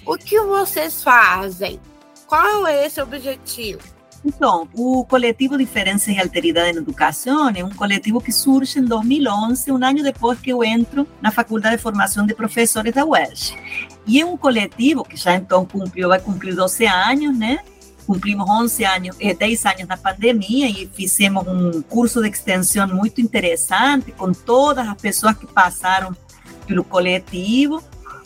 O 0.06 0.18
que 0.18 0.40
vocês 0.40 1.04
fazem? 1.04 1.80
Qual 2.28 2.66
é 2.66 2.86
esse 2.86 3.02
objetivo? 3.02 3.82
Então, 4.24 4.68
o 4.76 5.04
coletivo 5.04 5.58
Diferenças 5.58 6.16
e 6.16 6.20
Alteridade 6.20 6.74
na 6.74 6.82
Educação 6.82 7.50
é 7.50 7.64
um 7.64 7.72
coletivo 7.72 8.22
que 8.22 8.32
surge 8.32 8.80
em 8.80 8.86
2011, 8.86 9.72
um 9.72 9.84
ano 9.84 10.04
depois 10.04 10.40
que 10.40 10.52
eu 10.52 10.64
entro 10.64 11.08
na 11.20 11.32
Faculdade 11.32 11.78
de 11.78 11.82
Formação 11.82 12.26
de 12.26 12.36
Professores 12.36 12.94
da 12.94 13.04
UERJ. 13.04 13.58
E 14.06 14.22
é 14.22 14.26
um 14.26 14.38
coletivo 14.38 15.04
que 15.04 15.18
já 15.18 15.36
então 15.36 15.66
cumpriu, 15.66 16.10
vai 16.10 16.20
cumprir 16.20 16.56
12 16.56 16.86
anos, 16.86 17.38
né? 17.38 17.60
Cumprimos 18.12 18.50
11 18.50 18.84
anos, 18.84 19.18
10 19.18 19.66
anos 19.66 19.88
na 19.88 19.96
pandemia 19.96 20.68
e 20.68 20.86
fizemos 20.94 21.48
um 21.48 21.82
curso 21.82 22.22
de 22.22 22.28
extensão 22.28 22.86
muito 22.86 23.22
interessante 23.22 24.12
com 24.12 24.34
todas 24.34 24.86
as 24.86 25.02
pessoas 25.02 25.38
que 25.38 25.48
passaram 25.48 26.14
pelo 26.68 26.84
coletivo 26.84 27.82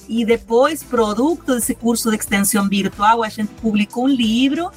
e 0.10 0.26
depois, 0.26 0.82
produto 0.82 1.54
desse 1.54 1.76
curso 1.76 2.10
de 2.10 2.18
extensão 2.18 2.68
virtual, 2.68 3.22
a 3.22 3.30
gente 3.30 3.52
publicou 3.62 4.06
um 4.06 4.08
livro 4.08 4.72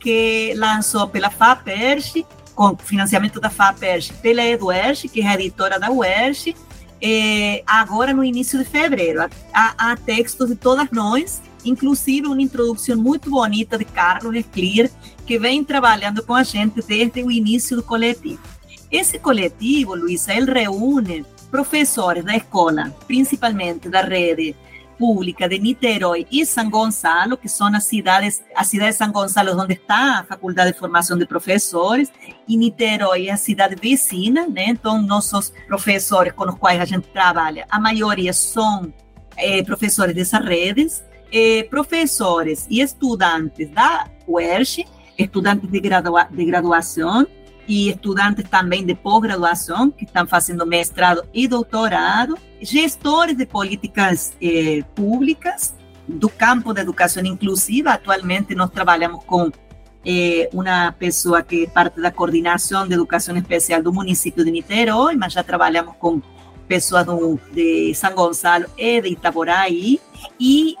que 0.00 0.52
lançou 0.56 1.06
pela 1.06 1.30
FAPERJ, 1.30 2.26
com 2.52 2.76
financiamento 2.76 3.40
da 3.40 3.50
FAPERJ, 3.50 4.14
pela 4.14 4.42
EduERJ, 4.42 5.08
que 5.08 5.20
é 5.20 5.28
a 5.28 5.34
editora 5.34 5.78
da 5.78 5.92
UERJ, 5.92 6.56
eh, 7.00 7.62
agora 7.64 8.12
no 8.12 8.24
início 8.24 8.58
de 8.58 8.64
fevereiro. 8.64 9.22
Há, 9.54 9.74
há, 9.78 9.96
textos 9.96 10.48
de 10.48 10.56
todas 10.56 10.90
nós, 10.90 11.40
inclusive 11.64 12.26
uma 12.26 12.40
introdução 12.40 12.96
muito 12.96 13.30
bonita 13.30 13.78
de 13.78 13.84
Carlos 13.84 14.32
Leclerc, 14.32 14.94
que 15.26 15.38
vem 15.38 15.62
trabalhando 15.64 16.22
com 16.22 16.34
a 16.34 16.42
gente 16.42 16.82
desde 16.82 17.22
o 17.22 17.30
início 17.30 17.76
do 17.76 17.82
coletivo. 17.82 18.42
Esse 18.90 19.18
coletivo, 19.18 19.94
Luísa, 19.94 20.34
ele 20.34 20.52
reúne 20.52 21.24
professores 21.50 22.24
da 22.24 22.36
escola, 22.36 22.94
principalmente 23.06 23.88
da 23.88 24.02
rede 24.02 24.56
pública 25.00 25.48
de 25.48 25.58
Niterói 25.58 26.26
e 26.30 26.44
San 26.44 26.68
Gonçalo, 26.68 27.38
que 27.38 27.48
são 27.48 27.74
as 27.74 27.84
cidades, 27.84 28.42
a 28.54 28.62
cidade 28.62 28.90
de 28.90 28.98
San 28.98 29.10
Gonçalo 29.10 29.58
onde 29.58 29.72
está 29.72 30.20
a 30.20 30.24
Faculdade 30.24 30.72
de 30.72 30.78
Formação 30.78 31.16
de 31.16 31.24
Professores, 31.24 32.12
e 32.46 32.54
Niterói 32.54 33.28
é 33.28 33.32
a 33.32 33.36
cidade 33.38 33.76
vizinha, 33.80 34.46
né? 34.46 34.66
Então, 34.66 35.00
nossos 35.00 35.50
professores 35.66 36.34
com 36.34 36.44
os 36.44 36.54
quais 36.56 36.78
a 36.78 36.84
gente 36.84 37.08
trabalha, 37.08 37.66
a 37.70 37.80
maioria 37.80 38.34
são 38.34 38.92
é, 39.38 39.62
professores 39.62 40.14
dessas 40.14 40.44
redes, 40.44 41.02
é, 41.32 41.62
professores 41.64 42.66
e 42.70 42.80
estudantes 42.80 43.70
da 43.70 44.08
UERJ, 44.26 44.86
estudantes 45.18 45.70
de, 45.70 45.80
gradua 45.80 46.24
de 46.30 46.44
graduação, 46.44 47.26
e 47.70 47.88
estudantes 47.90 48.48
também 48.48 48.84
de 48.84 48.96
pós-graduação, 48.96 49.92
que 49.92 50.04
estão 50.04 50.26
fazendo 50.26 50.66
mestrado 50.66 51.22
e 51.32 51.46
doutorado, 51.46 52.36
gestores 52.60 53.36
de 53.36 53.46
políticas 53.46 54.32
eh, 54.42 54.82
públicas 54.92 55.72
do 56.08 56.28
campo 56.28 56.74
da 56.74 56.80
educação 56.80 57.24
inclusiva. 57.24 57.90
Atualmente, 57.90 58.56
nós 58.56 58.70
trabalhamos 58.70 59.22
com 59.24 59.52
eh, 60.04 60.50
uma 60.52 60.90
pessoa 60.90 61.42
que 61.42 61.62
é 61.62 61.66
parte 61.68 62.00
da 62.00 62.10
coordenação 62.10 62.88
de 62.88 62.94
educação 62.94 63.36
especial 63.36 63.80
do 63.80 63.92
município 63.92 64.44
de 64.44 64.50
Niterói, 64.50 65.14
mas 65.14 65.32
já 65.32 65.44
trabalhamos 65.44 65.94
com 65.96 66.20
pessoas 66.70 67.04
do, 67.04 67.36
de 67.52 67.92
São 67.96 68.14
Gonçalo 68.14 68.66
e 68.78 69.00
de 69.00 69.08
Itaboraí, 69.08 70.00
e 70.38 70.76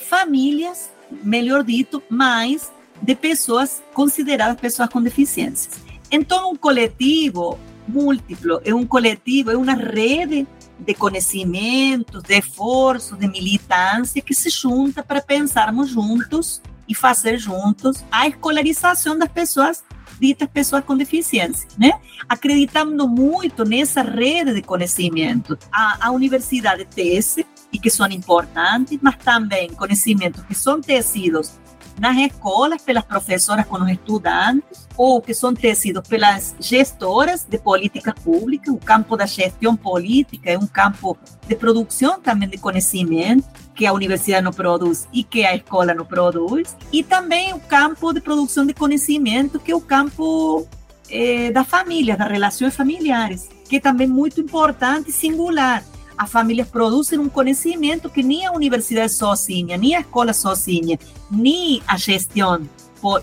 famílias, 0.00 0.90
melhor 1.22 1.62
dito, 1.62 2.02
mais 2.08 2.72
de 3.02 3.14
pessoas 3.14 3.82
consideradas 3.92 4.58
pessoas 4.58 4.88
com 4.88 5.02
deficiências. 5.02 5.82
Então, 6.10 6.50
um 6.52 6.56
coletivo 6.56 7.58
múltiplo, 7.86 8.58
é 8.64 8.74
um 8.74 8.86
coletivo, 8.86 9.50
é 9.50 9.56
uma 9.56 9.74
rede 9.74 10.46
de 10.78 10.94
conhecimentos, 10.94 12.22
de 12.22 12.38
esforços, 12.38 13.18
de 13.18 13.28
militância 13.28 14.22
que 14.22 14.32
se 14.34 14.48
junta 14.48 15.02
para 15.02 15.20
pensarmos 15.20 15.90
juntos 15.90 16.62
e 16.88 16.94
fazer 16.94 17.36
juntos 17.36 18.02
a 18.10 18.26
escolarização 18.26 19.18
das 19.18 19.30
pessoas 19.30 19.84
ditas 20.18 20.48
pessoas 20.48 20.84
com 20.84 20.96
deficiência, 20.96 21.68
né? 21.78 21.92
Acreditando 22.28 23.08
muito 23.08 23.64
nessa 23.64 24.02
rede 24.02 24.54
de 24.54 24.62
conhecimento. 24.62 25.58
A, 25.72 26.08
a 26.08 26.10
universidade 26.10 26.84
tece 26.84 27.46
e 27.72 27.78
que 27.78 27.90
são 27.90 28.06
importantes, 28.06 28.98
mas 29.00 29.16
também 29.16 29.68
conhecimentos 29.70 30.42
que 30.44 30.54
são 30.54 30.80
tecidos 30.80 31.58
nas 32.00 32.16
escolas 32.16 32.80
pelas 32.82 33.04
professoras 33.04 33.66
com 33.66 33.76
os 33.76 33.90
estudantes 33.90 34.88
ou 34.96 35.20
que 35.20 35.34
são 35.34 35.52
tecidos 35.52 36.06
pelas 36.06 36.54
gestoras 36.60 37.44
de 37.44 37.58
políticas 37.58 38.14
públicas. 38.14 38.72
O 38.72 38.78
campo 38.78 39.16
da 39.16 39.26
gestão 39.26 39.76
política 39.76 40.50
é 40.50 40.58
um 40.58 40.66
campo 40.66 41.16
de 41.46 41.56
produção 41.56 42.20
também 42.20 42.48
de 42.48 42.58
conhecimento 42.58 43.46
que 43.78 43.86
a 43.86 43.92
universidade 43.92 44.42
não 44.42 44.52
produz 44.52 45.06
e 45.12 45.22
que 45.22 45.46
a 45.46 45.54
escola 45.54 45.94
não 45.94 46.04
produz. 46.04 46.76
E 46.92 47.04
também 47.04 47.54
o 47.54 47.60
campo 47.60 48.12
de 48.12 48.20
produção 48.20 48.66
de 48.66 48.74
conhecimento, 48.74 49.60
que 49.60 49.70
é 49.70 49.76
o 49.76 49.80
campo 49.80 50.66
eh, 51.08 51.52
da 51.52 51.62
família, 51.62 52.16
das 52.16 52.28
relações 52.28 52.74
familiares, 52.74 53.48
que 53.68 53.76
é 53.76 53.80
também 53.80 54.08
muito 54.08 54.40
importante 54.40 55.10
e 55.10 55.12
singular 55.12 55.84
as 56.18 56.28
famílias 56.28 56.66
produzem 56.68 57.16
um 57.16 57.28
conhecimento 57.28 58.10
que 58.10 58.24
nem 58.24 58.44
a 58.44 58.50
universidade 58.50 59.12
sozinha, 59.12 59.76
nem 59.76 59.94
a 59.94 60.00
escola 60.00 60.32
sozinha, 60.32 60.98
nem 61.30 61.80
a 61.86 61.96
gestão 61.96 62.68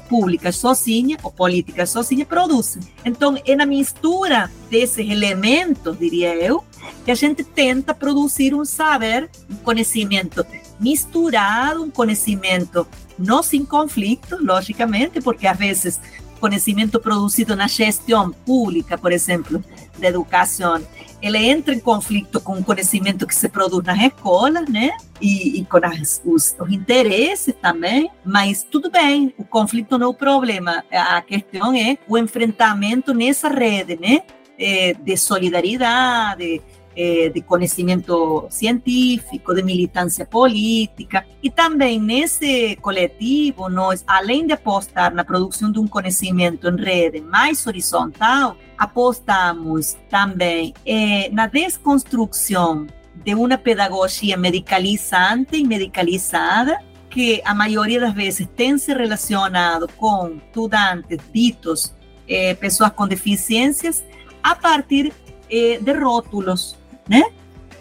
pública 0.08 0.54
sozinha 0.54 1.18
ou 1.22 1.30
política 1.30 1.86
sozinha 1.86 2.26
produzem. 2.26 2.82
Então, 3.04 3.38
é 3.46 3.54
na 3.54 3.66
mistura 3.66 4.50
desses 4.70 5.00
elementos, 5.00 6.00
diria 6.00 6.34
eu, 6.36 6.64
que 7.04 7.12
a 7.12 7.16
gente 7.16 7.44
tenta 7.44 7.94
produzir 7.94 8.54
um 8.54 8.66
saber, 8.66 9.30
um 9.50 9.56
conhecimento 9.58 10.46
misturado, 10.80 11.84
um 11.84 11.92
conhecimento 11.92 12.88
não 13.18 13.42
sem 13.42 13.64
conflito, 13.64 14.38
logicamente, 14.42 15.22
porque 15.22 15.48
às 15.48 15.58
vezes 15.58 16.00
conhecimento 16.40 17.00
produzido 17.00 17.56
na 17.56 17.68
gestão 17.68 18.32
pública, 18.32 18.98
por 18.98 19.12
exemplo, 19.12 19.64
da 19.98 20.10
educação, 20.10 20.82
ele 21.22 21.38
entra 21.38 21.74
em 21.74 21.80
conflito 21.80 22.40
com 22.40 22.60
o 22.60 22.64
conhecimento 22.64 23.26
que 23.26 23.34
se 23.34 23.50
produz 23.50 23.84
nas 23.84 24.00
escolas, 24.00 24.68
né? 24.70 24.92
E, 25.20 25.60
e 25.60 25.66
com 25.66 25.78
as, 25.78 26.22
os, 26.26 26.56
os, 26.60 26.72
interesses 26.72 27.56
também, 27.62 28.12
mas 28.24 28.64
tudo 28.64 28.92
bem, 28.92 29.34
o 29.38 29.44
conflito 29.44 29.98
não 29.98 30.08
é 30.08 30.10
o 30.10 30.14
problema, 30.14 30.84
a 30.92 31.22
questão 31.22 31.74
é 31.74 31.98
o 32.08 32.18
enfrentamento 32.18 33.14
nessa 33.14 33.48
rede, 33.48 33.98
né? 34.00 34.22
É, 34.58 34.94
de 34.94 35.18
solidariedade, 35.18 36.62
eh, 36.96 37.30
de 37.30 37.42
conhecimento 37.42 38.48
científico, 38.50 39.54
de 39.54 39.62
militância 39.62 40.26
política. 40.26 41.26
E 41.44 41.50
também 41.50 42.00
nesse 42.00 42.78
coletivo, 42.78 43.68
nós, 43.68 44.02
além 44.08 44.48
de 44.48 44.54
apostar 44.54 45.14
na 45.14 45.26
produção 45.26 45.70
de 45.72 45.78
um 45.78 45.88
conhecimento 45.88 46.70
em 46.70 46.76
rede 46.78 47.20
mais 47.20 47.68
horizontal, 47.68 48.56
apostamos 48.78 49.98
também 50.10 50.74
eh, 50.86 51.30
na 51.34 51.48
desconstrução 51.48 52.88
de 53.14 53.36
uma 53.36 53.58
pedagogia 53.58 54.38
medicalizante 54.38 55.58
e 55.58 55.68
medicalizada, 55.68 56.80
que 57.10 57.42
a 57.44 57.54
maioria 57.54 58.00
das 58.00 58.14
vezes 58.14 58.48
tem 58.56 58.78
se 58.78 58.94
relacionado 58.94 59.88
com 59.98 60.38
estudantes 60.38 61.20
ditos 61.34 61.94
eh, 62.28 62.54
pessoas 62.56 62.92
com 62.92 63.06
deficiências 63.06 64.02
a 64.46 64.56
partir 64.56 65.12
eh, 65.50 65.80
de 65.82 65.92
rótulos, 65.94 66.78
né? 67.10 67.24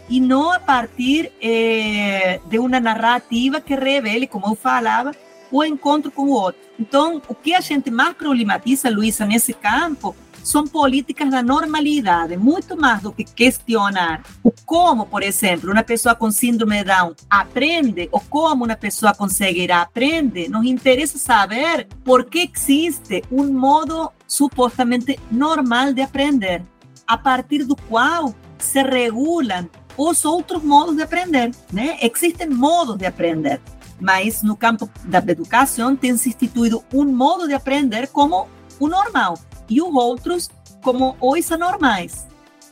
E 0.09 0.19
não 0.19 0.51
a 0.51 0.59
partir 0.59 1.31
eh, 1.43 2.41
de 2.47 2.59
uma 2.59 2.81
narrativa 2.81 3.61
que 3.61 3.75
revele, 3.75 4.27
como 4.27 4.47
eu 4.47 4.55
falava, 4.55 5.13
o 5.53 5.63
encontro 5.63 6.11
com 6.11 6.23
o 6.23 6.31
outro. 6.31 6.63
Então, 6.81 7.21
o 7.29 7.35
que 7.35 7.55
a 7.55 7.61
gente 7.61 7.91
mais 7.91 8.15
problematiza, 8.15 8.89
Luísa, 8.89 9.27
nesse 9.27 9.53
campo, 9.53 10.17
são 10.45 10.67
políticas 10.67 11.31
da 11.31 11.43
normalidade, 11.43 12.37
muito 12.37 12.77
mais 12.77 13.01
do 13.01 13.11
que 13.11 13.25
questionar 13.25 14.23
o 14.43 14.53
como, 14.67 15.07
por 15.07 15.23
exemplo, 15.23 15.73
uma 15.73 15.83
pessoa 15.83 16.15
com 16.15 16.31
síndrome 16.31 16.79
de 16.79 16.85
Down 16.85 17.15
aprende 17.31 18.09
ou 18.13 18.21
como 18.21 18.67
uma 18.67 18.77
pessoa 18.77 19.15
com 19.15 19.27
cegueira 19.27 19.81
aprende. 19.81 20.47
Nos 20.49 20.67
interessa 20.67 21.17
saber 21.17 21.89
por 22.05 22.27
que 22.27 22.51
existe 22.55 23.25
um 23.33 23.51
modo 23.53 24.13
supostamente 24.29 25.19
normal 25.33 25.95
de 25.95 26.03
aprender, 26.03 26.63
a 27.07 27.17
partir 27.17 27.65
do 27.65 27.75
qual 27.75 28.35
se 28.59 28.83
regulam 28.83 29.69
os 29.97 30.25
outros 30.27 30.63
modos 30.63 30.95
de 30.97 31.03
aprender, 31.03 31.53
né? 31.73 31.97
Existem 32.03 32.51
modos 32.51 32.99
de 32.99 33.07
aprender, 33.07 33.63
mas 33.99 34.43
no 34.43 34.57
campo 34.57 34.91
da 35.05 35.19
educação 35.19 35.97
tem 35.97 36.15
se 36.19 36.29
instituído 36.29 36.85
um 36.93 37.05
modo 37.05 37.49
de 37.49 37.55
aprender 37.55 38.09
como 38.09 38.47
o 38.79 38.89
normal 38.89 39.39
e 39.69 39.81
os 39.81 39.95
outros 39.95 40.51
como 40.83 41.17
os 41.21 41.51
anormais. 41.51 42.27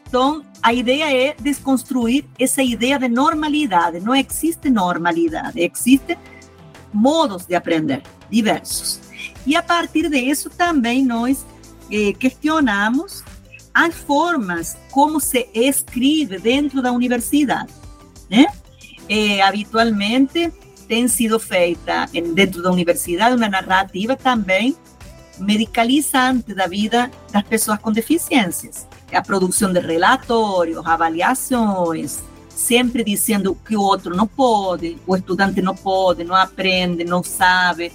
Então, 0.07 0.45
a 0.63 0.75
ideia 0.75 1.11
é 1.11 1.35
desconstruir 1.41 2.25
essa 2.39 2.63
ideia 2.63 2.99
de 2.99 3.09
normalidade. 3.09 3.99
Não 4.01 4.15
existe 4.15 4.69
normalidade, 4.69 5.61
existem 5.61 6.17
modos 6.93 7.47
de 7.47 7.55
aprender 7.55 8.03
diversos. 8.31 9.01
E 9.47 9.57
a 9.57 9.63
partir 9.63 10.11
disso 10.11 10.51
também 10.51 11.05
nós 11.05 11.47
eh, 11.91 12.13
questionamos 12.13 13.25
as 13.75 13.95
formas 13.95 14.77
como 14.91 15.19
se 15.19 15.49
escreve 15.55 16.39
dentro 16.39 16.83
da 16.83 16.93
universidade. 16.93 17.73
Né? 18.31 18.47
É, 19.09 19.43
habitualmente 19.43 20.53
tem 20.87 21.09
sido 21.09 21.39
feita 21.41 22.07
dentro 22.35 22.63
da 22.63 22.71
universidade 22.71 23.35
uma 23.35 23.49
narrativa 23.49 24.15
também 24.15 24.77
medicalizante 25.39 26.55
da 26.55 26.67
vida 26.67 27.11
das 27.33 27.43
pessoas 27.43 27.79
com 27.79 27.93
deficiências. 27.93 28.87
A 29.13 29.23
produção 29.23 29.73
de 29.73 29.81
relatórios, 29.81 30.87
avaliações, 30.87 32.23
sempre 32.49 33.05
dizendo 33.05 33.55
que 33.55 33.77
o 33.77 33.81
outro 33.81 34.17
não 34.17 34.27
pode, 34.27 34.99
o 35.07 35.17
estudante 35.17 35.61
não 35.61 35.75
pode, 35.75 36.25
não 36.25 36.35
aprende, 36.35 37.05
não 37.05 37.23
sabe. 37.23 37.93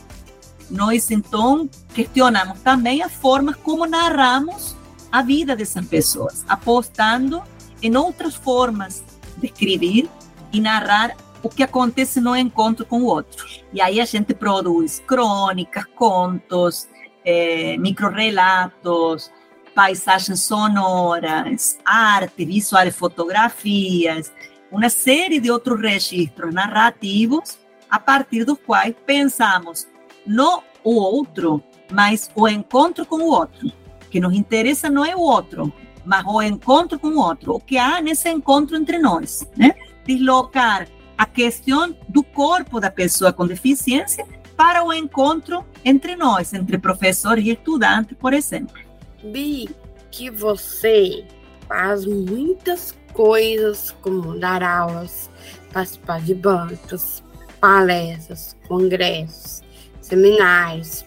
Nós, 0.69 1.09
então, 1.09 1.69
questionamos 1.93 2.59
também 2.59 3.01
as 3.01 3.13
formas 3.13 3.55
como 3.55 3.85
narramos 3.85 4.75
a 5.11 5.21
vida 5.21 5.55
dessas 5.55 5.85
pessoas, 5.85 6.43
apostando 6.47 7.41
em 7.81 7.95
outras 7.95 8.35
formas 8.35 9.03
de 9.37 9.47
escrever 9.47 10.09
e 10.51 10.59
narrar 10.59 11.15
o 11.41 11.49
que 11.49 11.63
acontece 11.63 12.19
no 12.19 12.35
encontro 12.35 12.85
com 12.85 13.01
o 13.01 13.05
outro. 13.05 13.45
E 13.71 13.81
aí 13.81 14.01
a 14.01 14.05
gente 14.05 14.33
produz 14.33 15.01
crônicas, 15.05 15.85
contos, 15.95 16.87
é, 17.27 17.77
microrelatos, 17.77 19.29
paisagens 19.75 20.43
sonoras, 20.43 21.77
arte, 21.83 22.45
visuais, 22.45 22.95
fotografias, 22.95 24.31
uma 24.71 24.89
série 24.89 25.37
de 25.37 25.51
outros 25.51 25.79
registros 25.81 26.53
narrativos 26.53 27.59
a 27.89 27.99
partir 27.99 28.45
dos 28.45 28.57
quais 28.65 28.95
pensamos 29.05 29.85
no 30.25 30.63
o 30.85 30.95
outro, 30.95 31.61
mas 31.91 32.31
o 32.33 32.47
encontro 32.47 33.05
com 33.05 33.17
o 33.17 33.29
outro 33.29 33.69
que 34.09 34.21
nos 34.21 34.33
interessa 34.33 34.89
não 34.89 35.03
é 35.03 35.13
o 35.13 35.19
outro, 35.19 35.71
mas 36.05 36.23
o 36.25 36.41
encontro 36.41 36.97
com 36.97 37.09
o 37.09 37.19
outro, 37.19 37.55
o 37.55 37.59
que 37.59 37.77
há 37.77 37.99
nesse 38.01 38.29
encontro 38.29 38.77
entre 38.77 38.99
nós, 38.99 39.45
né? 39.57 39.75
Deslocar 40.05 40.87
a 41.17 41.25
questão 41.25 41.93
do 42.07 42.23
corpo 42.23 42.79
da 42.79 42.89
pessoa 42.89 43.33
com 43.33 43.45
deficiência 43.45 44.25
para 44.57 44.83
o 44.83 44.91
encontro 44.91 45.63
entre 45.85 46.15
nós, 46.15 46.51
entre 46.51 46.79
professor 46.79 47.37
e 47.37 47.51
estudante, 47.51 48.15
por 48.15 48.33
exemplo. 48.33 48.75
Bi, 49.23 49.69
que 50.11 50.31
você 50.31 51.23
faz 51.67 52.05
muitas 52.05 52.97
coisas, 53.13 53.95
como 54.01 54.37
dar 54.39 54.63
aulas, 54.63 55.29
participar 55.71 56.21
de 56.21 56.33
bancos, 56.33 57.23
palestras, 57.61 58.57
congressos, 58.67 59.61
seminários, 60.01 61.05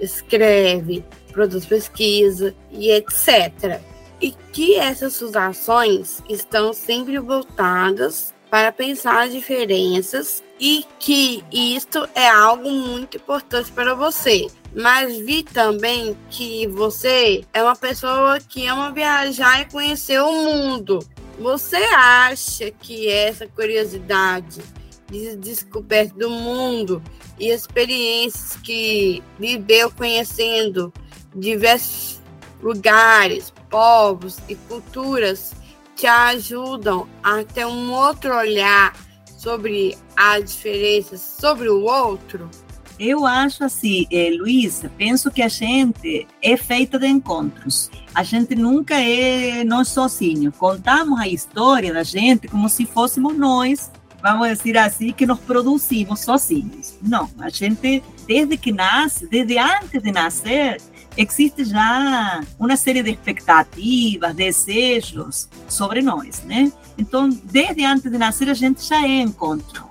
escreve, 0.00 1.04
produz 1.32 1.66
pesquisa 1.66 2.54
e 2.70 2.90
etc. 2.90 3.80
E 4.20 4.32
que 4.52 4.74
essas 4.74 5.14
suas 5.14 5.36
ações 5.36 6.22
estão 6.28 6.72
sempre 6.72 7.18
voltadas 7.18 8.34
para 8.50 8.72
pensar 8.72 9.26
as 9.26 9.32
diferenças 9.32 10.42
e 10.58 10.84
que 10.98 11.44
isto 11.52 12.08
é 12.14 12.28
algo 12.28 12.70
muito 12.70 13.16
importante 13.16 13.70
para 13.72 13.94
você. 13.94 14.46
Mas 14.74 15.18
vi 15.18 15.42
também 15.42 16.16
que 16.30 16.66
você 16.68 17.44
é 17.52 17.62
uma 17.62 17.76
pessoa 17.76 18.38
que 18.40 18.66
ama 18.66 18.90
viajar 18.90 19.60
e 19.60 19.70
conhecer 19.70 20.20
o 20.20 20.32
mundo. 20.32 20.98
Você 21.38 21.76
acha 21.76 22.70
que 22.70 23.08
essa 23.08 23.46
curiosidade 23.46 24.60
de 25.10 25.36
descoberta 25.36 26.14
do 26.18 26.28
mundo 26.28 27.02
e 27.38 27.48
experiências 27.48 28.56
que 28.56 29.22
viveu 29.38 29.90
conhecendo 29.90 30.92
diversos 31.34 32.20
lugares, 32.60 33.52
povos 33.70 34.38
e 34.48 34.54
culturas 34.54 35.52
te 35.98 36.06
ajudam 36.06 37.08
a 37.24 37.42
ter 37.42 37.66
um 37.66 37.92
outro 37.92 38.32
olhar 38.32 38.96
sobre 39.36 39.98
as 40.16 40.54
diferenças 40.54 41.20
sobre 41.20 41.68
o 41.68 41.82
outro? 41.82 42.48
Eu 43.00 43.26
acho 43.26 43.64
assim, 43.64 44.06
eh, 44.10 44.30
Luísa, 44.30 44.90
penso 44.96 45.30
que 45.30 45.42
a 45.42 45.48
gente 45.48 46.26
é 46.40 46.56
feita 46.56 47.00
de 47.00 47.06
encontros. 47.06 47.90
A 48.14 48.22
gente 48.22 48.54
nunca 48.54 48.94
é 48.94 49.64
nós 49.64 49.88
sozinhos. 49.88 50.56
Contamos 50.56 51.18
a 51.18 51.26
história 51.26 51.92
da 51.92 52.04
gente 52.04 52.46
como 52.46 52.68
se 52.68 52.86
fôssemos 52.86 53.36
nós, 53.36 53.90
vamos 54.22 54.48
dizer 54.56 54.78
assim, 54.78 55.12
que 55.12 55.26
nos 55.26 55.40
produzimos 55.40 56.20
sozinhos. 56.20 56.96
Não, 57.02 57.28
a 57.40 57.48
gente, 57.48 58.02
desde 58.26 58.56
que 58.56 58.72
nasce, 58.72 59.26
desde 59.28 59.58
antes 59.58 60.00
de 60.00 60.12
nascer, 60.12 60.80
existe 61.18 61.64
já 61.64 62.40
uma 62.58 62.76
série 62.76 63.02
de 63.02 63.10
expectativas, 63.10 64.34
desejos 64.34 65.48
sobre 65.68 66.00
nós, 66.00 66.44
né? 66.44 66.72
Então, 66.96 67.28
desde 67.28 67.84
antes 67.84 68.10
de 68.10 68.16
nascer, 68.16 68.48
a 68.48 68.54
gente 68.54 68.86
já 68.86 69.02
é 69.02 69.20
encontro. 69.20 69.88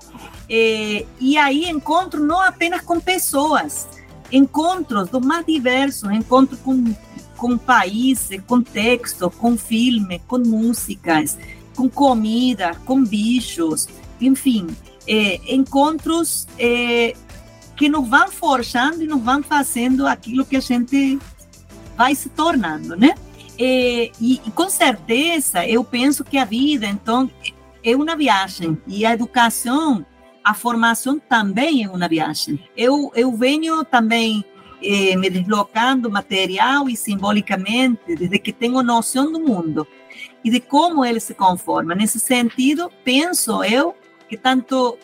É, 0.49 1.05
e 1.19 1.37
aí 1.37 1.69
encontro 1.69 2.23
não 2.23 2.41
apenas 2.41 2.81
com 2.81 2.97
pessoas, 3.01 3.89
encontros 4.31 5.09
dos 5.09 5.25
mais 5.25 5.45
diversos, 5.45 6.09
encontro 6.09 6.57
com, 6.59 6.95
com 7.35 7.57
países, 7.57 8.41
com 8.47 8.61
textos, 8.61 9.35
com 9.35 9.57
filmes, 9.57 10.21
com 10.25 10.37
músicas, 10.37 11.37
com 11.75 11.89
comida, 11.89 12.73
com 12.85 13.03
bichos, 13.03 13.89
enfim, 14.21 14.67
é, 15.05 15.41
encontros 15.53 16.47
é, 16.57 17.13
que 17.77 17.87
nos 17.87 18.07
vão 18.09 18.29
forjando 18.29 19.03
e 19.03 19.07
nos 19.07 19.21
vão 19.21 19.41
fazendo 19.41 20.07
aquilo 20.07 20.45
que 20.45 20.57
a 20.57 20.59
gente 20.59 21.19
vai 21.95 22.15
se 22.15 22.29
tornando, 22.29 22.97
né? 22.97 23.13
E, 23.57 24.11
e, 24.19 24.41
e, 24.45 24.51
com 24.51 24.69
certeza 24.69 25.65
eu 25.65 25.83
penso 25.83 26.23
que 26.23 26.37
a 26.37 26.45
vida 26.45 26.85
então 26.85 27.29
é 27.83 27.95
uma 27.95 28.15
viagem 28.15 28.77
e 28.85 29.05
a 29.05 29.13
educação 29.13 30.05
a 30.43 30.53
formação 30.53 31.19
também 31.19 31.83
é 31.83 31.89
uma 31.89 32.07
viagem. 32.07 32.57
Eu, 32.75 33.11
eu 33.13 33.33
venho 33.33 33.83
também 33.83 34.45
eh, 34.81 35.13
me 35.17 35.29
deslocando 35.29 36.09
material 36.09 36.87
e 36.87 36.95
simbolicamente 36.95 38.15
desde 38.15 38.39
que 38.39 38.53
tenho 38.53 38.81
noção 38.81 39.29
do 39.29 39.41
mundo 39.41 39.85
e 40.45 40.49
de 40.49 40.61
como 40.61 41.03
ele 41.03 41.19
se 41.19 41.33
conforma. 41.33 41.93
Nesse 41.93 42.17
sentido, 42.17 42.89
penso 43.03 43.61
eu 43.61 43.93
que 44.29 44.37
tanto 44.37 44.97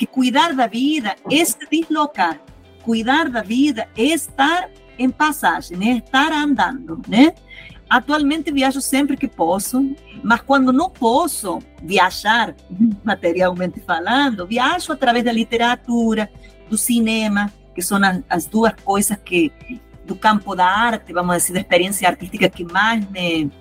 que 0.00 0.06
cuidar 0.06 0.54
da 0.54 0.66
vida 0.66 1.14
é 1.30 1.44
se 1.44 1.58
deslocar, 1.70 2.40
cuidar 2.82 3.28
da 3.28 3.42
vida 3.42 3.86
é 3.94 4.04
estar 4.04 4.70
em 4.98 5.10
passagem, 5.10 5.90
é 5.90 5.98
estar 5.98 6.32
andando, 6.32 7.02
né? 7.06 7.34
Atualmente 7.86 8.50
viajo 8.50 8.80
sempre 8.80 9.14
que 9.14 9.28
posso, 9.28 9.94
mas 10.24 10.40
quando 10.40 10.72
não 10.72 10.88
posso 10.88 11.58
viajar, 11.82 12.54
materialmente 13.04 13.78
falando, 13.80 14.46
viajo 14.46 14.90
através 14.90 15.22
da 15.22 15.32
literatura, 15.32 16.30
do 16.70 16.78
cinema, 16.78 17.52
que 17.74 17.82
são 17.82 18.02
as, 18.02 18.22
as 18.26 18.46
duas 18.46 18.72
coisas 18.82 19.18
que 19.22 19.52
do 20.06 20.16
campo 20.16 20.56
da 20.56 20.64
arte, 20.64 21.12
vamos 21.12 21.36
dizer, 21.36 21.52
da 21.52 21.60
experiência 21.60 22.08
artística 22.08 22.48
que 22.48 22.64
mais 22.64 23.06
me, 23.10 23.52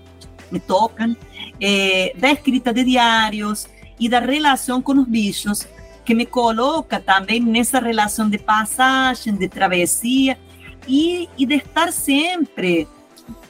me 0.50 0.60
tocam, 0.62 1.18
é, 1.60 2.14
da 2.18 2.32
escrita 2.32 2.74
de 2.74 2.86
diários 2.86 3.68
e 4.00 4.08
da 4.08 4.22
relação 4.22 4.82
com 4.82 4.94
os 4.94 5.06
bichos, 5.06 5.68
que 6.10 6.16
me 6.16 6.26
coloca 6.26 7.00
também 7.00 7.40
nessa 7.40 7.80
relação 7.80 8.28
de 8.28 8.40
passagem, 8.40 9.36
de 9.36 9.48
travessia 9.48 10.40
e, 10.88 11.30
e 11.38 11.46
de 11.46 11.58
estar 11.58 11.94
sempre 11.94 12.88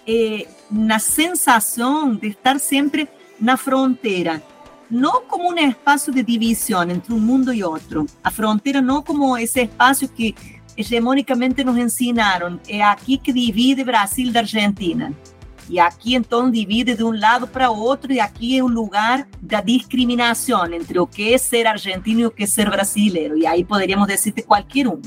eh, 0.05 0.45
na 0.69 0.99
sensação 0.99 2.13
de 2.13 2.27
estar 2.27 2.59
sempre 2.59 3.07
na 3.39 3.55
fronteira, 3.55 4.43
não 4.91 5.21
como 5.21 5.53
um 5.53 5.57
espaço 5.57 6.11
de 6.11 6.21
divisão 6.21 6.83
entre 6.83 7.13
um 7.13 7.19
mundo 7.21 7.53
e 7.53 7.63
outro. 7.63 8.05
A 8.21 8.29
fronteira 8.29 8.81
não 8.81 9.01
como 9.01 9.37
esse 9.37 9.61
espaço 9.61 10.09
que 10.09 10.35
hegemonicamente 10.75 11.63
nos 11.63 11.77
ensinaram, 11.77 12.59
é 12.67 12.83
aqui 12.83 13.17
que 13.17 13.31
divide 13.31 13.85
Brasil 13.85 14.33
da 14.33 14.41
Argentina. 14.41 15.13
E 15.69 15.79
aqui 15.79 16.15
então 16.15 16.49
divide 16.49 16.95
de 16.95 17.03
um 17.03 17.17
lado 17.17 17.47
para 17.47 17.69
outro, 17.69 18.11
e 18.11 18.19
aqui 18.19 18.57
é 18.57 18.63
o 18.63 18.67
lugar 18.67 19.27
da 19.41 19.61
discriminação 19.61 20.65
entre 20.73 20.99
o 20.99 21.05
que 21.05 21.33
é 21.33 21.37
ser 21.37 21.67
argentino 21.67 22.21
e 22.21 22.25
o 22.25 22.31
que 22.31 22.43
é 22.43 22.47
ser 22.47 22.69
brasileiro. 22.69 23.37
E 23.37 23.45
aí 23.45 23.63
poderíamos 23.63 24.07
dizer 24.07 24.31
de 24.31 24.41
qualquer 24.41 24.87
um. 24.87 25.01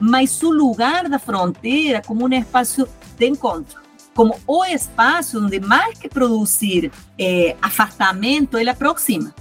Mas 0.00 0.42
o 0.42 0.50
lugar 0.50 1.08
da 1.08 1.18
fronteira 1.18 2.00
como 2.00 2.24
um 2.26 2.32
espaço 2.32 2.88
de 3.18 3.26
encontro 3.26 3.88
como 4.18 4.34
o 4.48 4.64
espaço 4.64 5.40
onde 5.40 5.60
mais 5.60 5.96
que 5.96 6.08
produzir 6.08 6.90
é, 7.16 7.54
afastamento, 7.62 8.58
ele 8.58 8.68
aproxima. 8.68 9.32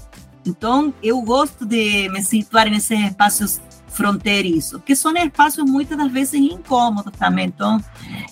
Então, 0.45 0.93
eu 1.01 1.19
gosto 1.23 1.65
de 1.65 2.07
me 2.09 2.21
situar 2.21 2.69
nesses 2.69 2.99
espaços 2.99 3.59
fronteiriços, 3.97 4.79
que 4.85 4.95
são 4.95 5.11
espaços 5.17 5.65
muitas 5.65 5.97
das 5.97 6.11
vezes 6.11 6.35
incômodos 6.35 7.11
também. 7.17 7.47
Então, 7.47 7.83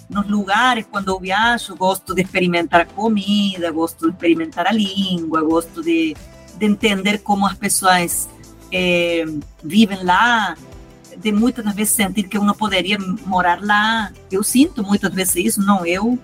nos 0.07 0.30
lugares, 0.30 0.86
quando 0.89 1.09
eu 1.09 1.20
viajo, 1.20 1.76
gosto 1.76 2.13
de 2.13 2.22
experimentar 2.22 2.86
comida, 2.86 3.72
gosto 3.72 4.05
de 4.05 4.11
experimentar 4.13 4.68
a 4.68 4.72
língua, 4.72 5.41
gosto 5.41 5.82
de, 5.82 6.16
de 6.57 6.66
entender 6.66 7.18
como 7.24 7.47
as 7.47 7.55
pessoas 7.55 8.30
é, 8.72 9.26
vivem 9.63 10.03
lá, 10.03 10.55
de 11.18 11.32
muitas 11.32 11.66
vezes 11.74 11.95
sentir 11.95 12.24
que 12.24 12.38
eu 12.38 12.43
não 12.43 12.53
poderia 12.53 12.99
morar 13.26 13.59
lá. 13.61 14.11
Eu 14.32 14.43
sinto 14.43 14.84
muitas 14.84 15.11
vezes 15.13 15.36
isso, 15.36 15.61
não, 15.61 15.86
eu 15.86 16.20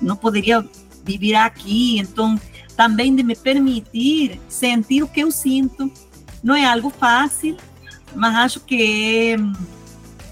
não 0.00 0.16
poderia 0.16 0.66
viver 1.04 1.36
aqui. 1.36 1.98
Então, 1.98 2.38
também 2.76 3.14
de 3.14 3.22
me 3.22 3.36
permitir 3.36 4.40
sentir 4.48 5.02
o 5.02 5.08
que 5.08 5.20
eu 5.20 5.30
sinto. 5.30 5.90
Não 6.42 6.56
é 6.56 6.64
algo 6.64 6.90
fácil, 6.90 7.56
mas 8.14 8.34
acho 8.36 8.60
que 8.60 9.34
é 9.34 9.36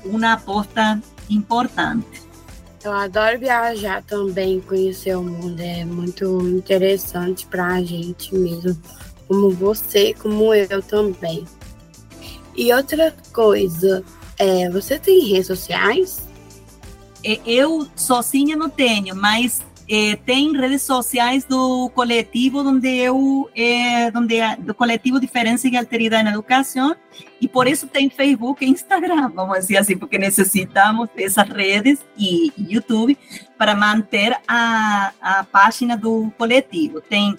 uma 0.04 0.32
aposta 0.32 1.00
importante. 1.28 2.22
Eu 2.82 2.92
adoro 2.92 3.38
viajar 3.38 4.02
também, 4.02 4.60
conhecer 4.60 5.16
o 5.16 5.22
mundo. 5.22 5.60
É 5.60 5.84
muito 5.84 6.40
interessante 6.48 7.46
para 7.46 7.66
a 7.66 7.82
gente 7.82 8.34
mesmo, 8.34 8.80
como 9.28 9.50
você, 9.50 10.14
como 10.14 10.54
eu 10.54 10.82
também. 10.82 11.44
E 12.56 12.72
outra 12.72 13.14
coisa, 13.32 14.02
é, 14.38 14.70
você 14.70 14.98
tem 14.98 15.28
redes 15.28 15.46
sociais? 15.46 16.26
É, 17.22 17.38
eu 17.44 17.86
sozinha 17.94 18.56
não 18.56 18.70
tenho, 18.70 19.14
mas 19.14 19.60
é, 19.90 20.14
tem 20.14 20.56
redes 20.56 20.82
sociais 20.82 21.44
do 21.44 21.90
coletivo 21.90 22.60
onde 22.60 22.88
eu 22.88 23.50
é, 23.56 24.06
onde 24.16 24.36
do 24.60 24.72
coletivo 24.72 25.18
Diferença 25.18 25.66
e 25.66 25.76
Alteridade 25.76 26.22
na 26.22 26.30
Educação 26.30 26.94
e 27.40 27.48
por 27.48 27.66
isso 27.66 27.88
tem 27.88 28.08
Facebook 28.08 28.64
e 28.64 28.68
Instagram, 28.68 29.30
vamos 29.34 29.58
dizer 29.58 29.78
assim, 29.78 29.98
porque 29.98 30.16
necessitamos 30.16 31.08
essas 31.16 31.48
redes 31.48 31.98
e 32.16 32.52
YouTube 32.56 33.18
para 33.58 33.74
manter 33.74 34.38
a, 34.46 35.12
a 35.20 35.42
página 35.42 35.96
do 35.96 36.32
coletivo. 36.38 37.00
Tem 37.00 37.36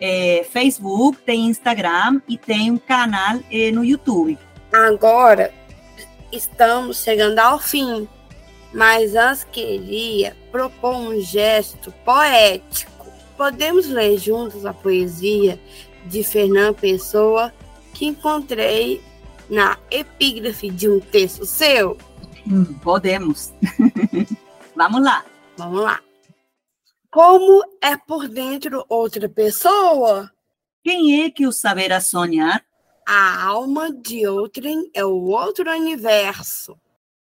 é, 0.00 0.44
Facebook, 0.50 1.18
tem 1.18 1.46
Instagram 1.46 2.20
e 2.28 2.36
tem 2.36 2.72
um 2.72 2.78
canal 2.78 3.38
é, 3.48 3.70
no 3.70 3.84
YouTube. 3.84 4.36
Agora 4.72 5.54
estamos 6.32 7.00
chegando 7.00 7.38
ao 7.38 7.60
fim, 7.60 8.08
mas 8.72 9.14
antes 9.14 9.44
queria 9.44 10.36
propor 10.50 10.94
um 10.94 11.20
gesto 11.20 11.92
poético. 12.04 12.92
Podemos 13.36 13.86
ler 13.86 14.18
juntos 14.18 14.64
a 14.64 14.72
poesia 14.72 15.60
de 16.06 16.22
Fernando 16.24 16.76
Pessoa 16.76 17.52
que 17.92 18.06
encontrei 18.06 19.02
na 19.48 19.78
epígrafe 19.90 20.70
de 20.70 20.88
um 20.88 21.00
texto 21.00 21.44
seu? 21.44 21.96
Hum, 22.46 22.64
podemos. 22.82 23.52
Vamos 24.74 25.02
lá. 25.02 25.24
Vamos 25.56 25.82
lá. 25.82 26.00
Como 27.10 27.62
é 27.82 27.96
por 27.96 28.26
dentro 28.26 28.84
outra 28.88 29.28
pessoa? 29.28 30.32
Quem 30.82 31.22
é 31.22 31.30
que 31.30 31.46
o 31.46 31.52
saberá 31.52 32.00
sonhar? 32.00 32.64
A 33.06 33.44
alma 33.44 33.92
de 33.92 34.26
outrem 34.26 34.90
é 34.94 35.04
o 35.04 35.24
outro 35.24 35.70
universo. 35.70 36.76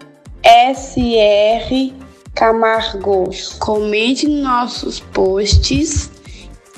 SR 0.44 1.94
Camargos. 2.34 3.54
Comente 3.60 4.28
nossos 4.28 5.00
posts 5.00 6.12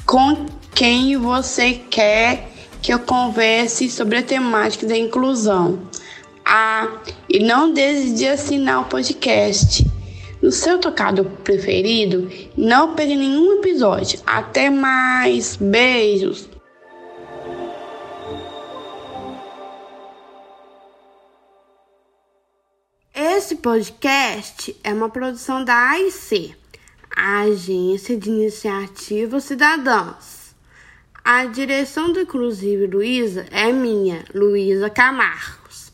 com 0.05 0.45
quem 0.73 1.17
você 1.17 1.73
quer 1.73 2.49
que 2.81 2.93
eu 2.93 2.99
converse 2.99 3.89
sobre 3.89 4.19
a 4.19 4.23
temática 4.23 4.85
da 4.85 4.97
inclusão. 4.97 5.79
Ah, 6.45 6.99
e 7.27 7.39
não 7.39 7.73
deixe 7.73 8.11
de 8.11 8.27
assinar 8.27 8.81
o 8.81 8.85
podcast 8.85 9.85
no 10.45 10.51
seu 10.51 10.77
tocado 10.77 11.25
preferido. 11.43 12.29
Não 12.55 12.93
perca 12.93 13.15
nenhum 13.15 13.53
episódio. 13.53 14.19
Até 14.27 14.69
mais. 14.69 15.55
Beijos. 15.55 16.47
Esse 23.11 23.55
podcast 23.55 24.75
é 24.83 24.93
uma 24.93 25.09
produção 25.09 25.65
da 25.65 25.73
AIC 25.91 26.55
a 27.17 27.41
Agência 27.41 28.17
de 28.17 28.29
Iniciativas 28.29 29.45
Cidadãs. 29.45 30.53
A 31.23 31.45
direção 31.45 32.11
do 32.11 32.19
Inclusive 32.19 32.87
Luísa 32.87 33.45
é 33.51 33.71
minha, 33.71 34.25
Luísa 34.33 34.89
Camargos. 34.89 35.93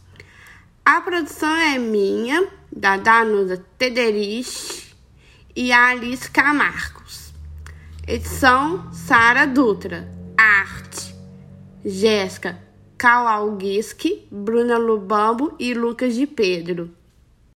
A 0.83 0.99
produção 0.99 1.55
é 1.55 1.77
minha, 1.77 2.49
da 2.71 2.97
Danusa 2.97 3.63
Tederich 3.77 4.95
e 5.55 5.71
a 5.71 5.89
Alice 5.89 6.29
Camargos. 6.29 7.33
Edição 8.07 8.91
Sara 8.91 9.45
Dutra. 9.45 10.07
Arte 10.37 11.13
Jéssica 11.83 12.57
Kawalgiski, 12.97 14.27
Bruna 14.31 14.77
Lubambo 14.77 15.55
e 15.59 15.73
Lucas 15.73 16.15
de 16.15 16.27
Pedro. 16.27 17.00